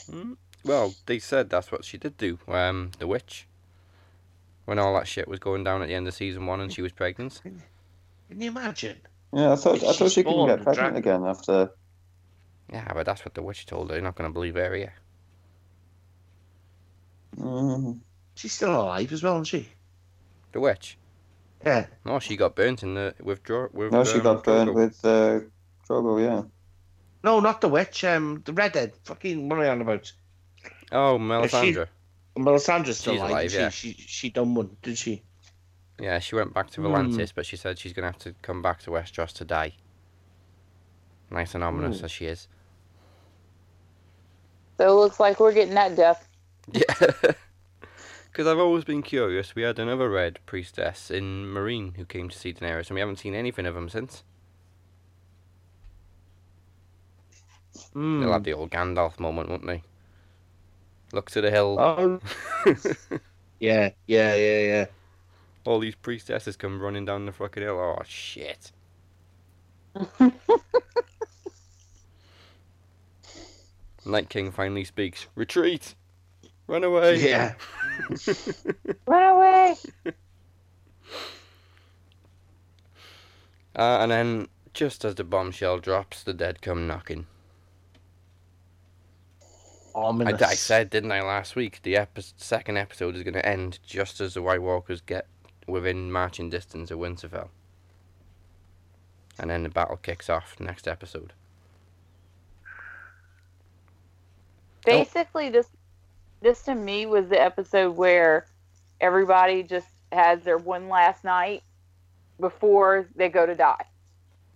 Hmm? 0.09 0.33
Well, 0.65 0.93
they 1.05 1.19
said 1.19 1.49
that's 1.49 1.71
what 1.71 1.85
she 1.85 1.97
did 1.97 2.17
do. 2.17 2.37
Um, 2.47 2.91
the 2.99 3.07
witch. 3.07 3.47
When 4.65 4.77
all 4.77 4.93
that 4.95 5.07
shit 5.07 5.27
was 5.27 5.39
going 5.39 5.63
down 5.63 5.81
at 5.81 5.87
the 5.87 5.95
end 5.95 6.07
of 6.07 6.13
season 6.13 6.45
one, 6.45 6.59
and 6.61 6.71
she 6.71 6.81
was 6.81 6.91
pregnant. 6.91 7.39
Can 7.43 7.61
you 8.41 8.49
imagine? 8.49 8.97
Yeah, 9.33 9.53
I 9.53 9.55
thought 9.55 9.83
I 9.83 9.93
thought 9.93 10.11
she 10.11 10.23
couldn't 10.23 10.45
get 10.47 10.63
pregnant 10.63 10.97
again 10.97 11.23
after. 11.25 11.71
Yeah, 12.71 12.91
but 12.93 13.05
that's 13.07 13.25
what 13.25 13.33
the 13.33 13.41
witch 13.41 13.65
told 13.65 13.89
her. 13.89 13.95
You're 13.95 14.03
not 14.03 14.15
going 14.15 14.29
to 14.29 14.33
believe 14.33 14.55
her, 14.55 14.75
yeah. 14.75 14.91
Mm, 17.37 17.99
She's 18.35 18.53
still 18.53 18.79
alive 18.81 19.11
as 19.11 19.23
well, 19.23 19.35
isn't 19.35 19.45
she? 19.45 19.69
The 20.51 20.59
witch. 20.59 20.98
Yeah. 21.65 21.87
No, 22.05 22.19
she 22.19 22.37
got 22.37 22.55
burnt 22.55 22.83
in 22.83 22.93
the 22.93 23.13
with 23.21 23.43
Dro- 23.43 23.69
with. 23.73 23.91
no, 23.91 24.03
she 24.03 24.17
um, 24.17 24.23
got 24.23 24.43
burnt 24.43 24.69
Drogo. 24.69 24.75
with 24.75 25.05
uh, 25.05 25.39
Drogo. 25.87 26.21
Yeah. 26.21 26.43
No, 27.23 27.39
not 27.41 27.59
the 27.61 27.67
witch. 27.67 28.03
Um, 28.03 28.41
the 28.45 28.53
redhead. 28.53 28.93
Fucking 29.03 29.49
what 29.49 29.59
are 29.59 29.65
you 29.65 29.71
on 29.71 29.81
about? 29.81 30.11
Oh, 30.91 31.17
Melisandre. 31.19 31.87
Melisandre's 32.37 32.97
still 32.97 33.13
She's 33.13 33.19
alive. 33.19 33.31
alive, 33.31 33.45
isn't 33.47 33.61
yeah. 33.61 33.69
She, 33.69 33.93
she 33.93 34.01
she 34.07 34.29
done 34.29 34.55
one, 34.55 34.77
did 34.81 34.97
she? 34.97 35.21
Yeah, 35.99 36.19
she 36.19 36.35
went 36.35 36.53
back 36.53 36.69
to. 36.71 36.81
Volantis, 36.81 37.33
but 37.35 37.45
she 37.45 37.57
said 37.57 37.77
she's 37.77 37.91
going 37.91 38.03
to 38.03 38.11
have 38.11 38.19
to 38.19 38.33
come 38.41 38.61
back 38.61 38.79
to 38.83 38.91
Westeros 38.91 39.33
to 39.33 39.45
die. 39.45 39.73
Nice 41.29 41.55
and 41.55 41.63
ominous 41.63 42.01
Ooh. 42.01 42.05
as 42.05 42.11
she 42.11 42.25
is. 42.25 42.47
So 44.77 44.87
it 44.87 44.93
looks 44.93 45.19
like 45.19 45.39
we're 45.41 45.51
getting 45.53 45.75
that 45.75 45.95
death. 45.95 46.25
Yeah. 46.71 47.33
Because 48.31 48.47
I've 48.47 48.59
always 48.59 48.83
been 48.83 49.01
curious. 49.01 49.55
We 49.55 49.63
had 49.63 49.79
another 49.79 50.09
red 50.09 50.39
priestess 50.45 51.09
in 51.11 51.45
Meereen 51.45 51.95
who 51.95 52.05
came 52.05 52.29
to 52.29 52.37
see 52.37 52.53
Daenerys, 52.53 52.87
and 52.87 52.95
we 52.95 52.99
haven't 52.99 53.17
seen 53.19 53.33
anything 53.33 53.65
of 53.65 53.73
them 53.75 53.89
since. 53.89 54.23
Hmm. 57.93 58.21
They'll 58.21 58.33
have 58.33 58.43
the 58.43 58.53
old 58.53 58.71
Gandalf 58.71 59.19
moment, 59.19 59.49
won't 59.49 59.65
they? 59.65 59.83
Look 61.11 61.31
to 61.31 61.41
the 61.41 61.49
hill. 61.49 61.77
Oh, 61.79 62.19
yeah, 63.59 63.89
yeah, 64.05 64.35
yeah, 64.35 64.59
yeah. 64.59 64.85
All 65.65 65.79
these 65.79 65.95
priestesses 65.95 66.55
come 66.55 66.79
running 66.79 67.05
down 67.05 67.25
the 67.25 67.31
fucking 67.31 67.63
hill. 67.63 67.79
Oh, 67.79 68.01
shit. 68.05 68.71
Night 74.05 74.29
King 74.29 74.51
finally 74.51 74.83
speaks. 74.83 75.25
Retreat! 75.35 75.95
Run 76.69 76.83
away! 76.83 77.15
Yeah. 77.17 77.55
Run 79.07 79.35
away! 79.35 79.75
Uh, 83.75 83.99
and 84.01 84.11
then, 84.11 84.47
just 84.73 85.05
as 85.05 85.15
the 85.15 85.23
bombshell 85.23 85.77
drops, 85.77 86.23
the 86.23 86.33
dead 86.33 86.61
come 86.61 86.85
knocking. 86.85 87.27
I, 89.95 89.99
Ominous. 89.99 90.41
I 90.41 90.55
said, 90.55 90.89
didn't 90.89 91.13
I, 91.13 91.21
last 91.21 91.55
week? 91.55 91.79
The 91.83 91.95
epi- 91.95 92.23
second 92.35 92.75
episode 92.77 93.15
is 93.15 93.23
going 93.23 93.35
to 93.35 93.45
end 93.45 93.79
just 93.85 94.19
as 94.19 94.33
the 94.33 94.41
White 94.41 94.61
Walkers 94.61 94.99
get 94.99 95.27
within 95.65 96.11
marching 96.11 96.49
distance 96.49 96.91
of 96.91 96.99
Winterfell. 96.99 97.49
And 99.37 99.49
then 99.49 99.63
the 99.63 99.69
battle 99.69 99.97
kicks 99.97 100.29
off 100.29 100.59
next 100.59 100.85
episode. 100.85 101.31
Basically, 104.83 105.49
this 105.49 105.69
this 106.41 106.63
to 106.63 106.75
me 106.75 107.05
was 107.05 107.27
the 107.29 107.41
episode 107.41 107.95
where 107.95 108.45
everybody 109.01 109.63
just 109.63 109.87
has 110.11 110.41
their 110.43 110.57
one 110.57 110.89
last 110.89 111.23
night 111.23 111.63
before 112.39 113.07
they 113.15 113.29
go 113.29 113.45
to 113.45 113.55
die. 113.55 113.85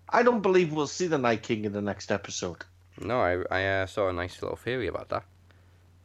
I 0.10 0.24
don't 0.24 0.42
believe 0.42 0.72
we'll 0.74 0.88
see 0.88 1.08
the 1.08 1.18
Night 1.18 1.44
King 1.44 1.66
in 1.66 1.74
the 1.74 1.82
next 1.82 2.12
episode. 2.12 2.64
No, 3.02 3.20
I, 3.22 3.44
I 3.50 3.66
uh, 3.82 3.86
saw 3.88 4.10
a 4.10 4.14
nice 4.14 4.42
little 4.42 4.58
theory 4.58 4.88
about 4.88 5.10
that. 5.10 5.24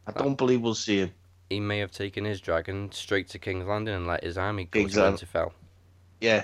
I 0.07 0.11
don't 0.11 0.35
believe 0.37 0.61
we'll 0.61 0.73
see 0.75 0.97
him. 0.99 1.11
He 1.49 1.59
may 1.59 1.79
have 1.79 1.91
taken 1.91 2.25
his 2.25 2.41
dragon 2.41 2.91
straight 2.91 3.29
to 3.29 3.39
King's 3.39 3.65
Landing 3.67 3.95
and 3.95 4.07
let 4.07 4.23
his 4.23 4.37
army 4.37 4.65
go 4.65 4.79
Exactly. 4.79 5.17
to 5.19 5.25
Winterfell. 5.25 5.51
Yeah, 6.21 6.43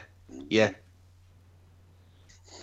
yeah. 0.49 0.71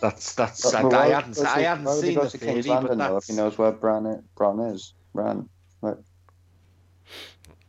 That's 0.01 0.35
that's. 0.35 0.62
But 0.62 0.75
I, 0.75 0.83
why 0.85 0.97
I 0.97 1.05
would- 1.07 1.14
hadn't. 1.14 1.37
why 1.39 1.45
I 1.55 1.59
he- 1.59 1.64
hadn't 1.64 1.85
why 1.85 1.95
would 1.95 2.05
he 2.05 2.09
seen 2.11 2.18
go 2.18 2.25
the 2.25 2.31
to 2.31 2.39
theory, 2.39 2.53
King's 2.55 2.66
but 2.66 2.75
Landing 2.75 2.99
though 2.99 3.16
if 3.18 3.25
he 3.27 3.33
knows 3.35 3.59
where 3.59 3.73
Bran 3.73 4.07
is? 4.07 4.23
Bran 4.35 4.59
is. 4.61 4.95
Bran. 5.12 5.49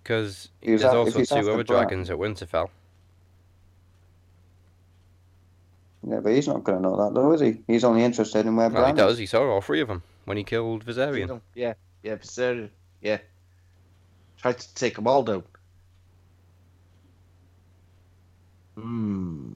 Because 0.04 0.50
He 0.62 0.72
was 0.74 0.82
there's 0.82 0.94
af- 0.94 1.00
if 1.00 1.06
also 1.08 1.20
he's 1.20 1.30
two 1.30 1.52
other 1.52 1.64
dragons 1.64 2.10
at 2.10 2.18
Winterfell. 2.18 2.70
Yeah, 6.06 6.20
but 6.20 6.34
he's 6.34 6.48
not 6.50 6.66
going 6.66 6.78
to 6.78 6.90
know 6.90 6.98
that 6.98 7.14
though, 7.14 7.32
is 7.32 7.40
he? 7.40 7.62
He's 7.68 7.86
only 7.86 8.04
interested 8.04 8.46
in 8.46 8.56
where 8.58 8.70
Well, 8.70 8.86
he 8.88 8.94
does. 8.94 9.14
is. 9.14 9.20
He 9.20 9.26
saw 9.26 9.50
all 9.50 9.62
three 9.62 9.80
of 9.80 9.88
them 9.88 10.04
when 10.26 10.36
he 10.36 10.44
killed 10.44 10.84
Viserion. 10.86 11.40
Yeah, 11.56 11.76
yeah, 12.04 12.16
Viserion. 12.16 12.70
Yeah. 13.02 13.20
Tried 14.38 14.60
to 14.60 14.76
take 14.76 14.96
them 14.96 15.08
all 15.08 15.24
down. 15.24 15.44
Hmm. 18.76 19.52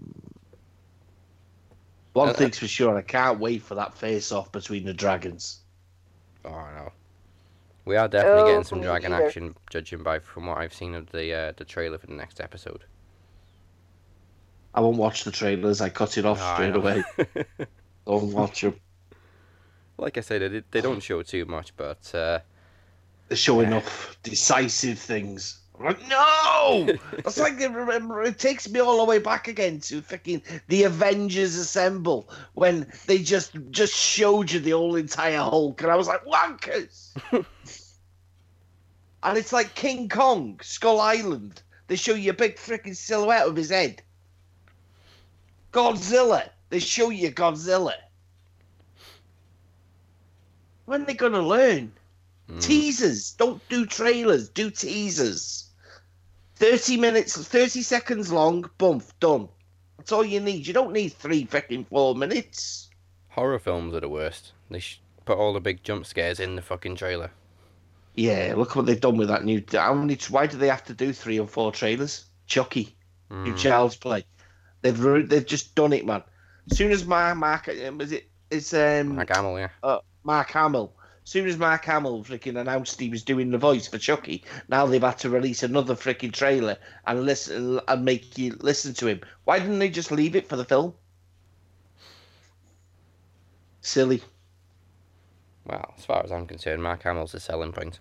One 2.13 2.29
Uh, 2.29 2.33
thing's 2.33 2.57
for 2.57 2.67
sure, 2.67 2.97
I 2.97 3.01
can't 3.01 3.39
wait 3.39 3.61
for 3.61 3.75
that 3.75 3.93
face 3.97 4.31
off 4.31 4.51
between 4.53 4.85
the 4.85 4.93
dragons. 4.93 5.59
Oh 6.45 6.51
no. 6.51 6.91
We 7.87 7.95
are 7.95 8.07
definitely 8.07 8.43
Oh, 8.43 8.45
getting 8.51 8.63
some 8.65 8.81
dragon 8.81 9.11
neither. 9.11 9.25
action, 9.27 9.55
judging 9.69 10.03
by 10.03 10.19
from 10.19 10.45
what 10.47 10.57
I've 10.57 10.73
seen 10.73 10.93
of 10.95 11.11
the 11.11 11.33
uh, 11.33 11.53
the 11.55 11.65
trailer 11.65 11.97
for 11.97 12.07
the 12.07 12.13
next 12.13 12.39
episode. 12.41 12.83
I 14.73 14.81
won't 14.81 14.97
watch 14.97 15.23
the 15.23 15.31
trailers. 15.31 15.81
I 15.81 15.89
cut 15.89 16.17
it 16.17 16.25
off 16.25 16.39
Oh, 16.41 16.53
straight 16.53 16.73
know. 16.73 16.81
away. 16.81 17.03
Don't 18.05 18.31
watch 18.33 18.61
them. 18.61 18.79
like 19.97 20.17
I 20.17 20.21
said, 20.21 20.41
they, 20.51 20.63
they 20.71 20.81
don't 20.81 21.01
show 21.01 21.21
too 21.23 21.45
much, 21.45 21.75
but 21.75 22.13
uh, 22.13 22.39
They 23.29 23.35
show 23.35 23.59
enough 23.61 24.17
decisive 24.23 24.99
things. 24.99 25.59
I'm 25.79 25.85
like, 25.85 26.07
no! 26.07 26.87
That's 27.23 27.37
like 27.37 27.59
remember. 27.59 28.23
It 28.23 28.39
takes 28.39 28.67
me 28.69 28.79
all 28.79 28.97
the 28.97 29.03
way 29.05 29.19
back 29.19 29.47
again 29.47 29.79
to 29.81 30.01
fucking 30.01 30.41
the 30.67 30.83
Avengers 30.83 31.55
Assemble 31.55 32.29
when 32.53 32.91
they 33.05 33.19
just 33.19 33.51
just 33.69 33.93
showed 33.93 34.51
you 34.51 34.59
the 34.59 34.71
whole 34.71 34.95
entire 34.95 35.37
Hulk, 35.37 35.81
and 35.81 35.91
I 35.91 35.95
was 35.95 36.07
like, 36.07 36.25
wankers! 36.25 37.15
and 39.23 39.37
it's 39.37 39.53
like 39.53 39.75
King 39.75 40.09
Kong, 40.09 40.59
Skull 40.63 40.99
Island. 40.99 41.61
They 41.87 41.95
show 41.95 42.15
you 42.15 42.31
a 42.31 42.33
big 42.33 42.57
freaking 42.57 42.95
silhouette 42.95 43.47
of 43.47 43.55
his 43.55 43.69
head. 43.69 44.01
Godzilla. 45.71 46.49
They 46.69 46.79
show 46.79 47.09
you 47.11 47.31
Godzilla. 47.31 47.93
When 50.85 51.03
are 51.03 51.05
they 51.05 51.13
gonna 51.13 51.41
learn? 51.41 51.91
mm, 52.49 52.61
Teasers. 52.61 53.33
Don't 53.33 53.61
do 53.69 53.85
trailers. 53.85 54.49
Do 54.49 54.71
teasers. 54.71 55.66
30 56.57 56.97
minutes, 56.97 57.37
30 57.47 57.81
seconds 57.81 58.31
long, 58.31 58.69
boom, 58.77 59.01
done. 59.19 59.47
That's 59.97 60.11
all 60.11 60.25
you 60.25 60.39
need. 60.39 60.65
You 60.65 60.73
don't 60.73 60.93
need 60.93 61.09
three 61.13 61.45
fucking 61.45 61.85
four 61.85 62.15
minutes. 62.15 62.89
horror 63.29 63.59
films 63.59 63.93
are 63.93 63.99
the 63.99 64.09
worst. 64.09 64.53
They 64.71 64.79
sh- 64.79 65.01
put 65.25 65.37
all 65.37 65.53
the 65.53 65.59
big 65.59 65.83
jump 65.83 66.05
scares 66.05 66.39
in 66.39 66.55
the 66.55 66.61
fucking 66.61 66.95
trailer. 66.95 67.31
Yeah, 68.15 68.55
look 68.57 68.75
what 68.75 68.85
they've 68.87 68.99
done 68.99 69.17
with 69.17 69.27
that 69.27 69.43
new. 69.45 69.63
How 69.71 69.93
many? 69.93 70.17
Why 70.29 70.47
do 70.47 70.57
they 70.57 70.69
have 70.69 70.83
to 70.85 70.93
do 70.93 71.13
three 71.13 71.39
or 71.39 71.45
four 71.47 71.71
trailers? 71.71 72.25
Chucky, 72.47 72.95
new 73.29 73.53
Mm. 73.53 73.57
Child's 73.57 73.95
Play. 73.95 74.25
They've 74.81 75.29
they've 75.29 75.45
just 75.45 75.75
done 75.75 75.93
it, 75.93 76.05
man. 76.05 76.23
As 76.71 76.77
soon 76.77 76.91
as 76.91 77.05
my 77.05 77.33
Mark 77.35 77.69
um, 77.85 78.01
is 78.01 78.11
it? 78.11 78.27
It's 78.49 78.73
um 78.73 79.17
Like 79.17 79.29
Hamill, 79.35 79.59
yeah. 79.59 79.69
uh, 79.83 79.99
Mark 80.23 80.49
Hamill. 80.51 80.93
As 81.27 81.31
soon 81.31 81.49
as 81.49 81.57
Mark 81.57 81.83
Hamill 81.83 82.23
freaking 82.23 82.57
announced 82.57 83.01
he 83.01 83.09
was 83.09 83.21
doing 83.21 83.51
the 83.51 83.57
voice 83.57 83.85
for 83.85 83.97
Chucky, 83.97 84.45
now 84.69 84.85
they've 84.85 85.03
had 85.03 85.17
to 85.17 85.29
release 85.29 85.61
another 85.61 85.93
freaking 85.93 86.31
trailer 86.31 86.77
and 87.05 87.25
listen 87.25 87.81
and 87.85 88.05
make 88.05 88.37
you 88.37 88.55
listen 88.61 88.93
to 88.93 89.07
him. 89.07 89.19
Why 89.43 89.59
didn't 89.59 89.79
they 89.79 89.89
just 89.89 90.09
leave 90.09 90.37
it 90.37 90.47
for 90.47 90.55
the 90.55 90.63
film? 90.63 90.93
Silly. 93.81 94.23
Well, 95.65 95.93
as 95.97 96.05
far 96.05 96.23
as 96.23 96.31
I'm 96.31 96.47
concerned, 96.47 96.81
Mark 96.81 97.03
Hamill's 97.03 97.33
a 97.33 97.41
selling 97.41 97.73
point. 97.73 97.99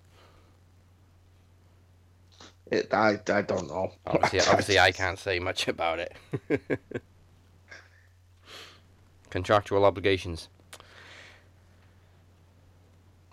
It, 2.70 2.94
I, 2.94 3.18
I 3.26 3.42
don't 3.42 3.66
know. 3.66 3.90
Obviously, 4.06 4.40
obviously, 4.48 4.78
I 4.78 4.92
can't 4.92 5.18
say 5.18 5.40
much 5.40 5.66
about 5.66 5.98
it. 5.98 6.16
Contractual 9.30 9.84
obligations. 9.84 10.48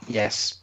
Yes. 0.07 0.59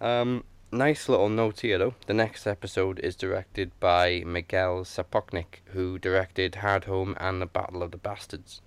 Um, 0.00 0.44
nice 0.72 1.08
little 1.08 1.28
note 1.28 1.60
here 1.60 1.78
though. 1.78 1.94
The 2.06 2.14
next 2.14 2.46
episode 2.46 2.98
is 3.00 3.16
directed 3.16 3.72
by 3.80 4.22
Miguel 4.26 4.84
Sapochnik, 4.84 5.60
who 5.66 5.98
directed 5.98 6.56
Hard 6.56 6.84
Home 6.84 7.16
and 7.18 7.40
The 7.40 7.46
Battle 7.46 7.82
of 7.82 7.90
the 7.90 7.98
Bastards. 7.98 8.60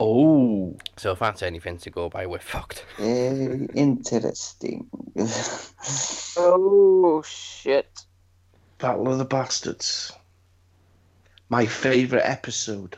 Oh. 0.00 0.76
So 0.96 1.12
if 1.12 1.18
that's 1.18 1.42
anything 1.42 1.78
to 1.78 1.90
go 1.90 2.08
by, 2.08 2.26
we're 2.26 2.38
fucked. 2.38 2.84
Very 2.98 3.68
interesting. 3.74 4.88
Oh 6.36 7.22
shit! 7.26 8.04
Battle 8.78 9.08
of 9.10 9.18
the 9.18 9.24
Bastards. 9.24 10.12
My 11.48 11.66
favourite 11.66 12.22
episode. 12.22 12.96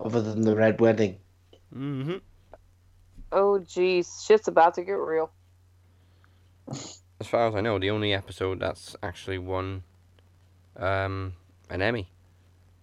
Other 0.00 0.22
than 0.22 0.42
the 0.42 0.56
Red 0.56 0.80
Wedding. 0.80 1.18
hmm 1.72 2.16
Oh 3.32 3.58
jeez, 3.64 4.26
shit's 4.26 4.46
about 4.48 4.74
to 4.74 4.82
get 4.82 4.92
real. 4.92 5.30
As 6.68 7.26
far 7.26 7.48
as 7.48 7.54
I 7.54 7.60
know, 7.60 7.78
the 7.78 7.90
only 7.90 8.12
episode 8.12 8.60
that's 8.60 8.94
actually 9.02 9.38
won 9.38 9.82
um, 10.76 11.32
an 11.70 11.80
Emmy, 11.82 12.08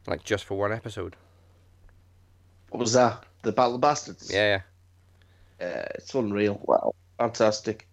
like 0.07 0.23
just 0.23 0.45
for 0.45 0.57
one 0.57 0.71
episode. 0.73 1.15
What 2.69 2.79
was 2.79 2.93
that? 2.93 3.23
The 3.43 3.51
Battle 3.51 3.75
of 3.75 3.81
Bastards? 3.81 4.31
Yeah, 4.33 4.61
Yeah, 5.59 5.85
it's 5.95 6.13
unreal. 6.13 6.59
wow. 6.63 6.93
Fantastic. 7.17 7.87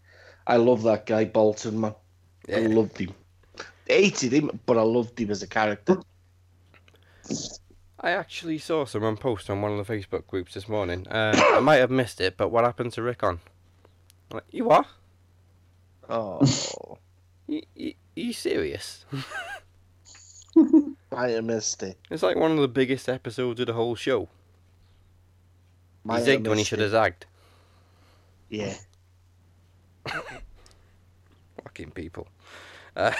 I 0.46 0.56
love 0.56 0.82
that 0.84 1.06
guy, 1.06 1.24
Bolton, 1.24 1.80
man. 1.80 1.94
I 2.52 2.60
loved 2.60 2.98
him. 2.98 3.12
Hated 3.86 4.32
him, 4.32 4.60
but 4.66 4.78
I 4.78 4.82
loved 4.82 5.18
him 5.18 5.30
as 5.30 5.42
a 5.42 5.46
character. 5.46 5.98
I 8.00 8.10
actually 8.10 8.58
saw 8.58 8.84
someone 8.84 9.16
post 9.16 9.48
on 9.48 9.62
one 9.62 9.78
of 9.78 9.86
the 9.86 9.92
Facebook 9.92 10.26
groups 10.26 10.54
this 10.54 10.68
morning. 10.68 11.06
Uh, 11.08 11.32
I 11.54 11.60
might 11.60 11.76
have 11.76 11.90
missed 11.90 12.20
it, 12.20 12.36
but 12.36 12.48
what 12.50 12.64
happened 12.64 12.92
to 12.92 13.02
Rickon? 13.02 13.40
Like, 14.32 14.44
you 14.50 14.64
what? 14.64 14.86
Oh, 16.08 16.40
You, 17.48 17.62
you, 17.74 17.94
you 18.16 18.32
serious? 18.32 19.04
I 21.12 21.28
have 21.30 21.44
missed 21.44 21.82
it. 21.82 21.96
It's 22.10 22.22
like 22.22 22.36
one 22.36 22.50
of 22.52 22.58
the 22.58 22.68
biggest 22.68 23.08
episodes 23.08 23.60
of 23.60 23.68
the 23.68 23.72
whole 23.72 23.94
show. 23.94 24.28
Might 26.02 26.24
he 26.24 26.32
zigged 26.32 26.48
when 26.48 26.58
he 26.58 26.64
should 26.64 26.80
have 26.80 26.90
zagged. 26.90 27.26
Yeah. 28.48 28.74
Fucking 31.62 31.92
people. 31.92 32.26
Uh, 32.96 33.12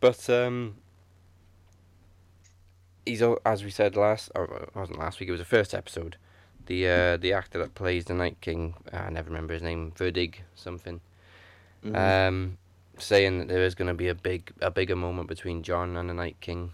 but 0.00 0.28
um, 0.30 0.76
he's 3.06 3.22
as 3.44 3.64
we 3.64 3.70
said 3.70 3.96
last, 3.96 4.30
or 4.34 4.44
it 4.44 4.74
wasn't 4.74 4.98
last 4.98 5.20
week. 5.20 5.28
It 5.28 5.32
was 5.32 5.40
the 5.40 5.44
first 5.44 5.74
episode. 5.74 6.16
The 6.66 6.88
uh, 6.88 7.16
the 7.16 7.32
actor 7.32 7.58
that 7.58 7.74
plays 7.74 8.04
the 8.04 8.14
Night 8.14 8.40
King, 8.40 8.74
I 8.92 9.10
never 9.10 9.28
remember 9.28 9.54
his 9.54 9.62
name, 9.62 9.92
Verdig 9.96 10.36
something. 10.54 11.00
Mhm. 11.84 11.96
Um, 12.28 12.58
saying 12.98 13.38
that 13.38 13.48
there 13.48 13.64
is 13.64 13.74
going 13.74 13.88
to 13.88 13.94
be 13.94 14.08
a 14.08 14.14
big 14.14 14.52
a 14.60 14.70
bigger 14.70 14.94
moment 14.96 15.28
between 15.28 15.62
Jon 15.62 15.96
and 15.96 16.08
the 16.08 16.14
Night 16.14 16.36
King. 16.40 16.72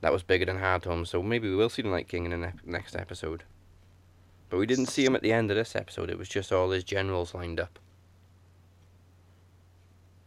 That 0.00 0.12
was 0.12 0.22
bigger 0.22 0.44
than 0.44 0.58
Hard 0.58 0.84
Home, 0.84 1.04
so 1.04 1.22
maybe 1.22 1.48
we 1.48 1.56
will 1.56 1.68
see 1.68 1.82
the 1.82 1.88
Night 1.88 2.08
King 2.08 2.24
in 2.24 2.30
the 2.32 2.36
ne- 2.36 2.52
next 2.64 2.94
episode. 2.96 3.42
But 4.50 4.58
we 4.58 4.66
didn't 4.66 4.86
see 4.86 5.04
him 5.04 5.16
at 5.16 5.22
the 5.22 5.32
end 5.32 5.50
of 5.50 5.56
this 5.56 5.74
episode. 5.74 6.10
It 6.10 6.18
was 6.18 6.28
just 6.28 6.52
all 6.52 6.70
his 6.70 6.84
generals 6.84 7.34
lined 7.34 7.58
up. 7.58 7.78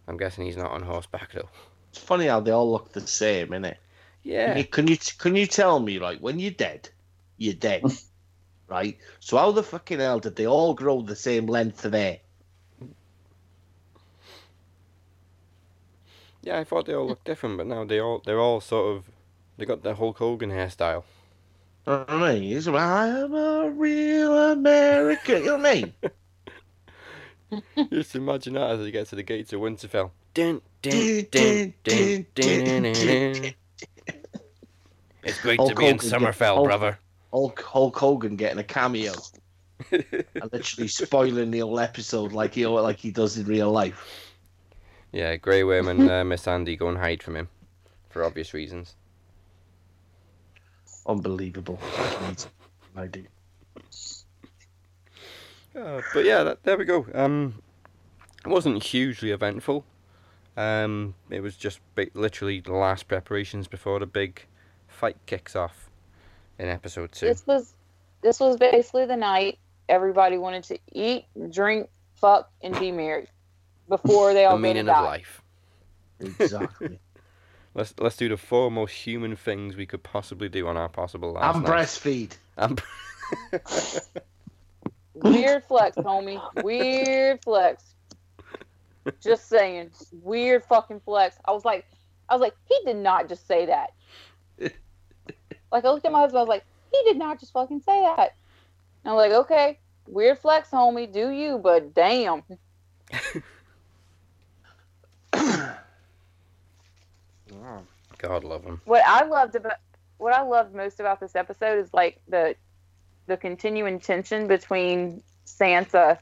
I'm 0.07 0.17
guessing 0.17 0.45
he's 0.45 0.57
not 0.57 0.71
on 0.71 0.83
horseback 0.83 1.31
though. 1.33 1.49
it's 1.89 1.99
funny 1.99 2.25
how 2.27 2.39
they 2.39 2.51
all 2.51 2.71
look 2.71 2.91
the 2.91 3.05
same, 3.05 3.49
innit? 3.49 3.77
Yeah. 4.25 4.63
Can 4.63 4.87
you 4.87 4.97
can 5.19 5.35
you 5.35 5.45
tell 5.45 5.79
me, 5.79 5.99
like, 5.99 6.19
when 6.19 6.39
you're 6.39 6.49
dead, 6.49 6.89
you're 7.37 7.53
dead, 7.53 7.83
right? 8.67 8.97
So 9.19 9.37
how 9.37 9.51
the 9.51 9.61
fucking 9.61 9.99
hell 9.99 10.19
did 10.19 10.35
they 10.35 10.47
all 10.47 10.73
grow 10.73 11.03
the 11.03 11.15
same 11.15 11.45
length 11.45 11.85
of 11.85 11.93
hair? 11.93 12.21
Yeah, 16.41 16.57
I 16.57 16.63
thought 16.63 16.87
they 16.87 16.95
all 16.95 17.07
looked 17.07 17.25
different, 17.25 17.57
but 17.57 17.67
now 17.67 17.85
they 17.85 17.99
all 17.99 18.23
they're 18.25 18.39
all 18.39 18.61
sort 18.61 18.97
of 18.97 19.11
they 19.57 19.65
got 19.65 19.83
the 19.83 19.93
Hulk 19.93 20.17
Hogan 20.17 20.49
hairstyle. 20.49 21.03
You 21.85 21.93
know 21.93 21.99
what 21.99 22.09
I 22.09 22.33
mean? 22.33 22.43
He's 22.43 22.67
like, 22.67 22.81
I'm 22.81 23.35
a 23.35 23.69
real 23.69 24.53
American. 24.53 25.43
You 25.43 25.45
know 25.45 25.57
what 25.57 25.67
I 25.67 25.75
mean? 25.75 25.93
Just 27.91 28.15
imagine 28.15 28.55
that 28.55 28.71
as 28.71 28.79
they 28.79 28.89
get 28.89 29.05
to 29.09 29.15
the 29.15 29.21
gates 29.21 29.53
of 29.53 29.61
Winterfell. 29.61 30.09
Dun, 30.33 30.63
dun, 30.81 31.11
Dun, 31.31 31.31
dun, 31.31 31.73
dun, 31.83 31.83
dun, 31.83 32.25
dun, 32.33 32.35
dun, 32.35 32.63
dun, 32.63 32.87
dun. 32.91 33.53
It's 35.25 35.41
great 35.41 35.59
Hulk 35.59 35.71
to 35.71 35.75
be 35.75 35.87
in 35.87 35.97
Hogan, 35.97 36.09
Summerfell, 36.09 36.55
Hulk- 36.55 36.65
brother. 36.67 36.99
Hulk, 37.33 37.61
Hulk 37.61 37.97
Hogan 37.97 38.35
getting 38.37 38.59
a 38.59 38.63
cameo 38.63 39.13
and 39.91 40.53
literally 40.53 40.87
spoiling 40.87 41.51
the 41.51 41.59
whole 41.59 41.79
episode 41.79 42.31
like 42.31 42.53
he 42.53 42.65
like 42.65 42.97
he 42.97 43.11
does 43.11 43.37
in 43.37 43.45
real 43.45 43.71
life. 43.71 44.31
yeah, 45.11 45.35
Grey 45.35 45.63
Worm 45.65 45.89
and 45.89 46.09
uh, 46.09 46.23
Missandei 46.23 46.77
go 46.79 46.87
and 46.87 46.97
hide 46.97 47.21
from 47.21 47.35
him, 47.35 47.49
for 48.09 48.23
obvious 48.23 48.53
reasons. 48.53 48.95
Unbelievable. 51.07 51.79
I 52.95 53.07
do. 53.07 53.25
Uh, 55.77 56.01
but 56.13 56.23
yeah, 56.23 56.43
that, 56.43 56.63
there 56.63 56.77
we 56.77 56.85
go. 56.85 57.05
Um, 57.13 57.55
it 58.45 58.49
wasn't 58.49 58.81
hugely 58.81 59.31
eventful. 59.31 59.83
Um, 60.55 61.15
it 61.29 61.41
was 61.41 61.57
just 61.57 61.81
literally 62.13 62.61
the 62.61 62.71
last 62.73 63.09
preparations 63.09 63.67
before 63.67 63.99
the 63.99 64.05
big 64.05 64.45
fight 64.95 65.17
kicks 65.25 65.55
off 65.55 65.89
in 66.57 66.67
episode 66.67 67.11
two. 67.11 67.27
This 67.27 67.45
was 67.45 67.73
this 68.21 68.39
was 68.39 68.57
basically 68.57 69.05
the 69.05 69.15
night 69.17 69.59
everybody 69.87 70.37
wanted 70.37 70.63
to 70.63 70.79
eat, 70.91 71.25
drink, 71.51 71.89
fuck, 72.15 72.49
and 72.63 72.77
be 72.79 72.91
married 72.91 73.27
before 73.87 74.33
they 74.33 74.45
all 74.45 74.57
the 74.57 74.61
go 74.63 74.67
to 74.67 74.73
meaning 74.73 74.89
of 74.89 74.95
die. 74.95 75.01
life. 75.01 75.41
Exactly. 76.19 76.99
Let's 77.77 77.93
let's 77.99 78.15
do 78.15 78.29
the 78.29 78.37
four 78.37 78.71
most 78.71 78.93
human 78.93 79.35
things 79.35 79.75
we 79.75 79.85
could 79.85 80.01
possibly 80.01 80.47
do 80.47 80.65
on 80.69 80.77
our 80.77 80.87
possible 80.87 81.33
last 81.33 81.55
and 81.57 81.65
night. 81.65 81.73
breastfeed. 81.73 82.37
And 82.55 82.81
Weird 85.13 85.63
flex, 85.65 85.97
homie. 85.97 86.41
Weird 86.63 87.43
flex. 87.43 87.83
Just 89.21 89.49
saying. 89.49 89.91
Weird 90.21 90.63
fucking 90.63 91.01
flex. 91.01 91.37
I 91.43 91.51
was 91.51 91.65
like, 91.65 91.85
I 92.29 92.33
was 92.35 92.41
like, 92.41 92.55
he 92.69 92.79
did 92.85 92.95
not 92.95 93.27
just 93.27 93.45
say 93.47 93.65
that. 93.65 93.91
Like 95.75 95.83
I 95.83 95.89
looked 95.89 96.05
at 96.05 96.11
my 96.13 96.21
husband. 96.21 96.37
I 96.37 96.41
was 96.43 96.47
like, 96.47 96.63
he 96.89 97.01
did 97.03 97.17
not 97.17 97.37
just 97.37 97.51
fucking 97.51 97.81
say 97.81 98.01
that. 98.01 98.33
And 99.03 99.11
I'm 99.11 99.17
like, 99.17 99.33
okay, 99.33 99.77
weird 100.07 100.39
flex, 100.39 100.69
homie. 100.69 101.11
Do 101.11 101.31
you? 101.31 101.57
But 101.57 101.93
damn. 101.93 102.43
God 108.17 108.43
love 108.45 108.63
him. 108.63 108.79
What 108.85 109.03
I 109.05 109.25
loved 109.25 109.55
about 109.55 109.79
what 110.17 110.33
I 110.33 110.43
loved 110.43 110.73
most 110.73 111.01
about 111.01 111.19
this 111.19 111.35
episode 111.35 111.77
is 111.77 111.93
like 111.93 112.21
the 112.29 112.55
the 113.27 113.35
continuing 113.35 113.99
tension 113.99 114.47
between 114.47 115.21
Sansa 115.45 116.19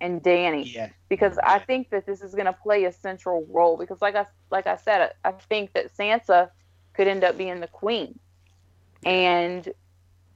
and 0.00 0.22
Dany. 0.22 0.72
Yeah. 0.72 0.88
because 1.10 1.38
I 1.42 1.58
think 1.58 1.90
that 1.90 2.06
this 2.06 2.22
is 2.22 2.32
going 2.32 2.46
to 2.46 2.52
play 2.54 2.84
a 2.84 2.92
central 2.92 3.46
role. 3.50 3.76
Because, 3.76 4.00
like 4.00 4.16
I 4.16 4.24
like 4.50 4.66
I 4.66 4.76
said, 4.76 5.12
I, 5.22 5.28
I 5.28 5.32
think 5.32 5.74
that 5.74 5.94
Sansa 5.94 6.48
could 6.94 7.08
end 7.08 7.24
up 7.24 7.36
being 7.36 7.60
the 7.60 7.66
queen, 7.66 8.18
and 9.04 9.72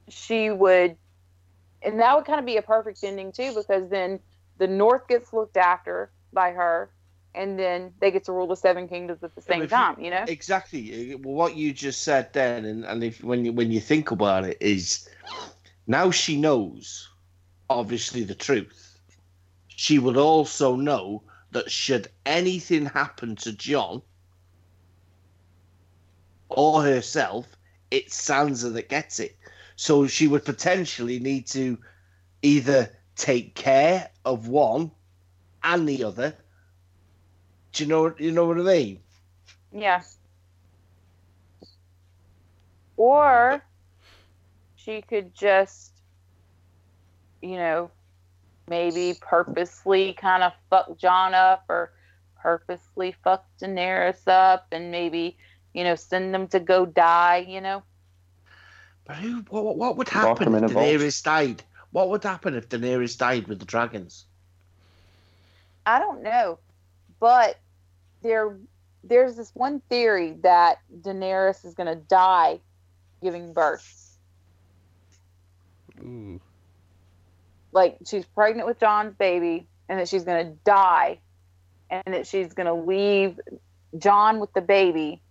she 0.08 0.50
would, 0.50 0.96
and 1.82 2.00
that 2.00 2.16
would 2.16 2.24
kind 2.24 2.40
of 2.40 2.46
be 2.46 2.56
a 2.56 2.62
perfect 2.62 3.02
ending 3.04 3.32
too. 3.32 3.54
Because 3.54 3.88
then 3.90 4.20
the 4.58 4.66
North 4.66 5.08
gets 5.08 5.32
looked 5.32 5.56
after 5.56 6.10
by 6.32 6.50
her, 6.50 6.90
and 7.34 7.58
then 7.58 7.92
they 8.00 8.10
get 8.10 8.24
to 8.24 8.32
rule 8.32 8.46
the 8.46 8.56
Seven 8.56 8.88
Kingdoms 8.88 9.22
at 9.22 9.34
the 9.34 9.42
same 9.42 9.62
if 9.62 9.70
time. 9.70 10.00
You 10.00 10.10
know? 10.10 10.24
Exactly. 10.26 11.12
What 11.22 11.56
you 11.56 11.72
just 11.72 12.02
said 12.02 12.32
then, 12.32 12.64
and, 12.64 12.84
and 12.84 13.04
if 13.04 13.22
when 13.22 13.44
you 13.44 13.52
when 13.52 13.70
you 13.70 13.80
think 13.80 14.10
about 14.10 14.44
it, 14.44 14.56
is 14.60 15.08
now 15.86 16.10
she 16.10 16.38
knows, 16.38 17.08
obviously, 17.70 18.24
the 18.24 18.34
truth. 18.34 18.98
She 19.68 19.98
would 19.98 20.16
also 20.16 20.74
know 20.74 21.22
that 21.52 21.70
should 21.70 22.08
anything 22.26 22.86
happen 22.86 23.36
to 23.36 23.52
Jon 23.52 24.02
or 26.48 26.82
herself, 26.82 27.46
it's 27.90 28.20
Sansa 28.20 28.72
that 28.72 28.88
gets 28.88 29.20
it. 29.20 29.36
So 29.76 30.06
she 30.06 30.26
would 30.26 30.44
potentially 30.44 31.18
need 31.20 31.46
to 31.48 31.78
either 32.42 32.90
take 33.16 33.54
care 33.54 34.10
of 34.24 34.48
one 34.48 34.90
and 35.62 35.88
the 35.88 36.04
other. 36.04 36.34
Do 37.72 37.84
you 37.84 37.88
know? 37.88 38.14
You 38.18 38.32
know 38.32 38.46
what 38.46 38.58
I 38.58 38.62
mean? 38.62 39.00
Yeah. 39.72 40.02
Or 42.96 43.62
she 44.76 45.02
could 45.02 45.34
just, 45.34 45.92
you 47.40 47.56
know, 47.56 47.90
maybe 48.68 49.16
purposely 49.20 50.14
kind 50.14 50.42
of 50.42 50.52
fuck 50.70 50.98
Jon 50.98 51.34
up 51.34 51.64
or 51.68 51.92
purposely 52.40 53.14
fuck 53.22 53.44
Daenerys 53.60 54.26
up 54.26 54.66
and 54.72 54.90
maybe, 54.90 55.36
you 55.72 55.84
know, 55.84 55.94
send 55.94 56.34
them 56.34 56.48
to 56.48 56.60
go 56.60 56.86
die, 56.86 57.46
you 57.48 57.60
know? 57.60 57.82
But 59.04 59.16
who? 59.16 59.44
What, 59.48 59.76
what 59.76 59.96
would 59.96 60.08
happen 60.08 60.52
them 60.52 60.64
if 60.64 60.70
in 60.70 60.74
vault. 60.74 60.86
Daenerys 60.86 61.22
died? 61.22 61.62
What 61.90 62.10
would 62.10 62.22
happen 62.22 62.54
if 62.54 62.68
Daenerys 62.68 63.16
died 63.16 63.48
with 63.48 63.58
the 63.58 63.64
dragons? 63.64 64.26
I 65.86 65.98
don't 65.98 66.22
know, 66.22 66.58
but 67.18 67.58
there 68.22 68.56
there's 69.04 69.36
this 69.36 69.50
one 69.54 69.80
theory 69.88 70.36
that 70.42 70.78
Daenerys 71.00 71.64
is 71.64 71.74
going 71.74 71.86
to 71.86 71.94
die 71.94 72.60
giving 73.22 73.52
birth. 73.52 74.18
Ooh. 76.00 76.40
Like 77.72 77.98
she's 78.06 78.24
pregnant 78.26 78.66
with 78.66 78.78
Jon's 78.80 79.14
baby 79.14 79.66
and 79.88 79.98
that 79.98 80.08
she's 80.08 80.24
going 80.24 80.46
to 80.46 80.52
die 80.64 81.20
and 81.90 82.14
that 82.14 82.26
she's 82.26 82.52
going 82.52 82.66
to 82.66 82.74
leave 82.74 83.40
Jon 83.96 84.40
with 84.40 84.52
the 84.52 84.60
baby 84.60 85.22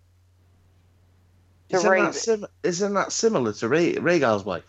to 1.69 1.75
Isn't 1.75 1.89
that, 1.89 1.91
raise 1.91 2.21
sim- 2.21 2.45
isn't 2.63 2.93
that 2.93 3.11
similar 3.11 3.53
to 3.53 3.67
Ray- 3.67 3.95
Rhaegal's 3.95 4.45
wife? 4.45 4.63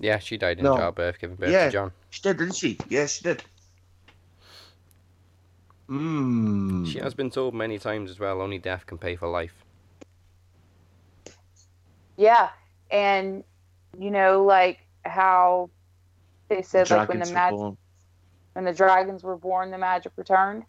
Yeah, 0.00 0.18
she 0.18 0.36
died 0.36 0.58
in 0.58 0.64
No. 0.64 0.76
childbirth, 0.76 1.18
giving 1.18 1.36
birth 1.36 1.50
Yeah. 1.50 1.66
to 1.66 1.70
Jon. 1.72 1.92
She 2.10 2.22
did, 2.22 2.38
didn't 2.38 2.54
she? 2.54 2.78
Yes, 2.88 3.14
she 3.14 3.24
did. 3.24 3.42
Mmm. 5.88 6.86
She 6.86 6.98
has 6.98 7.14
been 7.14 7.30
told 7.30 7.54
many 7.54 7.78
times 7.78 8.10
as 8.10 8.20
well, 8.20 8.40
only 8.40 8.58
death 8.58 8.86
can 8.86 8.98
pay 8.98 9.16
for 9.16 9.26
life. 9.26 9.64
Yeah, 12.16 12.50
and 12.90 13.42
you 13.98 14.10
know 14.10 14.44
like 14.44 14.80
how 15.04 15.70
they 16.48 16.62
said 16.62 16.90
like 16.90 17.08
when 17.08 17.20
the 17.20 17.32
magic 17.32 17.58
when 18.52 18.64
the 18.64 18.72
dragons 18.72 19.22
were 19.22 19.36
born, 19.36 19.70
the 19.70 19.78
magic 19.78 20.12
returned. 20.16 20.64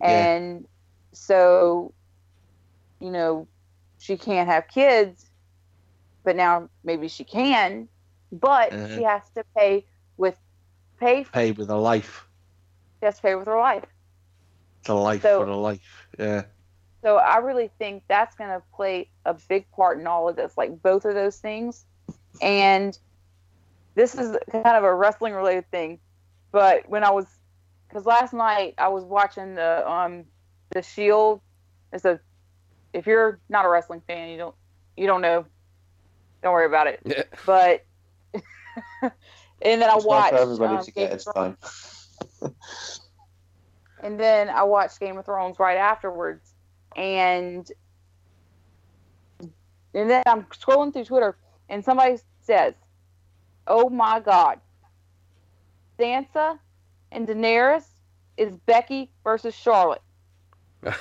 Yeah. 0.00 0.08
And 0.26 0.68
so, 1.12 1.94
you 3.00 3.10
know, 3.10 3.46
she 3.98 4.16
can't 4.16 4.48
have 4.48 4.68
kids, 4.68 5.28
but 6.24 6.36
now 6.36 6.68
maybe 6.84 7.08
she 7.08 7.24
can, 7.24 7.88
but 8.32 8.72
Uh-huh. 8.72 8.88
she 8.96 9.02
has 9.02 9.22
to 9.34 9.44
pay 9.56 9.86
with 10.16 10.36
pay. 10.98 11.24
Pay 11.24 11.52
with 11.52 11.70
a 11.70 11.76
life. 11.76 12.26
She 13.00 13.06
has 13.06 13.16
to 13.16 13.22
pay 13.22 13.34
with 13.34 13.46
her 13.46 13.58
life. 13.58 13.84
It's 14.80 14.88
a 14.88 14.94
life 14.94 15.22
So- 15.22 15.40
for 15.44 15.48
a 15.48 15.56
life. 15.56 16.08
Yeah. 16.18 16.44
So 17.02 17.16
I 17.18 17.38
really 17.38 17.70
think 17.78 18.02
that's 18.08 18.34
going 18.34 18.50
to 18.50 18.62
play 18.74 19.10
a 19.24 19.34
big 19.48 19.70
part 19.70 20.00
in 20.00 20.06
all 20.06 20.28
of 20.28 20.34
this, 20.34 20.56
like 20.56 20.82
both 20.82 21.04
of 21.04 21.14
those 21.14 21.38
things. 21.38 21.84
And 22.42 22.98
this 23.94 24.14
is 24.14 24.36
kind 24.50 24.66
of 24.76 24.82
a 24.82 24.92
wrestling 24.94 25.34
related 25.34 25.70
thing, 25.70 26.00
but 26.50 26.88
when 26.88 27.04
I 27.04 27.10
was, 27.10 27.26
because 27.88 28.06
last 28.06 28.32
night 28.32 28.74
I 28.78 28.88
was 28.88 29.04
watching 29.04 29.54
the 29.54 29.88
um 29.88 30.24
the 30.70 30.82
Shield. 30.82 31.40
It's 31.92 32.04
a 32.04 32.18
if 32.96 33.06
you're 33.06 33.38
not 33.50 33.66
a 33.66 33.68
wrestling 33.68 34.02
fan, 34.06 34.30
you 34.30 34.38
don't 34.38 34.54
you 34.96 35.06
don't 35.06 35.20
know, 35.20 35.44
don't 36.42 36.52
worry 36.52 36.66
about 36.66 36.86
it. 36.86 37.00
Yeah. 37.04 37.24
But 37.44 37.84
and 39.02 39.12
then 39.62 39.82
I 39.84 39.96
It's 39.96 40.04
not 40.04 40.06
watched 40.06 40.30
for 40.30 40.38
everybody 40.38 40.76
um, 40.76 40.84
to 40.84 40.90
get. 40.90 41.12
It's 41.12 41.24
fine. 41.24 41.56
and 44.02 44.18
then 44.18 44.48
I 44.48 44.62
watched 44.62 44.98
Game 44.98 45.18
of 45.18 45.26
Thrones 45.26 45.58
right 45.58 45.76
afterwards, 45.76 46.54
and 46.96 47.70
and 49.40 50.10
then 50.10 50.22
I'm 50.26 50.44
scrolling 50.44 50.94
through 50.94 51.04
Twitter, 51.04 51.36
and 51.68 51.84
somebody 51.84 52.16
says, 52.40 52.72
"Oh 53.66 53.90
my 53.90 54.20
God, 54.20 54.58
Sansa 55.98 56.58
and 57.12 57.28
Daenerys 57.28 57.86
is 58.38 58.56
Becky 58.56 59.10
versus 59.22 59.54
Charlotte." 59.54 60.02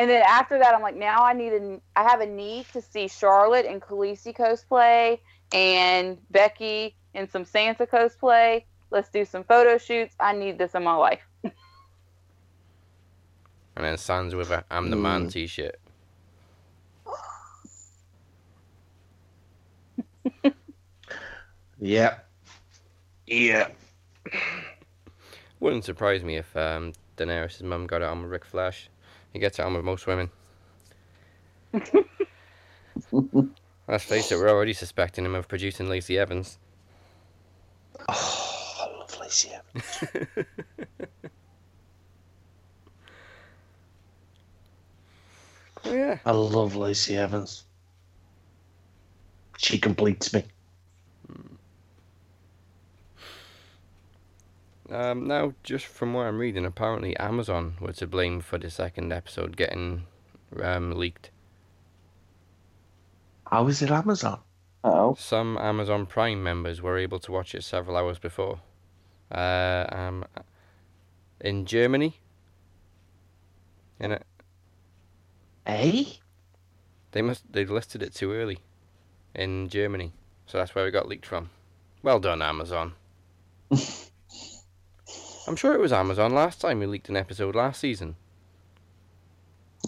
And 0.00 0.08
then 0.08 0.22
after 0.26 0.58
that, 0.58 0.74
I'm 0.74 0.80
like, 0.80 0.96
now 0.96 1.22
I 1.26 1.34
need 1.34 1.52
a, 1.52 1.78
I 1.94 2.04
have 2.04 2.22
a 2.22 2.26
need 2.26 2.64
to 2.72 2.80
see 2.80 3.06
Charlotte 3.06 3.66
and 3.66 3.82
Khaleesi 3.82 4.34
cosplay 4.34 5.18
and 5.52 6.16
Becky 6.30 6.96
and 7.12 7.30
some 7.30 7.44
Sansa 7.44 7.86
cosplay. 7.86 8.64
Let's 8.90 9.10
do 9.10 9.26
some 9.26 9.44
photo 9.44 9.76
shoots. 9.76 10.16
I 10.18 10.32
need 10.32 10.56
this 10.56 10.74
in 10.74 10.84
my 10.84 10.94
life. 10.94 11.20
and 11.44 11.52
then 13.76 13.98
Sans 13.98 14.34
with 14.34 14.50
a 14.50 14.64
I'm 14.70 14.88
the 14.88 14.96
man 14.96 15.26
Mm. 15.26 15.32
t 15.32 15.46
shirt. 15.46 15.78
Yeah. 21.78 22.20
Yeah. 23.26 23.68
Wouldn't 25.60 25.84
surprise 25.84 26.24
me 26.24 26.36
if 26.36 26.56
um, 26.56 26.94
Daenerys' 27.18 27.62
mum 27.62 27.86
got 27.86 28.00
it 28.00 28.04
on 28.04 28.22
with 28.22 28.30
Ric 28.30 28.46
Flair. 28.46 28.72
He 29.32 29.38
gets 29.38 29.58
it 29.58 29.62
on 29.62 29.74
with 29.74 29.84
most 29.84 30.06
women. 30.06 30.30
Let's 33.88 34.04
face 34.04 34.30
it, 34.32 34.36
we're 34.36 34.48
already 34.50 34.72
suspecting 34.72 35.24
him 35.24 35.34
of 35.34 35.48
producing 35.48 35.88
Lacey 35.88 36.18
Evans. 36.18 36.58
Oh, 38.08 38.76
I 38.80 38.98
love 38.98 39.18
Lacey 39.20 39.50
Evans. 39.50 40.04
Oh, 45.84 45.94
yeah. 45.94 46.18
I 46.26 46.32
love 46.32 46.76
Lacey 46.76 47.16
Evans. 47.16 47.64
She 49.56 49.78
completes 49.78 50.32
me. 50.32 50.44
Um, 54.90 55.26
now, 55.28 55.54
just 55.62 55.86
from 55.86 56.14
what 56.14 56.26
I'm 56.26 56.38
reading, 56.38 56.64
apparently 56.64 57.16
Amazon 57.16 57.74
were 57.80 57.92
to 57.92 58.06
blame 58.06 58.40
for 58.40 58.58
the 58.58 58.70
second 58.70 59.12
episode 59.12 59.56
getting 59.56 60.06
um, 60.60 60.92
leaked. 60.92 61.30
How 63.46 63.66
is 63.68 63.82
it 63.82 63.90
Amazon? 63.90 64.40
Oh, 64.82 65.14
Some 65.18 65.58
Amazon 65.58 66.06
Prime 66.06 66.42
members 66.42 66.80
were 66.80 66.98
able 66.98 67.18
to 67.20 67.32
watch 67.32 67.54
it 67.54 67.62
several 67.62 67.96
hours 67.96 68.18
before. 68.18 68.60
Uh, 69.30 69.86
um, 69.90 70.24
in 71.40 71.66
Germany, 71.66 72.18
in 74.00 74.12
it, 74.12 74.24
Eh? 75.66 76.04
they 77.12 77.22
must 77.22 77.52
they 77.52 77.64
listed 77.64 78.02
it 78.02 78.14
too 78.14 78.32
early. 78.32 78.58
In 79.34 79.68
Germany, 79.68 80.12
so 80.46 80.58
that's 80.58 80.74
where 80.74 80.88
it 80.88 80.92
got 80.92 81.06
leaked 81.06 81.26
from. 81.26 81.50
Well 82.02 82.18
done, 82.18 82.42
Amazon. 82.42 82.94
I'm 85.50 85.56
sure 85.56 85.74
it 85.74 85.80
was 85.80 85.92
Amazon 85.92 86.32
last 86.32 86.60
time 86.60 86.78
we 86.78 86.86
leaked 86.86 87.08
an 87.08 87.16
episode 87.16 87.56
last 87.56 87.80
season. 87.80 88.14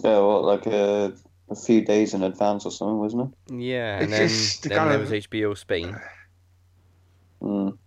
yeah, 0.03 0.17
well, 0.17 0.41
like 0.41 0.65
a, 0.65 1.13
a 1.49 1.55
few 1.55 1.79
days 1.85 2.13
in 2.13 2.21
advance 2.21 2.65
or 2.65 2.71
something, 2.73 2.99
wasn't 2.99 3.33
it? 3.47 3.61
Yeah, 3.61 3.95
It's 3.99 4.03
and 4.03 4.13
then, 4.13 4.27
just 4.27 4.63
the 4.63 4.69
then 4.69 4.77
kind 4.77 4.91
there 4.91 4.99
was 4.99 5.09
HBO 5.11 5.57
Spain. 5.57 5.97
Mm. 7.41 7.77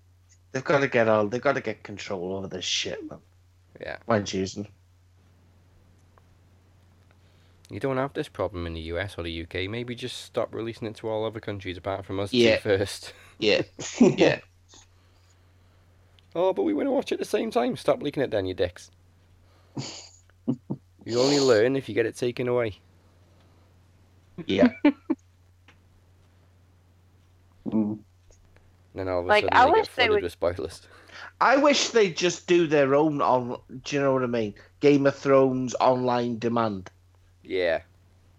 They've 0.53 0.65
got 0.65 0.79
to 0.79 0.89
get 0.89 1.07
all. 1.07 1.29
They've 1.29 1.39
got 1.43 1.53
to 1.57 1.61
get 1.61 1.83
control 1.83 2.37
over 2.37 2.47
this 2.47 2.65
shit, 2.65 2.99
man. 3.11 3.19
Yeah. 3.79 3.99
When 4.07 4.25
choosing. 4.25 4.69
You 7.69 7.79
don't 7.79 7.99
have 7.99 8.15
this 8.15 8.31
problem 8.31 8.67
in 8.67 8.73
the 8.73 8.81
US 8.93 9.17
or 9.19 9.23
the 9.23 9.43
UK. 9.43 9.69
Maybe 9.69 9.95
just 9.95 10.23
stop 10.23 10.55
releasing 10.55 10.89
it 10.89 10.97
to 10.97 11.09
all 11.11 11.27
other 11.27 11.41
countries 11.41 11.77
apart 11.77 12.07
from 12.07 12.21
us 12.21 12.33
Yeah. 12.33 12.57
two 12.57 12.63
first. 12.63 13.13
Yeah. 13.39 13.61
Yeah. 14.01 14.41
Oh, 16.39 16.53
but 16.53 16.65
we 16.65 16.75
want 16.75 16.87
to 16.87 16.93
watch 16.93 17.13
it 17.13 17.15
at 17.15 17.19
the 17.21 17.25
same 17.25 17.51
time. 17.51 17.77
Stop 17.77 18.03
leaking 18.03 18.23
it 18.23 18.31
then, 18.31 18.45
you 18.45 18.53
dicks. 18.53 18.91
you 21.05 21.19
only 21.19 21.41
learn 21.41 21.77
if 21.77 21.89
you 21.89 21.95
get 21.95 22.05
it 22.05 22.15
taken 22.15 22.47
away. 22.47 22.79
Yeah. 24.47 24.69
Mm. 27.67 27.99
Then 28.95 29.09
all 29.09 29.21
of 29.21 29.25
a 29.27 29.29
Like, 29.29 29.45
sudden 29.45 29.59
I 29.59 29.65
they 29.65 29.71
wish 29.73 29.87
get 29.89 29.97
they 29.97 30.03
flooded 30.05 30.11
would- 30.15 30.23
with 30.23 30.33
spoilers. 30.33 30.83
I 31.41 31.57
wish 31.57 31.89
they'd 31.89 32.17
just 32.17 32.47
do 32.47 32.67
their 32.67 32.95
own 32.95 33.21
on. 33.21 33.59
Do 33.83 33.97
you 33.97 34.03
know 34.03 34.13
what 34.13 34.23
I 34.23 34.27
mean? 34.27 34.55
Game 34.81 35.05
of 35.07 35.17
Thrones 35.17 35.75
online 35.81 36.39
demand. 36.39 36.91
Yeah. 37.43 37.81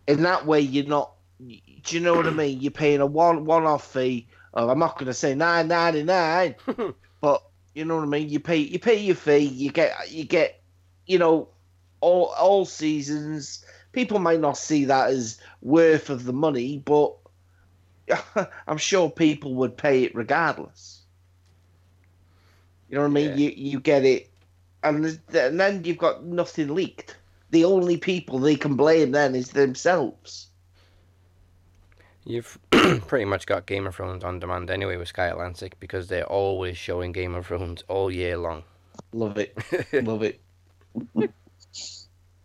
In 0.08 0.24
that 0.24 0.46
way, 0.46 0.62
you're 0.62 0.86
not. 0.86 1.12
Do 1.46 1.58
you 1.90 2.00
know 2.00 2.14
what 2.16 2.26
I 2.28 2.30
mean? 2.32 2.62
You're 2.62 2.72
paying 2.72 3.02
a 3.02 3.06
one 3.06 3.46
one-off 3.46 3.92
fee. 3.92 4.28
Of, 4.54 4.70
I'm 4.70 4.80
not 4.80 4.96
going 4.96 5.08
to 5.08 5.14
say 5.14 5.36
nine 5.36 5.68
ninety 5.68 6.04
nine, 6.04 6.56
but 6.66 6.96
you 7.78 7.86
know 7.86 7.98
what 7.98 8.06
I 8.06 8.08
mean. 8.08 8.30
You 8.30 8.40
pay 8.40 8.58
you 8.58 8.80
pay 8.80 8.96
your 8.96 9.16
fee. 9.16 9.38
You 9.38 9.72
get 9.72 10.12
you 10.12 10.24
get, 10.24 10.64
you 11.06 11.20
know, 11.20 11.48
all 12.02 12.34
all 12.40 12.66
seasons. 12.66 13.64
People 13.92 14.18
might 14.18 14.40
not 14.40 14.58
see 14.58 14.86
that 14.86 15.12
as 15.12 15.40
worth 15.62 16.10
of 16.10 16.24
the 16.24 16.34
money, 16.34 16.82
but 16.84 17.14
I'm 18.68 18.80
sure 18.80 19.12
people 19.12 19.54
would 19.56 19.78
pay 19.78 20.06
it 20.06 20.16
regardless. 20.16 21.04
You 22.90 22.96
know 22.96 23.02
what 23.02 23.12
I 23.12 23.14
mean? 23.14 23.30
Yeah. 23.30 23.36
You 23.36 23.50
you 23.56 23.80
get 23.80 24.04
it, 24.04 24.32
and, 24.82 25.06
and 25.06 25.60
then 25.60 25.84
you've 25.84 26.00
got 26.00 26.24
nothing 26.24 26.74
leaked. 26.74 27.16
The 27.52 27.64
only 27.64 27.98
people 27.98 28.40
they 28.40 28.56
can 28.56 28.76
blame 28.76 29.12
then 29.12 29.36
is 29.36 29.52
themselves. 29.52 30.48
You've 32.26 32.58
pretty 33.08 33.26
much 33.26 33.46
got 33.46 33.66
Game 33.66 33.88
of 33.88 33.96
Thrones 33.96 34.24
on 34.24 34.40
demand 34.40 34.70
anyway 34.70 34.98
with 34.98 35.08
Sky 35.10 35.28
Atlantic 35.28 35.80
because 35.80 36.08
they're 36.08 36.26
always 36.26 36.78
showing 36.78 37.12
Game 37.12 37.36
of 37.36 37.48
Thrones 37.48 37.84
all 37.88 38.12
year 38.12 38.38
long. 38.38 38.64
Love 39.14 39.38
it. 39.38 39.58
Love 39.94 40.24
it. 40.24 40.40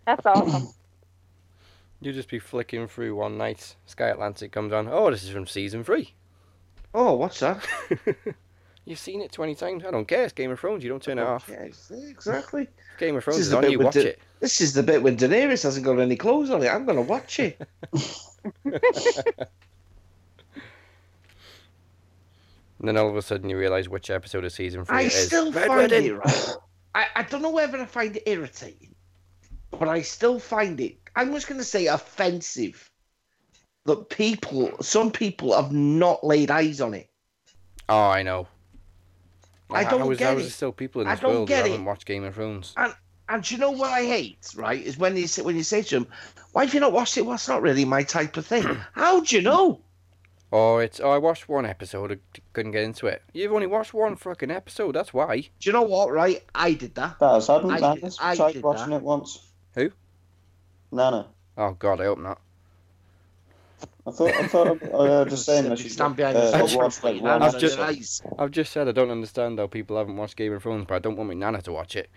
That's 0.07 0.27
awesome. 0.27 0.69
You 2.01 2.13
just 2.13 2.29
be 2.29 2.39
flicking 2.39 2.89
through 2.89 3.15
one 3.15 3.39
night, 3.39 3.77
Sky 3.87 4.09
Atlantic 4.09 4.51
comes 4.53 4.73
on. 4.73 4.89
Oh, 4.91 5.11
this 5.11 5.23
is 5.23 5.31
from 5.31 5.47
season 5.47 5.85
three. 5.85 6.13
Oh, 6.95 7.15
what's 7.15 7.41
that? 7.41 7.67
You've 8.85 8.99
seen 8.99 9.23
it 9.23 9.31
twenty 9.31 9.55
times. 9.55 9.85
I 9.87 9.93
don't 9.93 10.09
care. 10.09 10.25
It's 10.25 10.33
Game 10.33 10.51
of 10.51 10.59
Thrones. 10.59 10.83
You 10.83 10.91
don't 10.91 11.03
turn 11.03 11.19
it 11.21 11.23
off. 11.23 11.49
Yeah, 11.49 11.63
exactly. 11.63 12.63
If 12.63 12.99
Game 12.99 13.17
of 13.17 13.23
Thrones 13.23 13.39
is 13.39 13.47
is 13.49 13.55
on. 13.55 13.71
You 13.71 13.79
watch 13.79 13.95
the- 13.95 14.09
it. 14.11 14.19
This 14.41 14.61
is 14.61 14.75
the 14.75 14.83
bit 14.83 15.05
when 15.05 15.17
Daenerys 15.17 15.63
hasn't 15.63 15.87
got 15.87 16.01
any 16.01 16.17
clothes 16.17 16.51
on 16.51 16.65
it. 16.65 16.69
I'm 16.69 16.85
going 16.85 16.97
to 16.97 17.03
watch 17.03 17.39
it. 17.39 17.61
And 22.83 22.89
then 22.89 22.97
all 22.97 23.09
of 23.09 23.17
a 23.17 23.23
sudden 23.23 23.49
you 23.49 23.57
realise 23.57 23.89
which 23.89 24.11
episode 24.11 24.45
of 24.45 24.53
season 24.53 24.85
three 24.85 24.97
I 24.97 25.01
it 25.03 25.07
is. 25.07 25.27
still 25.27 25.53
Red 25.53 25.69
find 25.69 25.79
Wedding. 25.93 26.07
it 26.07 26.13
right. 26.15 26.49
I, 26.97 27.07
I 27.17 27.23
don't 27.23 27.41
know 27.41 27.51
whether 27.53 27.79
I 27.79 27.85
find 27.87 28.17
it 28.17 28.25
irritating, 28.27 28.93
but 29.71 29.89
I 29.89 30.03
still 30.03 30.41
find 30.41 30.81
it. 30.81 30.97
I'm 31.15 31.33
just 31.33 31.47
going 31.47 31.61
to 31.61 31.65
say 31.65 31.87
offensive 31.87 32.91
that 33.87 34.09
people, 34.11 34.73
some 34.83 35.13
people, 35.13 35.55
have 35.55 35.71
not 35.73 36.25
laid 36.25 36.51
eyes 36.51 36.81
on 36.81 36.93
it. 36.95 37.09
Oh, 37.89 37.97
I 38.09 38.23
know. 38.25 38.49
I 39.71 39.85
How- 39.85 39.91
don't 39.91 40.01
how 40.01 40.11
is, 40.11 40.19
get 40.19 40.25
how 40.27 40.33
it. 40.33 40.37
is 40.39 40.43
there 40.45 40.51
still 40.51 40.73
people 40.73 41.03
in 41.03 41.07
I 41.09 41.13
this 41.15 41.21
don't 41.21 41.31
world 41.31 41.49
who 41.49 41.55
get 41.55 41.65
haven't 41.67 41.83
it. 41.83 41.85
watched 41.85 42.05
Game 42.05 42.25
of 42.25 42.35
Thrones? 42.35 42.75
And 43.29 43.43
do 43.45 43.55
you 43.55 43.61
know 43.61 43.71
what 43.71 43.91
I 43.91 44.03
hate? 44.05 44.49
Right, 44.57 44.83
is 44.83 44.99
when 44.99 45.17
you 45.17 45.29
say, 45.29 45.43
when 45.43 45.57
you 45.57 45.63
say 45.63 45.83
to 45.83 46.01
them, 46.01 46.09
"Why 46.51 46.65
have 46.65 46.75
you 46.75 46.81
not 46.81 46.93
watched 46.93 47.17
it?" 47.17 47.23
Well, 47.25 47.37
it's 47.37 47.49
not 47.49 47.63
really 47.63 47.85
my 47.87 48.03
type 48.03 48.37
of 48.37 48.45
thing. 48.45 48.65
How 48.93 49.21
do 49.21 49.37
you 49.37 49.41
know? 49.41 49.81
Oh, 50.55 50.77
it's 50.79 51.01
oh, 51.01 51.11
I 51.11 51.17
watched 51.19 51.49
one 51.49 51.65
episode. 51.65 52.13
I 52.13 52.41
couldn't 52.53 52.73
get 52.73 52.83
into 52.85 53.07
it. 53.07 53.23
You've 53.33 53.53
only 53.55 53.67
watched 53.67 53.95
one 53.95 54.17
fucking 54.17 54.51
episode. 54.51 54.95
That's 54.95 55.15
why. 55.15 55.41
Do 55.41 55.49
you 55.63 55.73
know 55.73 55.83
what? 55.83 56.13
Right, 56.13 56.43
I 56.55 56.75
did 56.75 56.95
that. 56.97 57.19
Baz, 57.19 57.47
hadn't 57.47 57.71
I 57.71 57.79
Nana 57.79 58.01
did- 58.01 58.17
I 58.21 58.37
tried 58.37 58.53
did 58.53 58.63
watching 58.63 58.91
that. 58.91 58.97
it 58.97 59.03
once? 59.03 59.47
Who? 59.75 59.91
Nana. 60.91 61.29
Oh 61.57 61.73
God, 61.73 62.01
I 62.01 62.05
hope 62.05 62.19
not. 62.19 62.41
I 64.07 64.11
thought 64.11 64.35
I 64.35 64.47
thought 64.49 64.83
I 64.83 64.87
heard 65.07 65.31
her 65.31 65.37
saying 65.49 65.69
that 65.69 65.79
she 65.79 65.89
stand 65.89 66.17
behind 66.17 66.37
uh, 66.37 66.51
the 66.51 66.57
I've 66.59 66.75
watched 66.75 67.03
like 67.05 67.15
screen, 67.17 67.23
one 67.23 67.43
I've 67.43 67.59
just- 67.59 67.79
eyes. 67.79 68.23
I've 68.39 68.51
just 68.51 68.73
said 68.73 68.89
I 68.89 68.93
don't 68.93 69.11
understand 69.11 69.59
how 69.59 69.69
people 69.69 69.97
haven't 69.97 70.17
watched 70.17 70.37
Game 70.37 70.53
of 70.53 70.63
Thrones, 70.63 70.85
but 70.87 70.97
I 70.97 70.99
don't 70.99 71.17
want 71.17 71.29
my 71.29 71.35
nana 71.35 71.63
to 71.63 71.73
watch 71.73 71.97
it. 71.97 72.11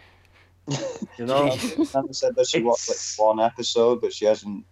You 1.17 1.25
know, 1.25 1.49
Jesus. 1.55 1.93
Nana 1.93 2.13
said 2.13 2.35
that 2.35 2.47
she 2.47 2.61
watched 2.61 2.89
like 2.89 2.97
one 3.25 3.39
episode, 3.39 4.01
but 4.01 4.11
she 4.11 4.25
hasn't. 4.25 4.65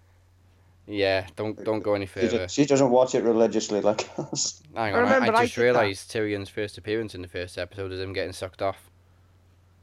Yeah, 0.85 1.27
don't 1.35 1.63
don't 1.63 1.79
go 1.81 1.93
any 1.93 2.05
further. 2.05 2.39
do- 2.39 2.47
she 2.49 2.65
doesn't 2.65 2.89
watch 2.89 3.15
it 3.15 3.23
religiously 3.23 3.79
like 3.81 4.09
us. 4.17 4.61
Hang 4.75 4.93
I 4.93 4.97
on, 4.97 5.05
I, 5.05 5.13
remember 5.13 5.35
I 5.37 5.39
I 5.39 5.43
just 5.45 5.55
did 5.55 5.61
realised 5.61 6.11
Tyrion's 6.11 6.49
first 6.49 6.77
appearance 6.77 7.15
in 7.15 7.21
the 7.21 7.27
first 7.27 7.57
episode 7.57 7.91
is 7.93 8.01
him 8.01 8.11
getting 8.13 8.33
sucked 8.33 8.61
off. 8.61 8.89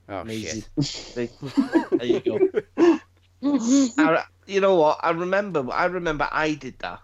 Oh 0.09 0.19
Amazing. 0.19 0.65
shit! 0.83 1.31
there 1.93 2.05
you 2.05 2.21
go. 2.21 3.01
I, 3.97 4.25
you 4.47 4.61
know 4.61 4.75
what? 4.77 4.99
I 5.03 5.11
remember. 5.11 5.67
I 5.73 5.87
remember 5.87 6.29
I 6.31 6.55
did 6.55 6.79
that, 6.81 7.01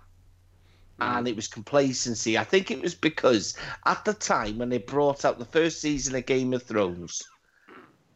and 1.00 1.26
it 1.26 1.34
was 1.36 1.48
complacency. 1.48 2.36
I 2.36 2.44
think 2.44 2.70
it 2.70 2.82
was 2.82 2.94
because 2.94 3.56
at 3.86 4.04
the 4.04 4.12
time 4.12 4.58
when 4.58 4.68
they 4.68 4.78
brought 4.78 5.24
out 5.24 5.38
the 5.38 5.44
first 5.46 5.80
season 5.80 6.14
of 6.16 6.26
Game 6.26 6.52
of 6.52 6.62
Thrones, 6.64 7.22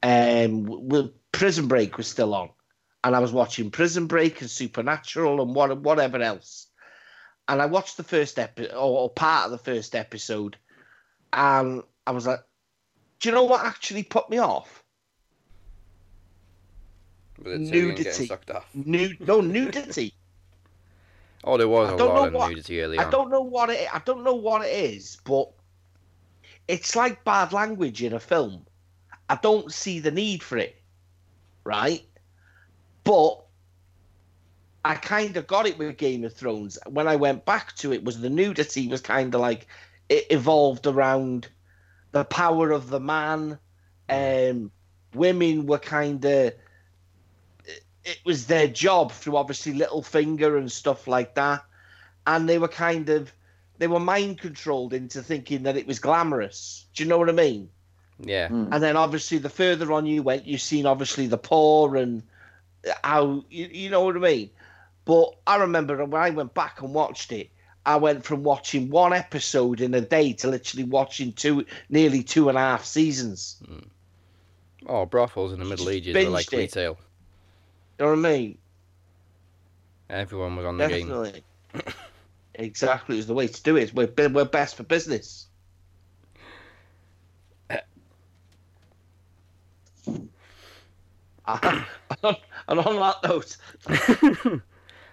um, 0.03 0.64
w- 0.64 0.89
w- 0.89 1.12
Prison 1.33 1.68
Break 1.68 1.97
was 1.97 2.09
still 2.09 2.35
on, 2.35 2.51
and 3.05 3.17
I 3.17 3.19
was 3.19 3.33
watching 3.33 3.71
Prison 3.71 4.07
Break 4.07 4.41
and 4.41 4.51
Supernatural 4.51 5.41
and 5.43 5.55
what 5.55 5.77
whatever 5.81 6.19
else, 6.21 6.67
and 7.49 7.61
I 7.63 7.67
watched 7.67 7.97
the 7.97 8.03
first 8.05 8.39
episode 8.39 8.75
or, 8.77 9.11
part 9.11 9.47
of 9.47 9.51
the 9.53 9.59
first 9.59 9.95
episode, 9.95 10.57
and 11.33 11.83
I 12.07 12.11
was 12.13 12.27
like, 12.27 12.41
"Do 13.21 13.29
you 13.29 13.35
know 13.35 13.45
what 13.45 13.65
actually 13.65 14.03
put 14.03 14.29
me 14.31 14.39
off?" 14.39 14.83
Nudity. 17.43 18.05
getting 18.05 18.27
sucked 18.27 18.51
off. 18.51 18.69
Nude, 18.75 19.21
no 19.27 19.41
nudity. 19.41 20.15
Oh, 21.43 21.57
there 21.57 21.69
was 21.69 21.89
I 21.89 21.95
a 21.95 21.97
don't 21.97 22.09
lot 22.09 22.15
know 22.17 22.27
of 22.27 22.33
what- 22.35 22.49
nudity 22.51 22.83
early 22.83 22.99
I 22.99 23.05
on. 23.05 23.11
don't 23.11 23.31
know 23.31 23.41
what 23.41 23.71
it. 23.71 23.89
I 23.95 23.99
don't 24.01 24.25
know 24.25 24.35
what 24.35 24.61
it 24.63 24.75
is, 24.75 25.17
but 25.25 25.51
it's 26.69 26.95
like 26.95 27.25
bad 27.25 27.55
language 27.55 28.03
in 28.03 28.13
a 28.13 28.21
film. 28.21 28.67
I 29.27 29.37
don't 29.37 29.73
see 29.73 30.01
the 30.01 30.11
need 30.11 30.43
for 30.43 30.59
it, 30.59 30.77
right? 31.65 32.05
But 33.11 33.41
I 34.85 34.95
kind 34.95 35.37
of 35.37 35.49
got 35.49 35.67
it 35.67 35.77
with 35.77 35.97
Game 35.97 36.23
of 36.23 36.33
Thrones. 36.33 36.79
When 36.89 37.09
I 37.09 37.17
went 37.17 37.45
back 37.45 37.75
to 37.79 37.93
it, 37.93 38.05
was 38.05 38.21
the 38.21 38.31
nudity 38.31 38.87
was 38.87 39.01
kind 39.01 39.35
of 39.35 39.41
like 39.41 39.67
it 40.09 40.27
evolved 40.31 40.87
around 40.87 41.49
the 42.13 42.25
power 42.25 42.71
of 42.71 42.89
the 42.89 43.01
man. 43.01 43.59
Um, 44.09 44.71
women 45.13 45.67
were 45.67 45.81
kind 45.81 46.25
of 46.25 46.53
it 48.05 48.21
was 48.25 48.47
their 48.47 48.69
job 48.69 49.11
through 49.11 49.37
obviously 49.37 49.73
Littlefinger 49.75 50.57
and 50.57 50.71
stuff 50.71 51.09
like 51.09 51.35
that, 51.35 51.65
and 52.29 52.49
they 52.49 52.59
were 52.59 52.69
kind 52.69 53.09
of 53.09 53.33
they 53.79 53.89
were 53.89 53.99
mind 53.99 54.39
controlled 54.39 54.95
into 54.95 55.21
thinking 55.21 55.65
that 55.65 55.77
it 55.77 55.89
was 55.89 55.99
glamorous. 55.99 56.87
Do 56.95 57.03
you 57.03 57.09
know 57.09 57.19
what 57.19 57.29
I 57.29 57.33
mean? 57.33 57.71
Yeah, 58.21 58.47
Hmm. 58.47 58.69
And 58.71 58.81
then 58.81 58.97
obviously 58.97 59.39
the 59.39 59.49
further 59.49 59.91
on 59.91 60.07
you 60.07 60.23
went, 60.23 60.47
you've 60.47 60.61
seen 60.61 60.87
obviously 60.87 61.27
the 61.27 61.39
poor 61.39 61.97
and 61.97 62.23
how 63.05 63.45
you, 63.51 63.66
you 63.66 63.91
know 63.91 64.03
what 64.03 64.16
I 64.16 64.20
mean. 64.20 64.51
But 65.05 65.37
I 65.47 65.57
remember 65.57 66.05
when 66.05 66.20
I 66.20 66.31
went 66.31 66.55
back 66.55 66.83
and 66.83 66.95
watched 66.95 67.33
it, 67.33 67.51
I 67.87 67.97
went 67.97 68.24
from 68.24 68.43
watching 68.43 68.91
one 68.91 69.12
episode 69.12 69.81
in 69.81 69.95
a 69.95 70.01
day 70.01 70.33
to 70.35 70.49
literally 70.49 70.85
watching 70.85 71.33
two, 71.33 71.64
nearly 71.89 72.22
two 72.22 72.49
and 72.49 72.59
a 72.59 72.61
half 72.61 72.85
seasons. 72.85 73.57
Hmm. 73.66 73.78
Oh, 74.87 75.07
brothels 75.07 75.53
in 75.53 75.59
the 75.59 75.64
Middle 75.64 75.89
Ages 75.91 76.14
were 76.14 76.31
like 76.31 76.47
binged 76.47 76.53
it. 76.53 76.57
retail. 76.59 76.99
You 77.99 78.05
know 78.05 78.11
what 78.16 78.26
I 78.26 78.33
mean? 78.33 78.59
Everyone 80.09 80.57
was 80.57 80.66
on 80.66 80.78
the 80.78 80.89
game. 80.89 81.09
Definitely. 81.09 81.45
exactly, 82.55 83.18
is 83.18 83.26
the 83.26 83.35
way 83.35 83.47
to 83.47 83.62
do 83.62 83.76
it. 83.76 83.95
We're 83.95 84.11
we're 84.28 84.45
best 84.45 84.76
for 84.76 84.83
business. 84.83 85.47
and 92.71 92.81
on 92.81 92.97
that 92.97 93.16
note, 93.29 93.57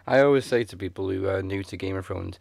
I 0.07 0.19
always 0.21 0.45
say 0.45 0.63
to 0.63 0.77
people 0.77 1.09
who 1.09 1.27
are 1.27 1.41
new 1.41 1.63
to 1.63 1.75
Game 1.77 1.95
of 1.97 2.05
Thrones, 2.05 2.39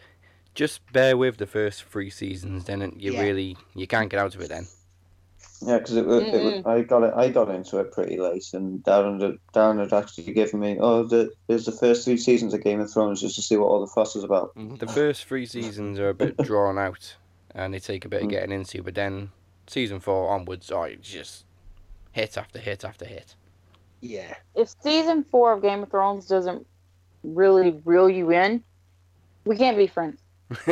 just 0.54 0.80
bear 0.92 1.16
with 1.16 1.36
the 1.38 1.46
first 1.46 1.84
three 1.84 2.10
seasons, 2.10 2.64
then 2.64 2.92
you 2.96 3.12
Yeah. 3.12 3.22
really 3.22 3.56
you 3.74 3.86
can't 3.86 4.08
get 4.10 4.20
out 4.20 4.34
of 4.34 4.40
it. 4.40 4.48
Then 4.48 4.66
Yeah, 5.62 5.78
because 5.78 5.96
it, 5.96 6.06
wa- 6.06 6.14
it, 6.18 6.66
I 6.66 6.82
got 6.82 7.02
it. 7.02 7.14
I 7.16 7.28
got 7.30 7.50
into 7.50 7.78
it 7.78 7.90
pretty 7.92 8.18
late, 8.18 8.44
and 8.52 8.82
Darren, 8.84 9.20
had- 9.20 9.38
Darren 9.54 9.80
had 9.80 9.92
actually 9.92 10.32
given 10.32 10.60
me, 10.60 10.76
oh, 10.80 11.02
the, 11.02 11.32
there's 11.48 11.64
the 11.66 11.72
first 11.72 12.04
three 12.04 12.16
seasons 12.18 12.54
of 12.54 12.62
Game 12.62 12.80
of 12.80 12.92
Thrones 12.92 13.20
just 13.20 13.34
to 13.36 13.42
see 13.42 13.56
what 13.56 13.66
all 13.68 13.80
the 13.80 13.86
fuss 13.86 14.14
is 14.16 14.22
about. 14.24 14.52
the 14.54 14.86
first 14.86 15.24
three 15.24 15.46
seasons 15.46 15.98
are 15.98 16.10
a 16.10 16.14
bit 16.14 16.36
drawn 16.42 16.78
out, 16.78 17.16
and 17.54 17.74
they 17.74 17.78
take 17.80 18.04
a 18.04 18.08
bit 18.08 18.22
of 18.22 18.28
Mm. 18.28 18.32
getting 18.32 18.52
into. 18.52 18.82
But 18.82 18.94
then 18.94 19.30
season 19.66 19.98
four 20.00 20.28
onwards, 20.30 20.70
oh, 20.70 20.82
it's 20.84 21.10
just 21.10 21.44
hit 22.12 22.36
after 22.38 22.58
hit 22.58 22.84
after 22.84 23.04
hit. 23.06 23.34
Yeah, 24.00 24.34
if 24.54 24.68
season 24.82 25.24
four 25.30 25.52
of 25.52 25.62
Game 25.62 25.82
of 25.82 25.90
Thrones 25.90 26.26
doesn't 26.26 26.66
really 27.24 27.80
reel 27.84 28.08
you 28.08 28.30
in, 28.30 28.62
we 29.44 29.56
can't 29.56 29.76
be 29.76 29.86
friends. 29.86 30.20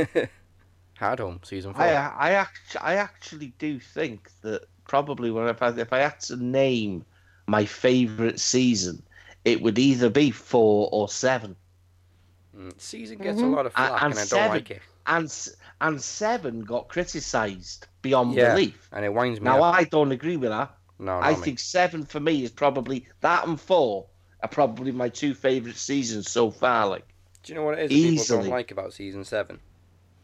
Hard 0.99 1.19
Home 1.19 1.41
season 1.43 1.75
four. 1.75 1.83
I 1.83 1.93
I 1.95 2.31
actually 2.33 2.81
I 2.81 2.95
actually 2.95 3.53
do 3.59 3.81
think 3.81 4.31
that 4.43 4.65
probably 4.87 5.31
when 5.31 5.49
if 5.49 5.61
I 5.63 5.69
if 5.71 5.93
I 5.93 5.99
had 5.99 6.21
to 6.21 6.37
name 6.37 7.05
my 7.47 7.65
favorite 7.65 8.39
season, 8.41 9.03
it 9.45 9.61
would 9.61 9.79
either 9.79 10.09
be 10.11 10.31
four 10.31 10.89
or 10.93 11.09
seven. 11.09 11.57
Mm, 12.57 12.81
season 12.81 13.19
gets 13.19 13.41
Mhm. 13.41 13.53
a 13.53 13.57
lot 13.57 13.67
of 13.67 13.73
And- 13.77 13.89
flack, 13.89 14.03
and 14.03 14.13
and, 14.13 14.15
I 14.15 14.23
don't 14.23 14.27
seven. 14.29 14.51
like 14.51 14.71
it. 14.71 14.83
and 15.07 15.25
s- 15.25 15.57
and 15.81 16.01
seven 16.01 16.61
got 16.63 16.89
criticised 16.89 17.89
beyond 18.01 18.35
Yeah. 18.35 18.55
belief. 18.55 18.89
And 18.93 19.05
it 19.05 19.13
winds 19.13 19.41
me 19.41 19.45
Now 19.45 19.63
up. 19.65 19.75
I 19.75 19.85
don't 19.85 20.13
agree 20.13 20.37
with 20.37 20.51
that. 20.51 20.73
No, 20.99 21.13
I 21.13 21.31
not 21.31 21.39
me. 21.41 21.45
think 21.45 21.59
seven 21.59 22.05
for 22.05 22.21
me 22.21 22.45
is 22.45 22.51
probably 22.51 23.07
that 23.21 23.47
and 23.47 23.61
four 23.61 24.07
are 24.43 24.49
probably 24.49 24.93
my 24.93 25.09
two 25.09 25.35
favourite 25.35 25.77
seasons 25.77 26.31
so 26.31 26.51
far. 26.51 26.87
Like 26.87 27.07
Do 27.43 27.53
you 27.53 27.59
know 27.59 27.65
what 27.65 27.79
it 27.79 27.85
is 27.85 27.89
that 27.91 27.95
people 27.97 28.13
Easily. 28.15 28.43
don't 28.45 28.51
like 28.51 28.71
about 28.71 28.93
season 28.93 29.25
seven? 29.25 29.59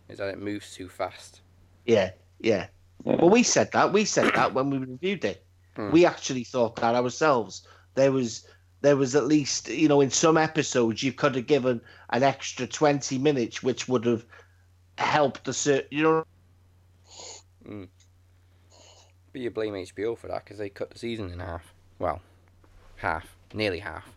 Is 0.08 0.18
that 0.18 0.28
it 0.28 0.38
moves 0.40 0.74
too 0.74 0.88
fast. 0.88 1.40
yeah, 1.86 2.10
yeah. 2.40 2.66
Yeah. 3.04 3.16
Well, 3.16 3.30
we 3.30 3.42
said 3.42 3.72
that. 3.72 3.92
We 3.92 4.04
said 4.04 4.32
that 4.34 4.52
when 4.52 4.68
we 4.70 4.78
reviewed 4.78 5.24
it. 5.24 5.44
Hmm. 5.76 5.90
We 5.90 6.04
actually 6.04 6.44
thought 6.44 6.76
that 6.76 6.94
ourselves. 6.94 7.66
There 7.94 8.12
was 8.12 8.46
there 8.82 8.96
was 8.96 9.14
at 9.14 9.24
least 9.26 9.68
you 9.68 9.88
know 9.88 10.00
in 10.00 10.10
some 10.10 10.36
episodes 10.36 11.02
you 11.02 11.12
could 11.12 11.34
have 11.34 11.46
given 11.46 11.80
an 12.10 12.22
extra 12.22 12.66
twenty 12.66 13.18
minutes, 13.18 13.62
which 13.62 13.88
would 13.88 14.04
have 14.04 14.24
helped 14.98 15.44
the 15.44 15.52
cer- 15.54 15.84
you 15.90 16.02
know 16.02 17.86
But 19.32 19.40
you 19.42 19.50
blame 19.50 19.74
HBO 19.74 20.16
for 20.18 20.28
that 20.28 20.44
because 20.44 20.58
they 20.58 20.68
cut 20.68 20.90
the 20.90 20.98
season 20.98 21.30
in 21.30 21.38
half. 21.40 21.72
Well, 21.98 22.20
half, 22.96 23.36
nearly 23.54 23.78
half. 23.80 24.08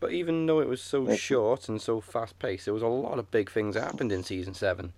But 0.00 0.12
even 0.12 0.46
though 0.46 0.60
it 0.60 0.68
was 0.68 0.82
so 0.82 1.08
Yeah. 1.08 1.14
short 1.16 1.68
and 1.68 1.80
so 1.80 2.00
fast 2.00 2.38
paced, 2.38 2.64
there 2.66 2.74
was 2.74 2.82
a 2.82 2.88
lot 2.88 3.18
of 3.18 3.30
big 3.30 3.50
things 3.50 3.74
that 3.74 3.84
happened 3.84 4.12
in 4.12 4.22
season 4.24 4.54
seven. 4.54 4.92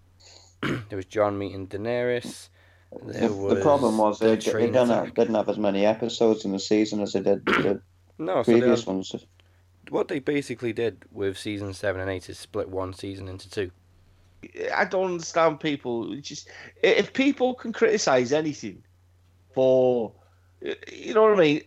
there 0.62 0.96
was 0.96 1.06
Jon 1.06 1.38
meeting 1.38 1.66
Daenerys. 1.66 2.48
There 3.04 3.28
The, 3.28 3.54
the 3.54 3.60
problem 3.62 3.98
was 3.98 4.18
the 4.18 4.26
they, 4.26 4.36
they 4.36 4.66
didn't 4.66 4.88
have, 4.88 5.14
didn't 5.14 5.34
have 5.36 5.48
as 5.48 5.58
many 5.58 5.86
episodes 5.86 6.44
in 6.44 6.52
the 6.52 6.58
season 6.58 7.00
as 7.00 7.12
they 7.14 7.20
did 7.20 7.44
the 7.46 7.80
No, 8.18 8.42
so 8.42 8.52
previous 8.52 8.80
had- 8.80 8.88
ones. 8.88 9.14
what 9.88 10.08
they 10.08 10.18
basically 10.18 10.72
did 10.72 11.04
with 11.10 11.38
season 11.38 11.72
seven 11.72 12.00
and 12.00 12.10
eight 12.10 12.28
is 12.28 12.38
split 12.38 12.68
one 12.68 12.92
season 12.92 13.26
into 13.28 13.48
two. 13.48 13.70
I 14.74 14.84
don't 14.84 15.12
understand 15.12 15.60
people. 15.60 16.12
It's 16.12 16.28
Just 16.28 16.48
if 16.82 17.12
people 17.12 17.54
can 17.54 17.72
criticize 17.72 18.32
anything 18.32 18.82
for, 19.54 20.12
you 20.90 21.14
know 21.14 21.22
what 21.22 21.34
I 21.34 21.40
mean, 21.40 21.62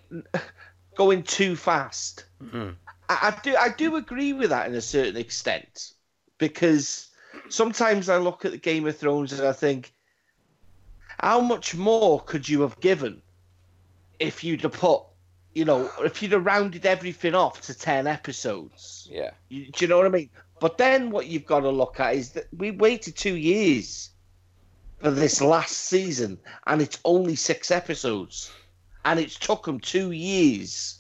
going 0.95 1.24
too 1.24 1.55
fast. 1.55 2.26
Mhm. 2.41 2.76
I, 3.09 3.34
I 3.36 3.39
do. 3.43 3.55
I 3.55 3.69
do 3.69 3.95
agree 3.95 4.34
with 4.34 4.49
that 4.49 4.67
in 4.67 4.76
a 4.76 4.82
certain 4.82 5.17
extent 5.17 5.93
because 6.38 7.09
sometimes 7.49 8.09
I 8.09 8.17
look 8.17 8.45
at 8.45 8.51
the 8.51 8.57
Game 8.57 8.88
of 8.88 8.97
Thrones 8.97 9.34
and 9.34 9.47
I 9.47 9.53
think, 9.53 9.93
how 11.19 11.39
much 11.41 11.76
more 11.76 12.21
could 12.21 12.47
you 12.47 12.61
have 12.61 12.80
given 12.80 13.21
if 14.19 14.43
you'd 14.43 14.61
have 14.61 14.74
put, 14.74 15.03
you 15.53 15.65
know, 15.65 15.89
if 15.99 16.21
you'd 16.21 16.32
have 16.32 16.45
rounded 16.45 16.86
everything 16.86 17.36
off 17.36 17.61
to 17.61 17.74
ten 17.78 18.07
episodes? 18.07 19.07
Yeah. 19.11 19.32
You, 19.49 19.71
do 19.71 19.86
you 19.86 19.88
know 19.89 19.97
what 19.97 20.05
I 20.05 20.09
mean? 20.09 20.30
But 20.64 20.78
then 20.78 21.09
what 21.09 21.28
you've 21.28 21.45
got 21.45 21.59
to 21.59 21.70
look 21.70 21.99
at 21.99 22.16
is 22.16 22.30
that 22.30 22.47
we 22.55 22.72
waited 22.72 23.18
two 23.18 23.36
years 23.36 24.11
for 25.01 25.11
this 25.11 25.41
last 25.41 25.74
season, 25.78 26.39
and 26.66 26.82
it's 26.82 26.99
only 27.03 27.36
six 27.36 27.70
episodes, 27.70 28.49
and 29.03 29.20
it's 29.20 29.38
took 29.38 29.66
them 29.66 29.82
two 29.82 30.11
years 30.11 30.99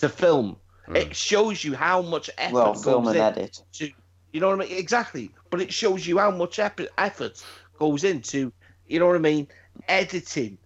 to 0.00 0.10
film. 0.10 0.58
Hmm. 0.84 0.96
It 0.96 1.16
shows 1.16 1.64
you 1.64 1.74
how 1.74 2.02
much 2.02 2.28
effort 2.36 2.52
Well, 2.52 2.74
goes 2.74 2.84
film 2.84 3.08
and 3.08 3.16
edit. 3.16 3.62
to, 3.72 3.90
you 4.34 4.40
know 4.40 4.50
what 4.50 4.60
I 4.60 4.68
mean? 4.68 4.76
Exactly. 4.76 5.30
But 5.48 5.62
it 5.62 5.72
shows 5.72 6.06
you 6.06 6.18
how 6.18 6.30
much 6.30 6.58
effort 6.58 7.42
goes 7.78 8.04
into, 8.04 8.52
you 8.86 8.98
know 9.00 9.06
what 9.06 9.16
I 9.16 9.20
mean? 9.20 9.48
Editing, 9.88 10.58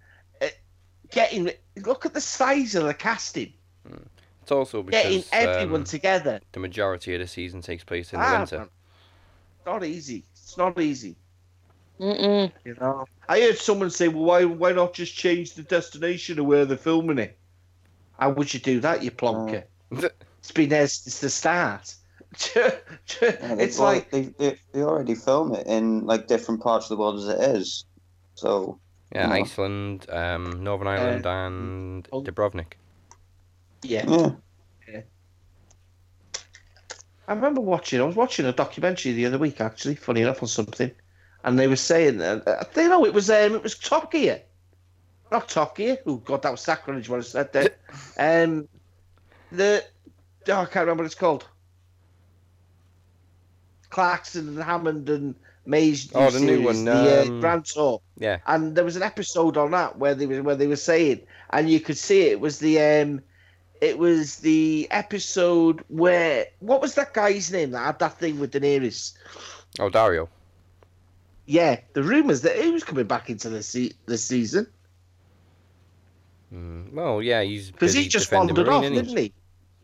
uh, 0.42 0.48
getting. 1.12 1.52
Look 1.84 2.04
at 2.04 2.14
the 2.14 2.20
size 2.20 2.74
of 2.74 2.82
the 2.82 2.94
casting, 2.94 3.52
It's 4.46 4.52
also 4.52 4.84
because 4.84 5.02
getting 5.02 5.24
everyone 5.32 5.80
um, 5.80 5.84
together. 5.84 6.40
the 6.52 6.60
majority 6.60 7.12
of 7.16 7.20
the 7.20 7.26
season 7.26 7.62
takes 7.62 7.82
place 7.82 8.12
in 8.12 8.20
the 8.20 8.26
Ah, 8.26 8.38
winter. 8.38 8.58
man. 8.58 8.68
It's 9.56 9.66
not 9.66 9.82
easy. 9.84 10.22
It's 10.34 10.56
not 10.56 10.80
easy. 10.80 11.16
Mm-mm. 11.98 12.52
You 12.64 12.76
know. 12.80 13.06
I 13.28 13.40
heard 13.40 13.58
someone 13.58 13.90
say, 13.90 14.06
"Well, 14.06 14.22
why 14.22 14.44
why 14.44 14.70
not 14.70 14.94
just 14.94 15.16
change 15.16 15.54
the 15.54 15.64
destination 15.64 16.38
of 16.38 16.46
where 16.46 16.64
they're 16.64 16.76
filming 16.76 17.18
it?" 17.18 17.36
How 18.20 18.30
would 18.30 18.54
you 18.54 18.60
do 18.60 18.78
that, 18.78 19.02
you 19.02 19.10
plonker? 19.10 19.64
it's 19.90 20.52
been 20.52 20.68
there 20.68 20.86
since 20.86 21.18
the 21.18 21.28
start. 21.28 21.92
Yeah, 22.54 22.70
they- 23.20 23.64
it's 23.64 23.80
well, 23.80 23.94
like 23.94 24.12
they, 24.12 24.26
they 24.38 24.60
they 24.70 24.82
already 24.82 25.16
film 25.16 25.56
it 25.56 25.66
in 25.66 26.06
like 26.06 26.28
different 26.28 26.62
parts 26.62 26.84
of 26.88 26.90
the 26.90 27.00
world 27.02 27.18
as 27.18 27.26
it 27.26 27.40
is. 27.56 27.84
So 28.34 28.78
Yeah, 29.12 29.26
No. 29.26 29.32
Iceland, 29.34 30.06
um, 30.10 30.62
Northern 30.62 30.86
Ireland, 30.86 31.26
and 31.26 32.08
oh. 32.12 32.22
Dubrovnik. 32.22 32.74
Yeah. 33.86 34.04
yeah, 34.88 35.00
I 37.28 37.34
remember 37.34 37.60
watching. 37.60 38.00
I 38.00 38.04
was 38.04 38.16
watching 38.16 38.46
a 38.46 38.52
documentary 38.52 39.12
the 39.12 39.26
other 39.26 39.38
week, 39.38 39.60
actually. 39.60 39.96
Funny 39.96 40.22
enough, 40.22 40.42
on 40.42 40.48
something, 40.48 40.90
and 41.44 41.58
they 41.58 41.66
were 41.66 41.76
saying 41.76 42.18
that 42.18 42.46
uh, 42.46 42.64
they 42.74 42.88
know 42.88 43.04
it 43.04 43.14
was 43.14 43.30
um, 43.30 43.54
it 43.54 43.62
was 43.62 43.78
Top 43.78 44.12
Gear, 44.12 44.42
not 45.32 45.48
Top 45.48 45.76
Gear. 45.76 45.98
Oh 46.06 46.16
God, 46.16 46.42
that 46.42 46.50
was 46.50 46.60
sacrilege 46.60 47.08
when 47.08 47.20
I 47.20 47.24
said 47.24 47.52
that. 47.52 47.78
um, 48.18 48.68
the 49.50 49.84
oh, 50.48 50.52
I 50.52 50.64
can't 50.64 50.86
remember 50.86 51.02
what 51.02 51.06
it's 51.06 51.14
called. 51.14 51.46
Clarkson 53.90 54.48
and 54.48 54.62
Hammond 54.62 55.08
and 55.08 55.34
Mays. 55.64 56.10
Oh, 56.14 56.30
the 56.30 56.40
new 56.40 56.46
series, 56.46 56.64
one, 56.64 56.84
the 56.84 57.22
um, 57.22 57.38
uh, 57.38 57.40
Grand 57.40 57.64
Tour. 57.64 58.00
Yeah. 58.18 58.38
And 58.46 58.76
there 58.76 58.84
was 58.84 58.96
an 58.96 59.02
episode 59.02 59.56
on 59.56 59.72
that 59.72 59.98
where 59.98 60.14
they 60.14 60.26
were 60.26 60.42
where 60.42 60.56
they 60.56 60.66
were 60.66 60.76
saying, 60.76 61.22
and 61.50 61.68
you 61.68 61.80
could 61.80 61.98
see 61.98 62.22
it 62.22 62.40
was 62.40 62.58
the 62.58 62.80
um, 62.80 63.20
it 63.80 63.98
was 63.98 64.36
the 64.36 64.86
episode 64.90 65.82
where 65.88 66.46
what 66.60 66.80
was 66.80 66.94
that 66.94 67.12
guy's 67.14 67.50
name 67.52 67.70
that 67.72 67.84
had 67.84 67.98
that 68.00 68.18
thing 68.18 68.38
with 68.38 68.52
Daenerys? 68.52 69.12
Oh, 69.78 69.90
Daario. 69.90 70.28
Yeah, 71.46 71.80
the 71.92 72.02
rumors 72.02 72.40
that 72.42 72.56
he 72.56 72.70
was 72.70 72.82
coming 72.84 73.06
back 73.06 73.30
into 73.30 73.48
the 73.48 73.62
se- 73.62 73.92
the 74.06 74.18
season 74.18 74.66
Mm, 76.54 76.92
well, 76.92 77.20
yeah, 77.20 77.42
he's 77.42 77.70
because 77.72 77.92
he 77.92 78.06
just 78.06 78.30
wandered 78.30 78.56
Meereen, 78.56 78.72
off, 78.72 78.84
isn't 78.84 78.94
didn't 78.94 79.18
he? 79.18 79.32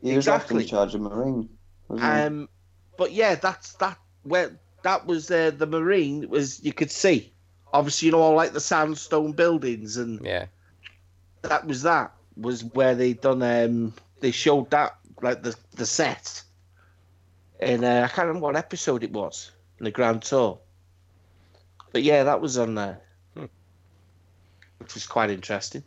he 0.01 0.16
was 0.16 0.28
often 0.28 0.59
Exactly. 0.59 0.62
in 0.62 0.68
charge 0.68 0.95
of 0.95 1.01
Meereen. 1.01 1.49
Um, 1.90 2.49
but 2.97 3.12
yeah, 3.12 3.34
that's 3.34 3.72
that. 3.74 3.99
Where 4.22 4.59
that 4.82 5.07
was 5.07 5.28
uh, 5.30 5.51
the 5.51 5.66
marine 5.66 6.28
was 6.28 6.62
you 6.64 6.72
could 6.72 6.90
see, 6.93 7.32
obviously 7.72 8.07
you 8.07 8.12
know 8.12 8.20
all 8.20 8.34
like 8.36 8.53
the 8.53 8.61
sandstone 8.61 9.32
buildings 9.32 9.97
and 9.97 10.24
Yeah. 10.24 10.47
that 11.43 11.66
was 11.66 11.82
that 11.82 12.12
was 12.37 12.64
where 12.64 12.95
they 12.95 13.12
done 13.12 13.43
um 13.43 13.93
they 14.20 14.30
showed 14.30 14.70
that 14.70 14.97
like 15.20 15.43
the 15.43 15.55
the 15.76 15.87
set 15.87 16.43
and 17.61 17.85
uh, 17.85 18.03
I 18.05 18.09
can't 18.09 18.26
remember 18.28 18.47
what 18.47 18.57
episode 18.57 19.05
it 19.05 19.12
was 19.12 19.53
in 19.78 19.85
the 19.85 19.91
Grand 19.91 20.22
Tour 20.22 20.59
but 21.93 22.03
yeah 22.03 22.24
that 22.24 22.41
was 22.41 22.59
on 22.59 22.74
there 22.74 23.01
Hmm. 23.35 23.47
which 24.78 24.95
was 24.95 25.07
quite 25.07 25.30
interesting 25.30 25.85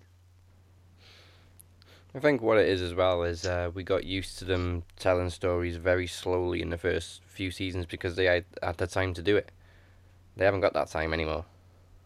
I 2.16 2.20
think 2.20 2.42
what 2.42 2.58
it 2.58 2.70
is 2.70 2.82
as 2.82 2.94
well 2.94 3.24
is 3.24 3.46
uh, 3.46 3.72
we 3.74 3.84
got 3.84 4.06
used 4.06 4.40
to 4.40 4.46
them 4.46 4.84
telling 4.98 5.30
stories 5.30 5.76
very 5.76 6.08
slowly 6.08 6.62
in 6.62 6.70
the 6.70 6.78
first 6.78 7.22
few 7.26 7.52
seasons 7.52 7.86
because 7.86 8.16
they 8.16 8.24
had, 8.24 8.46
had 8.64 8.78
the 8.78 8.88
time 8.88 9.14
to 9.16 9.22
do 9.22 9.36
it. 9.36 9.52
They 10.38 10.46
haven't 10.46 10.62
got 10.62 10.72
that 10.76 10.88
time 10.88 11.14
anymore. 11.14 11.44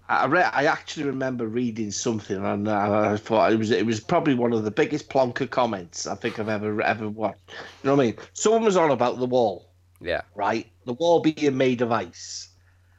I 0.09 0.25
read, 0.25 0.49
I 0.53 0.65
actually 0.65 1.05
remember 1.05 1.47
reading 1.47 1.91
something 1.91 2.43
and 2.43 2.67
I, 2.67 3.15
thought 3.15 3.53
it 3.53 3.57
was 3.57 3.69
it 3.69 3.85
was 3.85 3.99
probably 3.99 4.33
one 4.33 4.53
of 4.53 4.63
the 4.63 4.71
biggest 4.71 5.07
plonker 5.07 5.47
comments 5.47 6.07
I 6.07 6.15
think 6.15 6.39
I've 6.39 6.49
ever 6.49 6.81
ever 6.81 7.07
watched 7.07 7.51
you 7.51 7.55
know 7.87 7.95
what 7.95 8.01
I 8.03 8.05
mean 8.07 8.17
someone 8.33 8.63
was 8.63 8.75
on 8.75 8.89
about 8.89 9.19
the 9.19 9.27
wall 9.27 9.69
Yeah. 10.01 10.21
right? 10.35 10.65
The 10.85 10.93
wall 10.93 11.19
being 11.19 11.55
made 11.55 11.81
of 11.83 11.91
ice, 11.91 12.49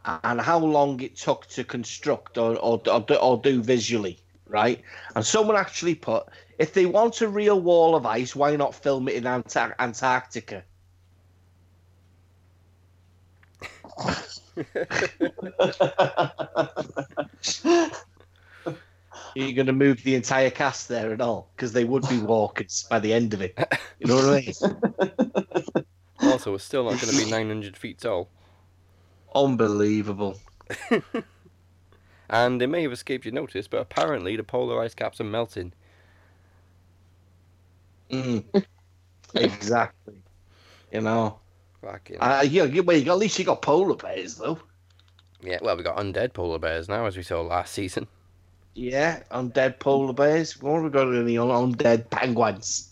and 0.05 0.41
how 0.41 0.59
long 0.61 1.01
it 1.01 1.17
took 1.17 1.47
to 1.49 1.65
construct 1.65 2.39
or 2.39 2.55
or, 2.57 2.81
or, 2.89 3.01
do- 3.01 3.17
or 3.17 3.39
do 3.43 3.61
visually, 3.61 4.21
right? 4.47 4.81
And 5.17 5.27
someone 5.27 5.57
actually 5.57 5.97
put, 5.97 6.27
if 6.59 6.73
they 6.75 6.87
want 6.87 7.21
a 7.23 7.29
real 7.29 7.61
wall 7.61 7.97
of 7.97 8.07
ice, 8.07 8.37
why 8.37 8.55
not 8.55 8.75
film 8.75 9.09
it 9.09 9.15
in 9.15 9.25
Anta- 9.25 9.75
Antarctica? 9.81 10.63
You're 19.36 19.53
going 19.53 19.66
to 19.66 19.72
move 19.72 20.03
the 20.03 20.14
entire 20.14 20.51
cast 20.51 20.88
there 20.88 21.12
and 21.12 21.22
all 21.22 21.51
because 21.55 21.72
they 21.72 21.84
would 21.84 22.09
be 22.09 22.18
walkers 22.18 22.86
by 22.90 22.98
the 22.98 23.12
end 23.12 23.34
of 23.34 23.42
it. 23.42 23.57
You 23.98 24.07
know 24.07 24.16
what 24.16 24.24
I 24.24 24.40
mean? 24.40 25.84
Also, 26.22 26.53
we're 26.53 26.59
still 26.59 26.84
not 26.84 27.01
going 27.01 27.12
to 27.12 27.24
be 27.24 27.30
900 27.30 27.76
feet 27.76 27.98
tall. 27.98 28.28
Unbelievable. 29.34 30.38
And 32.30 32.62
it 32.62 32.68
may 32.68 32.82
have 32.82 32.92
escaped 32.92 33.24
your 33.24 33.34
notice, 33.34 33.66
but 33.66 33.80
apparently 33.80 34.36
the 34.36 34.44
polar 34.44 34.80
ice 34.80 34.94
caps 34.94 35.20
are 35.20 35.24
melting. 35.24 35.72
Mm. 38.09 38.44
exactly. 39.34 40.22
You 40.92 41.01
know. 41.01 41.40
Fucking. 41.83 42.18
Uh, 42.20 42.45
yeah, 42.49 42.64
you, 42.64 42.83
well, 42.83 42.97
you 42.97 43.05
got, 43.05 43.12
at 43.12 43.18
least 43.18 43.39
you 43.39 43.45
got 43.45 43.62
polar 43.62 43.95
bears, 43.97 44.35
though. 44.37 44.59
Yeah, 45.43 45.59
well, 45.62 45.76
we 45.76 45.83
got 45.83 45.97
undead 45.97 46.35
polar 46.35 46.59
bears 46.59 46.89
now, 46.89 47.07
as 47.07 47.16
we 47.16 47.22
saw 47.22 47.41
last 47.41 47.72
season. 47.72 48.07
Yeah, 48.74 49.22
undead 49.31 49.78
polar 49.78 50.12
bears. 50.12 50.61
What 50.61 50.74
have 50.74 50.85
we 50.85 50.91
got 50.91 51.12
any 51.14 51.39
on 51.39 51.72
undead 51.74 52.11
penguins? 52.11 52.91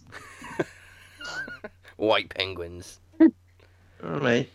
White 1.96 2.30
penguins. 2.30 2.98
All 3.20 3.28
right. 4.20 4.48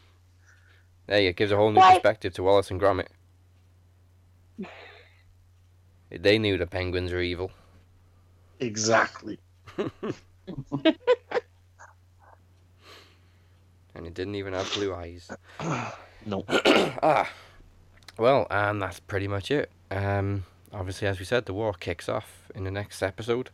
Hey, 1.07 1.27
it 1.27 1.35
gives 1.35 1.51
a 1.51 1.55
whole 1.55 1.71
new 1.71 1.79
White- 1.79 1.95
perspective 1.95 2.33
to 2.35 2.43
Wallace 2.43 2.71
and 2.71 2.81
Gromit. 2.81 3.07
They 6.09 6.37
knew 6.37 6.57
the 6.57 6.67
penguins 6.67 7.11
were 7.11 7.21
evil. 7.21 7.51
Exactly. 8.59 9.39
And 14.03 14.07
it 14.09 14.13
didn't 14.15 14.35
even 14.35 14.51
have 14.53 14.69
blue 14.73 14.93
eyes. 14.93 15.31
no. 16.25 16.43
ah. 16.49 17.31
Well, 18.17 18.47
and 18.51 18.81
that's 18.81 18.99
pretty 18.99 19.29
much 19.29 19.49
it. 19.49 19.71
Um, 19.89 20.43
obviously, 20.73 21.07
as 21.07 21.19
we 21.19 21.25
said, 21.25 21.45
the 21.45 21.53
war 21.53 21.71
kicks 21.73 22.09
off 22.09 22.51
in 22.53 22.65
the 22.65 22.71
next 22.71 23.01
episode. 23.01 23.49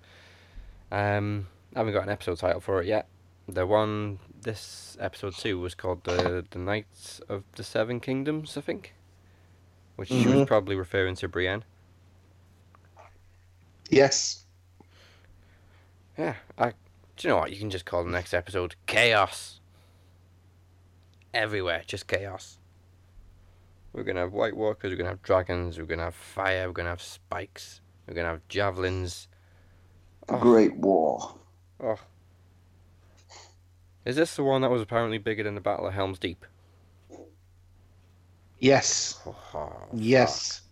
Um, 0.91 1.47
I 1.75 1.79
haven't 1.79 1.93
got 1.93 2.03
an 2.03 2.09
episode 2.09 2.39
title 2.39 2.61
for 2.61 2.81
it 2.81 2.87
yet. 2.87 3.07
The 3.47 3.67
one, 3.67 4.17
this 4.41 4.97
episode 4.99 5.35
two, 5.35 5.59
was 5.59 5.75
called 5.75 6.03
the 6.03 6.43
the 6.49 6.57
Knights 6.59 7.21
of 7.29 7.43
the 7.55 7.63
Seven 7.63 7.99
Kingdoms, 7.99 8.57
I 8.57 8.61
think. 8.61 8.95
Which 9.97 10.09
she 10.09 10.25
was 10.25 10.33
Mhm. 10.33 10.47
probably 10.47 10.75
referring 10.75 11.15
to 11.17 11.27
Brienne. 11.27 11.63
Yes. 13.89 14.45
Yeah, 16.17 16.35
I 16.57 16.69
Do 17.17 17.27
you 17.27 17.29
know 17.29 17.37
what? 17.37 17.51
You 17.51 17.57
can 17.59 17.69
just 17.69 17.85
call 17.85 18.03
the 18.03 18.09
next 18.11 18.33
episode 18.33 18.75
Chaos. 18.87 19.58
Everywhere, 21.39 21.83
just 21.87 22.05
chaos. 22.05 22.57
We're 23.93 24.03
gonna 24.03 24.19
have 24.19 24.33
White 24.33 24.57
Walkers, 24.57 24.91
we're 24.91 24.97
gonna 24.97 25.09
have 25.11 25.21
dragons, 25.23 25.79
we're 25.79 25.85
gonna 25.85 26.03
have 26.03 26.13
fire, 26.15 26.67
we're 26.67 26.73
gonna 26.73 26.89
have 26.89 27.01
spikes, 27.01 27.79
we're 28.05 28.13
gonna 28.13 28.27
have 28.27 28.45
javelins. 28.49 29.29
The 30.27 30.33
Oh. 30.33 30.39
Great 30.39 30.75
War. 30.75 31.35
Oh. 31.79 31.97
Is 34.03 34.17
this 34.17 34.35
the 34.35 34.43
one 34.43 34.61
that 34.63 34.69
was 34.69 34.81
apparently 34.81 35.17
bigger 35.17 35.43
than 35.43 35.55
the 35.55 35.61
Battle 35.61 35.87
of 35.87 35.93
Helm's 35.93 36.19
Deep? 36.19 36.45
Yes. 38.59 39.17
Oh, 39.25 39.71
Yes. 39.93 40.57
fuck. 40.57 40.65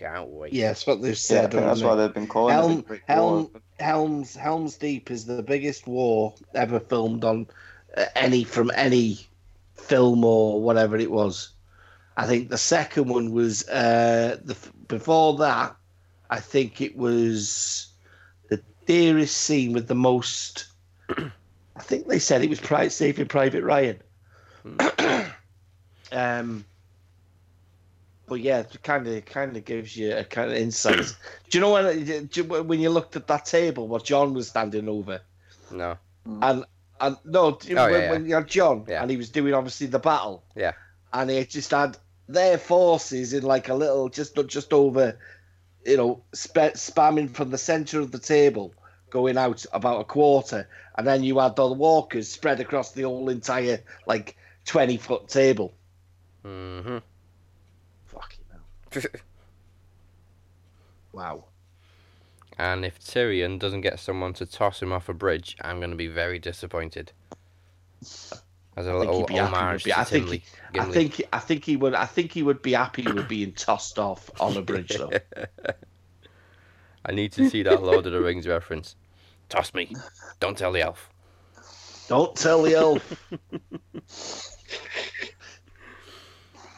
Can't 0.00 0.28
wait. 0.28 0.52
Yes, 0.52 0.86
what 0.86 0.96
they've 1.00 1.06
Yeah, 1.06 1.10
I 1.12 1.14
said. 1.14 1.50
think 1.50 1.62
that's 1.64 1.80
haven't 1.80 1.86
why 1.88 1.94
they? 1.94 2.02
they've 2.08 2.14
been 2.14 2.26
calling 2.26 2.52
it 2.54 2.58
Helm, 2.58 2.76
the 2.76 2.82
Great 2.82 3.02
Helm, 3.06 3.32
War. 3.52 3.62
Helm's 3.80 4.36
Helm's 4.36 4.76
Deep 4.76 5.10
is 5.10 5.24
the 5.24 5.42
biggest 5.42 5.86
war 5.86 6.34
ever 6.54 6.78
filmed 6.78 7.24
on 7.24 7.46
uh, 7.96 8.04
any 8.14 8.44
from 8.44 8.70
any 8.74 9.26
film 9.74 10.24
or 10.24 10.60
whatever 10.60 10.96
it 10.96 11.10
was. 11.10 11.50
I 12.16 12.26
think 12.26 12.48
the 12.48 12.58
second 12.58 13.08
one 13.08 13.32
was 13.32 13.68
uh, 13.68 14.38
the 14.44 14.56
before 14.88 15.36
that. 15.38 15.76
I 16.30 16.40
think 16.40 16.80
it 16.80 16.96
was 16.96 17.88
the 18.48 18.60
dearest 18.86 19.36
scene 19.36 19.72
with 19.72 19.88
the 19.88 19.94
most. 19.94 20.66
I 21.08 21.80
think 21.80 22.06
they 22.06 22.18
said 22.20 22.42
it 22.42 22.50
was 22.50 22.60
Private 22.60 22.90
Saving 22.92 23.26
Private 23.26 23.64
Ryan. 23.64 24.00
um, 26.12 26.64
but 28.26 28.40
yeah, 28.40 28.60
it 28.60 28.82
kind 28.82 29.06
of 29.06 29.24
kind 29.26 29.56
of 29.56 29.64
gives 29.64 29.96
you 29.96 30.16
a 30.16 30.24
kind 30.24 30.50
of 30.50 30.56
insight. 30.56 31.14
do 31.50 31.58
you 31.58 31.60
know 31.60 31.72
when 31.72 32.26
do 32.26 32.40
you- 32.42 32.62
when 32.62 32.80
you 32.80 32.90
looked 32.90 33.16
at 33.16 33.26
that 33.26 33.44
table, 33.46 33.88
what 33.88 34.04
Jon 34.04 34.34
was 34.34 34.48
standing 34.48 34.88
over, 34.88 35.20
No. 35.70 35.98
and 36.26 36.64
and 37.00 37.16
no, 37.24 37.46
Oh, 37.46 37.58
when, 37.68 37.76
yeah, 37.76 38.10
when 38.10 38.26
you 38.26 38.34
had 38.34 38.46
Jon 38.46 38.84
Yeah. 38.88 39.02
and 39.02 39.10
he 39.10 39.16
was 39.16 39.30
doing 39.30 39.54
obviously 39.54 39.86
the 39.86 39.98
battle, 39.98 40.44
Yeah. 40.54 40.72
and 41.12 41.30
he 41.30 41.44
just 41.44 41.70
had 41.70 41.96
their 42.28 42.56
forces 42.58 43.32
in 43.34 43.42
like 43.42 43.68
a 43.68 43.74
little 43.74 44.08
just 44.08 44.34
just 44.46 44.72
over, 44.72 45.18
you 45.84 45.96
know, 45.96 46.22
sp- 46.32 46.76
spamming 46.76 47.30
from 47.30 47.50
the 47.50 47.58
center 47.58 48.00
of 48.00 48.10
the 48.12 48.18
table, 48.18 48.72
going 49.10 49.36
out 49.36 49.64
about 49.72 50.00
a 50.00 50.04
quarter, 50.04 50.68
and 50.96 51.06
then 51.06 51.22
you 51.22 51.38
had 51.38 51.56
the 51.56 51.66
walkers 51.66 52.28
spread 52.28 52.60
across 52.60 52.92
the 52.92 53.02
whole 53.02 53.28
entire 53.28 53.80
like 54.06 54.36
twenty 54.64 54.96
foot 54.96 55.28
table. 55.28 55.74
Mm-hmm. 56.44 56.98
Fucking 58.06 58.44
hell! 58.50 59.02
Wow. 61.12 61.44
And 62.58 62.84
if 62.84 63.00
Tyrion 63.00 63.58
doesn't 63.58 63.80
get 63.80 63.98
someone 63.98 64.32
to 64.34 64.46
toss 64.46 64.80
him 64.80 64.92
off 64.92 65.08
a 65.08 65.14
bridge, 65.14 65.56
I'm 65.60 65.78
going 65.78 65.90
to 65.90 65.96
be 65.96 66.06
very 66.06 66.38
disappointed. 66.38 67.12
As 68.76 68.86
a 68.86 68.94
little 68.94 69.18
he'd 69.18 69.26
be 69.26 69.34
happy 69.34 69.54
homage. 69.54 69.88
I 69.88 70.04
to 70.04 70.10
think 70.10 70.26
Timley. 70.26 70.42
I 70.80 70.84
think 70.84 71.22
I 71.32 71.38
think 71.38 71.64
he 71.64 71.76
would 71.76 71.94
I 71.94 72.06
think 72.06 72.32
he 72.32 72.42
would 72.42 72.60
be 72.60 72.72
happy 72.72 73.02
with 73.02 73.28
being 73.28 73.52
tossed 73.52 73.98
off 73.98 74.30
on 74.40 74.56
a 74.56 74.62
bridge 74.62 74.96
though. 74.96 75.12
I 77.06 77.12
need 77.12 77.32
to 77.32 77.48
see 77.50 77.62
that 77.62 77.82
Lord 77.82 78.06
of 78.06 78.12
the 78.12 78.20
Rings 78.20 78.48
reference. 78.48 78.96
Toss 79.48 79.74
me. 79.74 79.94
Don't 80.40 80.58
tell 80.58 80.72
the 80.72 80.80
elf. 80.80 81.10
Don't 82.08 82.34
tell 82.34 82.62
the 82.62 82.74
elf. 82.74 83.24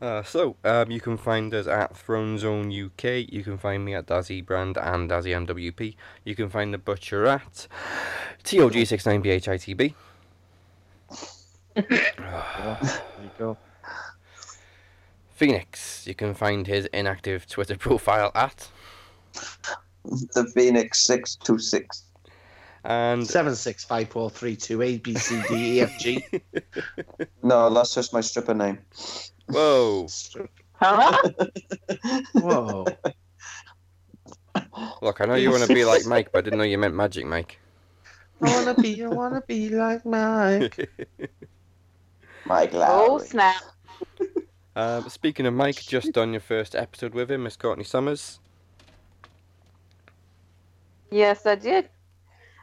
Uh, 0.00 0.22
so, 0.22 0.56
um, 0.64 0.90
you 0.90 1.00
can 1.00 1.18
find 1.18 1.52
us 1.52 1.66
at 1.66 1.94
Throne 1.94 2.38
Zone 2.38 2.68
UK. 2.68 3.30
You 3.30 3.42
can 3.44 3.58
find 3.58 3.84
me 3.84 3.94
at 3.94 4.06
Dazzy 4.06 4.44
Brand 4.44 4.78
and 4.78 5.10
Dazzy 5.10 5.34
MWP. 5.46 5.94
You 6.24 6.34
can 6.34 6.48
find 6.48 6.72
the 6.72 6.78
Butcher 6.78 7.26
at 7.26 7.66
TOG69BHITB. 8.44 9.94
There 11.74 11.84
you 13.22 13.30
go. 13.38 13.56
Phoenix, 15.34 16.06
you 16.06 16.14
can 16.14 16.34
find 16.34 16.66
his 16.66 16.86
inactive 16.86 17.46
Twitter 17.46 17.76
profile 17.76 18.30
at. 18.34 18.68
The 20.04 20.50
Phoenix 20.54 21.06
626. 21.06 22.04
And 22.82 23.26
Seven 23.26 23.54
six 23.54 23.84
five 23.84 24.08
four 24.08 24.30
three 24.30 24.56
two 24.56 24.80
A 24.80 24.96
B 24.96 25.14
C 25.14 25.42
D 25.48 25.76
E 25.76 25.80
F 25.82 25.98
G. 25.98 26.24
No, 27.42 27.72
that's 27.72 27.94
just 27.94 28.12
my 28.14 28.22
stripper 28.22 28.54
name. 28.54 28.78
Whoa, 29.50 30.06
Huh? 30.74 31.18
Whoa. 32.32 32.86
look, 35.02 35.20
I 35.20 35.26
know 35.26 35.34
you 35.34 35.50
want 35.50 35.62
to 35.64 35.74
be 35.74 35.84
like 35.84 36.06
Mike, 36.06 36.32
but 36.32 36.38
I 36.38 36.42
didn't 36.42 36.58
know 36.58 36.64
you 36.64 36.78
meant 36.78 36.94
Magic 36.94 37.26
Mike. 37.26 37.58
I 38.42 38.54
wanna 38.54 38.74
be 38.80 39.02
I 39.02 39.08
wanna 39.08 39.42
be 39.46 39.68
like 39.68 40.06
Mike. 40.06 40.88
Mike 42.46 42.72
Lowrey. 42.72 43.08
oh 43.08 43.18
snap! 43.18 43.62
Um, 44.74 45.08
speaking 45.10 45.44
of 45.44 45.52
Mike, 45.52 45.76
just 45.76 46.12
done 46.12 46.32
your 46.32 46.40
first 46.40 46.74
episode 46.74 47.12
with 47.12 47.30
him, 47.30 47.42
Miss 47.42 47.56
Courtney 47.56 47.84
Summers. 47.84 48.40
Yes, 51.10 51.44
I 51.44 51.56
did. 51.56 51.90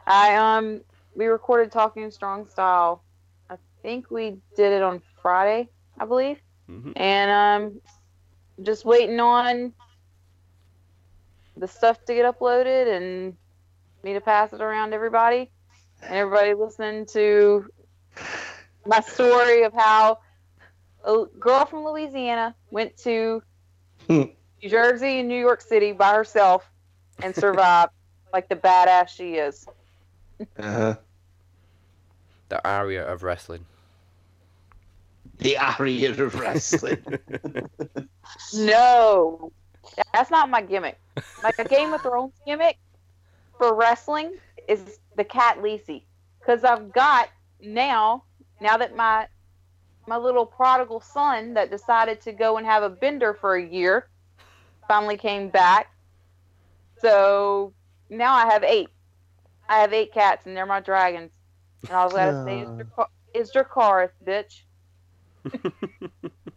I 0.06 0.34
um 0.34 0.80
we 1.14 1.26
recorded 1.26 1.70
talking 1.70 2.10
strong 2.10 2.48
style. 2.48 3.02
I 3.50 3.56
think 3.82 4.10
we 4.10 4.38
did 4.56 4.72
it 4.72 4.82
on 4.82 5.02
Friday, 5.22 5.68
I 5.98 6.06
believe, 6.06 6.38
Mhm. 6.70 6.92
and 6.96 7.30
um 7.30 7.80
just 8.62 8.84
waiting 8.84 9.20
on 9.20 9.72
the 11.56 11.68
stuff 11.68 12.04
to 12.04 12.14
get 12.14 12.24
uploaded 12.24 12.96
and 12.96 13.36
me 14.02 14.12
to 14.14 14.20
pass 14.20 14.52
it 14.52 14.60
around 14.60 14.90
to 14.90 14.94
everybody 14.96 15.50
and 16.02 16.14
everybody 16.14 16.54
listening 16.54 17.06
to 17.06 17.66
my 18.86 19.00
story 19.00 19.64
of 19.64 19.72
how 19.72 20.18
a 21.04 21.24
girl 21.38 21.64
from 21.66 21.84
Louisiana 21.84 22.54
went 22.70 22.96
to 22.98 23.42
Hmm. 24.06 24.22
New 24.62 24.68
Jersey 24.68 25.20
and 25.20 25.28
New 25.28 25.38
York 25.38 25.60
City 25.60 25.92
by 25.92 26.14
herself 26.14 26.70
and 27.22 27.34
survived 27.34 27.92
like 28.32 28.48
the 28.48 28.56
badass 28.56 29.08
she 29.08 29.34
is. 29.34 29.66
Uh-huh. 30.58 30.96
The 32.48 32.66
Arya 32.68 33.04
of 33.04 33.22
wrestling. 33.22 33.66
The 35.38 35.56
Arya 35.56 36.10
of 36.10 36.34
wrestling. 36.34 37.02
No, 38.52 39.52
that's 40.12 40.30
not 40.30 40.50
my 40.50 40.60
gimmick. 40.60 41.00
Like 41.42 41.58
a 41.58 41.64
Game 41.64 41.92
of 41.92 42.02
Thrones 42.02 42.34
gimmick 42.46 42.76
for 43.56 43.74
wrestling 43.74 44.34
is 44.68 45.00
the 45.16 45.24
cat 45.24 45.58
Lisi, 45.58 46.02
because 46.38 46.64
I've 46.64 46.92
got 46.92 47.30
now. 47.60 48.24
Now 48.60 48.76
that 48.76 48.94
my 48.94 49.26
my 50.06 50.16
little 50.16 50.44
prodigal 50.44 51.00
son 51.00 51.54
that 51.54 51.70
decided 51.70 52.20
to 52.22 52.32
go 52.32 52.58
and 52.58 52.66
have 52.66 52.82
a 52.82 52.90
bender 52.90 53.34
for 53.34 53.54
a 53.56 53.64
year 53.64 54.08
finally 54.88 55.16
came 55.16 55.48
back, 55.48 55.90
so 57.00 57.72
now 58.10 58.34
I 58.34 58.46
have 58.46 58.62
eight. 58.62 58.88
I 59.68 59.78
have 59.78 59.92
eight 59.92 60.12
cats, 60.12 60.46
and 60.46 60.56
they're 60.56 60.66
my 60.66 60.80
dragons. 60.80 61.32
And 61.82 61.92
all 61.92 62.08
I 62.08 62.24
gotta 62.26 62.44
say 62.44 62.60
is, 62.60 62.68
Aw. 62.68 62.82
Dracar- 62.82 63.08
is 63.34 63.52
Dracarys, 63.52 64.10
bitch. 64.24 64.62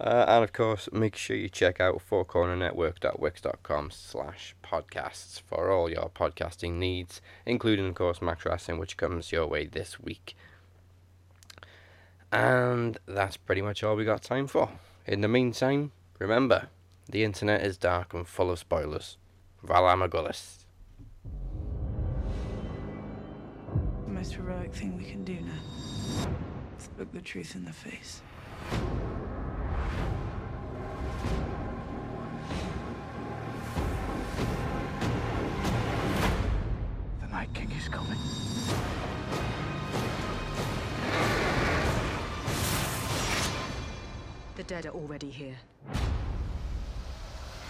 Uh, 0.00 0.24
and 0.28 0.44
of 0.44 0.52
course, 0.54 0.88
make 0.92 1.14
sure 1.14 1.36
you 1.36 1.50
check 1.50 1.78
out 1.78 2.00
fourcornernetwork.wix.com 2.10 3.90
slash 3.90 4.56
podcasts 4.64 5.42
for 5.42 5.70
all 5.70 5.90
your 5.90 6.10
podcasting 6.14 6.76
needs, 6.76 7.20
including, 7.44 7.86
of 7.86 7.94
course, 7.94 8.22
Max 8.22 8.46
Wrestling, 8.46 8.78
which 8.78 8.96
comes 8.96 9.30
your 9.30 9.46
way 9.46 9.66
this 9.66 10.00
week. 10.00 10.34
And 12.32 12.96
that's 13.06 13.36
pretty 13.36 13.60
much 13.60 13.84
all 13.84 13.94
we 13.94 14.06
got 14.06 14.22
time 14.22 14.46
for. 14.46 14.70
In 15.06 15.20
the 15.20 15.28
meantime, 15.28 15.92
remember, 16.18 16.68
the 17.06 17.22
internet 17.22 17.62
is 17.62 17.76
dark 17.76 18.14
and 18.14 18.26
full 18.26 18.50
of 18.50 18.58
spoilers. 18.58 19.18
Valar 19.62 19.98
most 24.20 24.34
heroic 24.34 24.74
thing 24.74 24.98
we 24.98 25.04
can 25.04 25.24
do 25.24 25.40
now 25.40 26.28
is 26.78 26.90
look 26.98 27.10
the 27.10 27.22
truth 27.22 27.54
in 27.54 27.64
the 27.64 27.72
face. 27.72 28.20
The 37.22 37.28
Night 37.28 37.48
King 37.54 37.70
is 37.70 37.88
coming. 37.88 38.18
The 44.56 44.62
dead 44.64 44.84
are 44.84 44.90
already 44.90 45.30
here. 45.30 45.56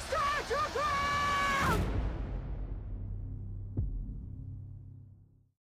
Stand 0.08 0.50
your 0.50 0.58
ground! 0.72 1.09